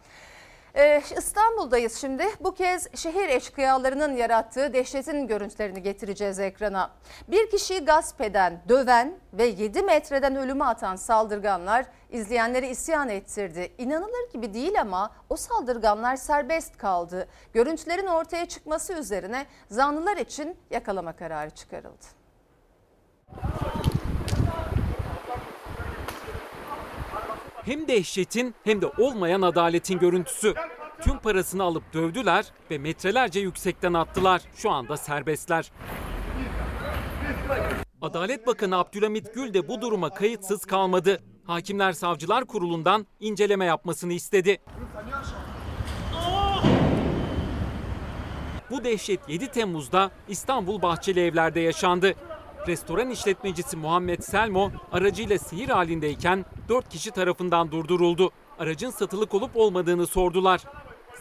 Ee, 0.76 1.02
İstanbul'dayız 1.18 1.96
şimdi. 1.96 2.24
Bu 2.40 2.54
kez 2.54 2.88
şehir 2.96 3.30
eşkıyalarının 3.30 4.14
yarattığı 4.16 4.74
dehşetin 4.74 5.28
görüntülerini 5.28 5.82
getireceğiz 5.82 6.40
ekrana. 6.40 6.92
Bir 7.28 7.50
kişiyi 7.50 7.86
gasp 7.86 8.22
eden, 8.22 8.62
döven 8.70 9.18
ve 9.34 9.46
7 9.46 9.82
metreden 9.82 10.36
ölüme 10.36 10.66
atan 10.66 10.96
saldırganlar 10.96 11.86
izleyenleri 12.10 12.68
isyan 12.68 13.10
ettirdi. 13.10 13.72
İnanılır 13.78 14.32
gibi 14.34 14.54
değil 14.54 14.82
ama 14.82 15.12
o 15.30 15.36
saldırganlar 15.36 16.16
serbest 16.16 16.78
kaldı. 16.78 17.28
Görüntülerin 17.54 18.08
ortaya 18.08 18.46
çıkması 18.46 18.94
üzerine 18.94 19.46
zanlılar 19.70 20.18
için 20.18 20.58
yakalama 20.72 21.16
kararı 21.16 21.50
çıkarıldı. 21.50 22.06
Hem 27.66 27.88
dehşetin 27.88 28.55
hem 28.63 28.82
de 28.82 28.88
olmayan 28.88 29.41
adaletin 29.41 29.99
görüntüsü. 29.99 30.53
Tüm 31.01 31.20
parasını 31.20 31.63
alıp 31.63 31.93
dövdüler 31.93 32.45
ve 32.72 32.78
metrelerce 32.78 33.39
yüksekten 33.39 33.93
attılar. 33.93 34.41
Şu 34.55 34.72
anda 34.72 34.97
serbestler. 34.97 35.72
Adalet 38.01 38.47
Bakanı 38.47 38.78
Abdülhamit 38.78 39.34
Gül 39.36 39.53
de 39.53 39.68
bu 39.68 39.82
duruma 39.82 40.09
kayıtsız 40.09 40.66
kalmadı. 40.66 41.24
Hakimler 41.47 41.91
Savcılar 41.91 42.45
Kurulu'ndan 42.45 43.07
inceleme 43.20 43.66
yapmasını 43.66 44.13
istedi. 44.13 44.61
Bu 48.72 48.84
dehşet 48.84 49.30
7 49.30 49.47
Temmuz'da 49.47 50.11
İstanbul 50.28 50.82
Bahçeli 50.82 51.20
Evler'de 51.20 51.59
yaşandı. 51.59 52.13
Restoran 52.68 53.09
işletmecisi 53.09 53.78
Muhammed 53.78 54.22
Selmo 54.22 54.72
aracıyla 54.91 55.39
seyir 55.39 55.70
halindeyken 55.70 56.45
4 56.70 56.89
kişi 56.89 57.11
tarafından 57.11 57.72
durduruldu. 57.72 58.32
Aracın 58.59 58.89
satılık 58.89 59.34
olup 59.34 59.51
olmadığını 59.55 60.07
sordular. 60.07 60.61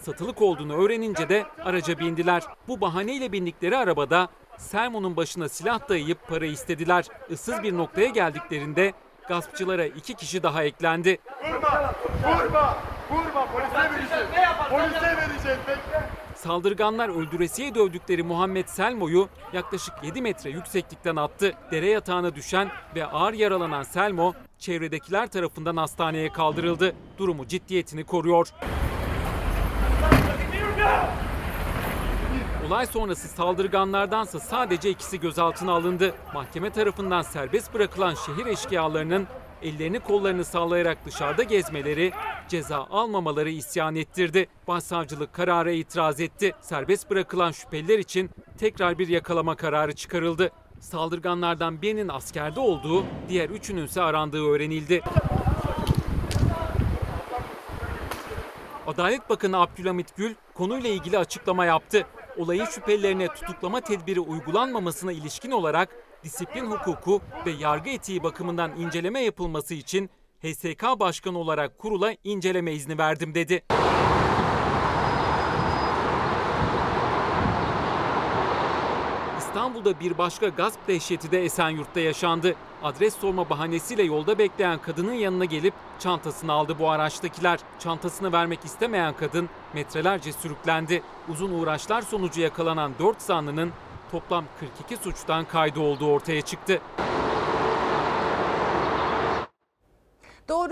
Satılık 0.03 0.43
olduğunu 0.43 0.85
öğrenince 0.85 1.29
de 1.29 1.45
araca 1.65 1.99
bindiler. 1.99 2.43
Bu 2.69 2.81
bahaneyle 2.81 3.33
bindikleri 3.33 3.77
arabada 3.77 4.29
Selmo'nun 4.59 5.17
başına 5.17 5.49
silah 5.49 5.89
dayayıp 5.89 6.29
para 6.29 6.47
istediler. 6.47 7.05
Issız 7.31 7.63
bir 7.63 7.77
noktaya 7.77 8.09
geldiklerinde 8.09 8.93
gaspçılara 9.29 9.85
iki 9.85 10.15
kişi 10.15 10.43
daha 10.43 10.65
eklendi. 10.65 11.19
Vurma! 11.45 11.95
Vurma! 12.25 12.77
Vurma! 13.11 13.47
Polise 13.53 13.77
vereceğiz. 13.77 14.27
Polise 14.71 15.17
vereceğiz. 15.17 15.59
Bekle. 15.69 16.14
Saldırganlar 16.45 17.09
öldüresiye 17.09 17.75
dövdükleri 17.75 18.23
Muhammed 18.23 18.67
Selmo'yu 18.67 19.29
yaklaşık 19.53 19.95
7 20.03 20.23
metre 20.23 20.51
yükseklikten 20.51 21.17
attı. 21.17 21.55
Dere 21.71 21.91
yatağına 21.91 22.35
düşen 22.35 22.69
ve 22.95 23.07
ağır 23.07 23.33
yaralanan 23.33 23.83
Selmo 23.83 24.35
çevredekiler 24.59 25.27
tarafından 25.27 25.77
hastaneye 25.77 26.33
kaldırıldı. 26.33 26.95
Durumu 27.19 27.47
ciddiyetini 27.47 28.05
koruyor. 28.05 28.49
Olay 32.67 32.87
sonrası 32.87 33.29
saldırganlardansa 33.29 34.41
sadece 34.41 34.91
ikisi 34.91 35.21
gözaltına 35.21 35.73
alındı. 35.73 36.15
Mahkeme 36.35 36.71
tarafından 36.71 37.23
serbest 37.23 37.75
bırakılan 37.75 38.15
şehir 38.15 38.47
eşkıyalarının 38.47 39.27
ellerini 39.65 40.01
kollarını 40.01 40.45
sallayarak 40.45 41.07
dışarıda 41.07 41.43
gezmeleri, 41.43 42.13
ceza 42.49 42.87
almamaları 42.91 43.51
isyan 43.51 43.97
ettirdi. 43.97 44.47
Başsavcılık 44.69 45.33
karara 45.33 45.71
itiraz 45.71 46.21
etti. 46.21 46.53
Serbest 46.61 47.11
bırakılan 47.11 47.53
şüpheliler 47.53 47.99
için 47.99 48.31
tekrar 48.59 48.99
bir 48.99 49.09
yakalama 49.09 49.57
kararı 49.57 49.95
çıkarıldı. 49.95 50.51
Saldırganlardan 50.81 51.83
birinin 51.83 52.09
askerde 52.09 52.61
olduğu, 52.61 53.05
diğer 53.29 53.51
üçünün 53.51 53.87
ise 53.87 54.03
arandığı 54.03 54.47
öğrenildi. 54.47 55.03
Adalet 58.87 59.31
Bakanı 59.31 59.61
Abdülhamit 59.61 60.17
Gül 60.17 60.35
konuyla 60.55 60.91
ilgili 60.91 61.19
açıklama 61.19 61.65
yaptı. 61.65 62.07
Olayın 62.37 62.65
şüphelilerine 62.65 63.29
tutuklama 63.29 63.81
tedbiri 63.81 64.21
uygulanmamasına 64.21 65.13
ilişkin 65.13 65.51
olarak 65.51 65.89
disiplin 66.25 66.67
hukuku 66.67 67.21
ve 67.47 67.51
yargı 67.51 67.91
etiği 67.91 68.23
bakımından 68.23 68.77
inceleme 68.77 69.21
yapılması 69.21 69.75
için 69.75 70.11
HSK 70.43 70.83
Başkanı 71.01 71.39
olarak 71.39 71.79
kurula 71.79 72.15
inceleme 72.25 72.73
izni 72.73 72.99
verdim 72.99 73.35
dedi. 73.35 73.63
İstanbul'da 79.39 80.01
bir 80.01 80.19
başka 80.19 80.49
gasp 80.49 80.89
dehşeti 80.89 81.31
de 81.31 81.45
Esenyurt'ta 81.45 82.01
yaşandı. 82.01 82.55
Adres 82.83 83.15
sorma 83.15 83.51
bahanesiyle 83.51 84.03
yolda 84.03 84.39
bekleyen 84.39 84.79
kadının 84.79 85.13
yanına 85.13 85.45
gelip 85.45 85.75
çantasını 85.99 86.53
aldı 86.53 86.79
bu 86.79 86.91
araçtakiler. 86.91 87.61
Çantasını 87.79 88.33
vermek 88.33 88.65
istemeyen 88.65 89.15
kadın 89.17 89.49
metrelerce 89.75 90.33
sürüklendi. 90.33 91.03
Uzun 91.29 91.53
uğraşlar 91.53 92.03
sonucu 92.03 92.41
yakalanan 92.41 92.93
4 92.99 93.23
zanlının 93.23 93.73
toplam 94.15 94.45
42 94.61 94.97
suçtan 94.97 95.45
kaydı 95.45 95.81
olduğu 95.81 96.07
ortaya 96.07 96.41
çıktı. 96.41 96.81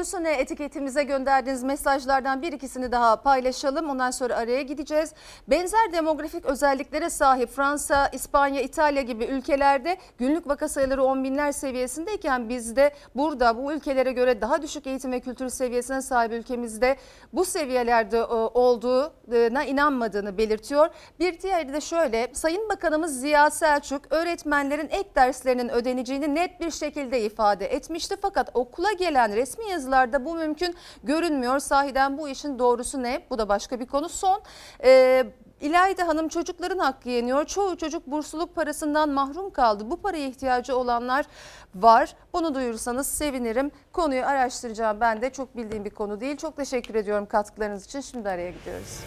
Doğrusu 0.02 0.24
ne 0.24 0.32
etiketimize 0.32 1.02
gönderdiğiniz 1.02 1.62
mesajlardan 1.62 2.42
bir 2.42 2.52
ikisini 2.52 2.92
daha 2.92 3.22
paylaşalım. 3.22 3.90
Ondan 3.90 4.10
sonra 4.10 4.36
araya 4.36 4.62
gideceğiz. 4.62 5.12
Benzer 5.48 5.92
demografik 5.92 6.44
özelliklere 6.44 7.10
sahip 7.10 7.48
Fransa, 7.50 8.08
İspanya, 8.08 8.60
İtalya 8.60 9.02
gibi 9.02 9.24
ülkelerde 9.24 9.96
günlük 10.18 10.48
vaka 10.48 10.68
sayıları 10.68 11.04
on 11.04 11.24
binler 11.24 11.52
seviyesindeyken 11.52 12.48
bizde 12.48 12.94
burada 13.14 13.56
bu 13.58 13.72
ülkelere 13.72 14.12
göre 14.12 14.40
daha 14.40 14.62
düşük 14.62 14.86
eğitim 14.86 15.12
ve 15.12 15.20
kültür 15.20 15.48
seviyesine 15.48 16.02
sahip 16.02 16.32
ülkemizde 16.32 16.96
bu 17.32 17.44
seviyelerde 17.44 18.18
e, 18.18 18.22
olduğuna 18.24 19.64
inanmadığını 19.64 20.38
belirtiyor. 20.38 20.88
Bir 21.20 21.40
diğeri 21.40 21.72
de 21.72 21.80
şöyle 21.80 22.30
Sayın 22.32 22.68
Bakanımız 22.68 23.20
Ziya 23.20 23.50
Selçuk 23.50 24.12
öğretmenlerin 24.12 24.88
ek 24.90 25.10
derslerinin 25.16 25.68
ödeneceğini 25.68 26.34
net 26.34 26.60
bir 26.60 26.70
şekilde 26.70 27.20
ifade 27.20 27.66
etmişti. 27.66 28.16
Fakat 28.22 28.50
okula 28.54 28.92
gelen 28.92 29.36
resmi 29.36 29.64
yazılarda 29.92 30.24
bu 30.24 30.34
mümkün 30.34 30.74
görünmüyor. 31.04 31.58
Sahiden 31.58 32.18
bu 32.18 32.28
işin 32.28 32.58
doğrusu 32.58 33.02
ne? 33.02 33.22
Bu 33.30 33.38
da 33.38 33.48
başka 33.48 33.80
bir 33.80 33.86
konu. 33.86 34.08
Son 34.08 34.42
e, 34.84 35.24
İlayda 35.60 36.08
Hanım 36.08 36.28
çocukların 36.28 36.78
hakkı 36.78 37.08
yeniyor. 37.08 37.44
Çoğu 37.44 37.76
çocuk 37.76 38.06
bursluluk 38.06 38.54
parasından 38.54 39.08
mahrum 39.08 39.50
kaldı. 39.50 39.90
Bu 39.90 39.96
paraya 39.96 40.26
ihtiyacı 40.26 40.76
olanlar 40.76 41.26
var. 41.74 42.14
Bunu 42.32 42.54
duyursanız 42.54 43.06
sevinirim. 43.06 43.70
Konuyu 43.92 44.24
araştıracağım 44.24 45.00
ben 45.00 45.22
de. 45.22 45.30
Çok 45.30 45.56
bildiğim 45.56 45.84
bir 45.84 45.90
konu 45.90 46.20
değil. 46.20 46.36
Çok 46.36 46.56
teşekkür 46.56 46.94
ediyorum 46.94 47.26
katkılarınız 47.26 47.84
için. 47.84 48.00
Şimdi 48.00 48.28
araya 48.28 48.50
gidiyoruz. 48.50 49.00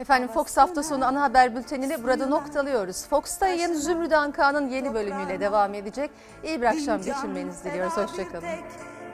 Efendim 0.00 0.28
Fox 0.28 0.56
hafta 0.56 0.82
sonu 0.82 1.04
ana 1.06 1.22
haber 1.22 1.56
bültenini 1.56 2.04
burada 2.04 2.26
noktalıyoruz. 2.26 3.06
Fox'ta 3.06 3.48
yayın 3.48 3.74
Zümrüt 3.74 4.12
Anka'nın 4.12 4.68
yeni 4.68 4.94
bölümüyle 4.94 5.40
devam 5.40 5.74
edecek. 5.74 6.10
İyi 6.44 6.60
bir 6.60 6.66
akşam 6.66 7.02
geçirmenizi 7.02 7.64
diliyoruz. 7.64 7.96
Hoşçakalın. 7.96 8.44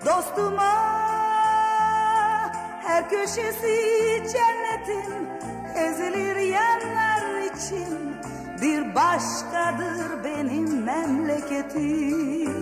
Dostuma 0.07 0.73
her 2.83 3.11
köşesi 3.11 3.77
cennetin 4.33 5.29
ezilir 5.77 6.37
yerler 6.37 7.43
için 7.55 8.17
bir 8.63 8.95
başkadır 8.95 10.25
benim 10.25 10.85
memleketim. 10.85 12.55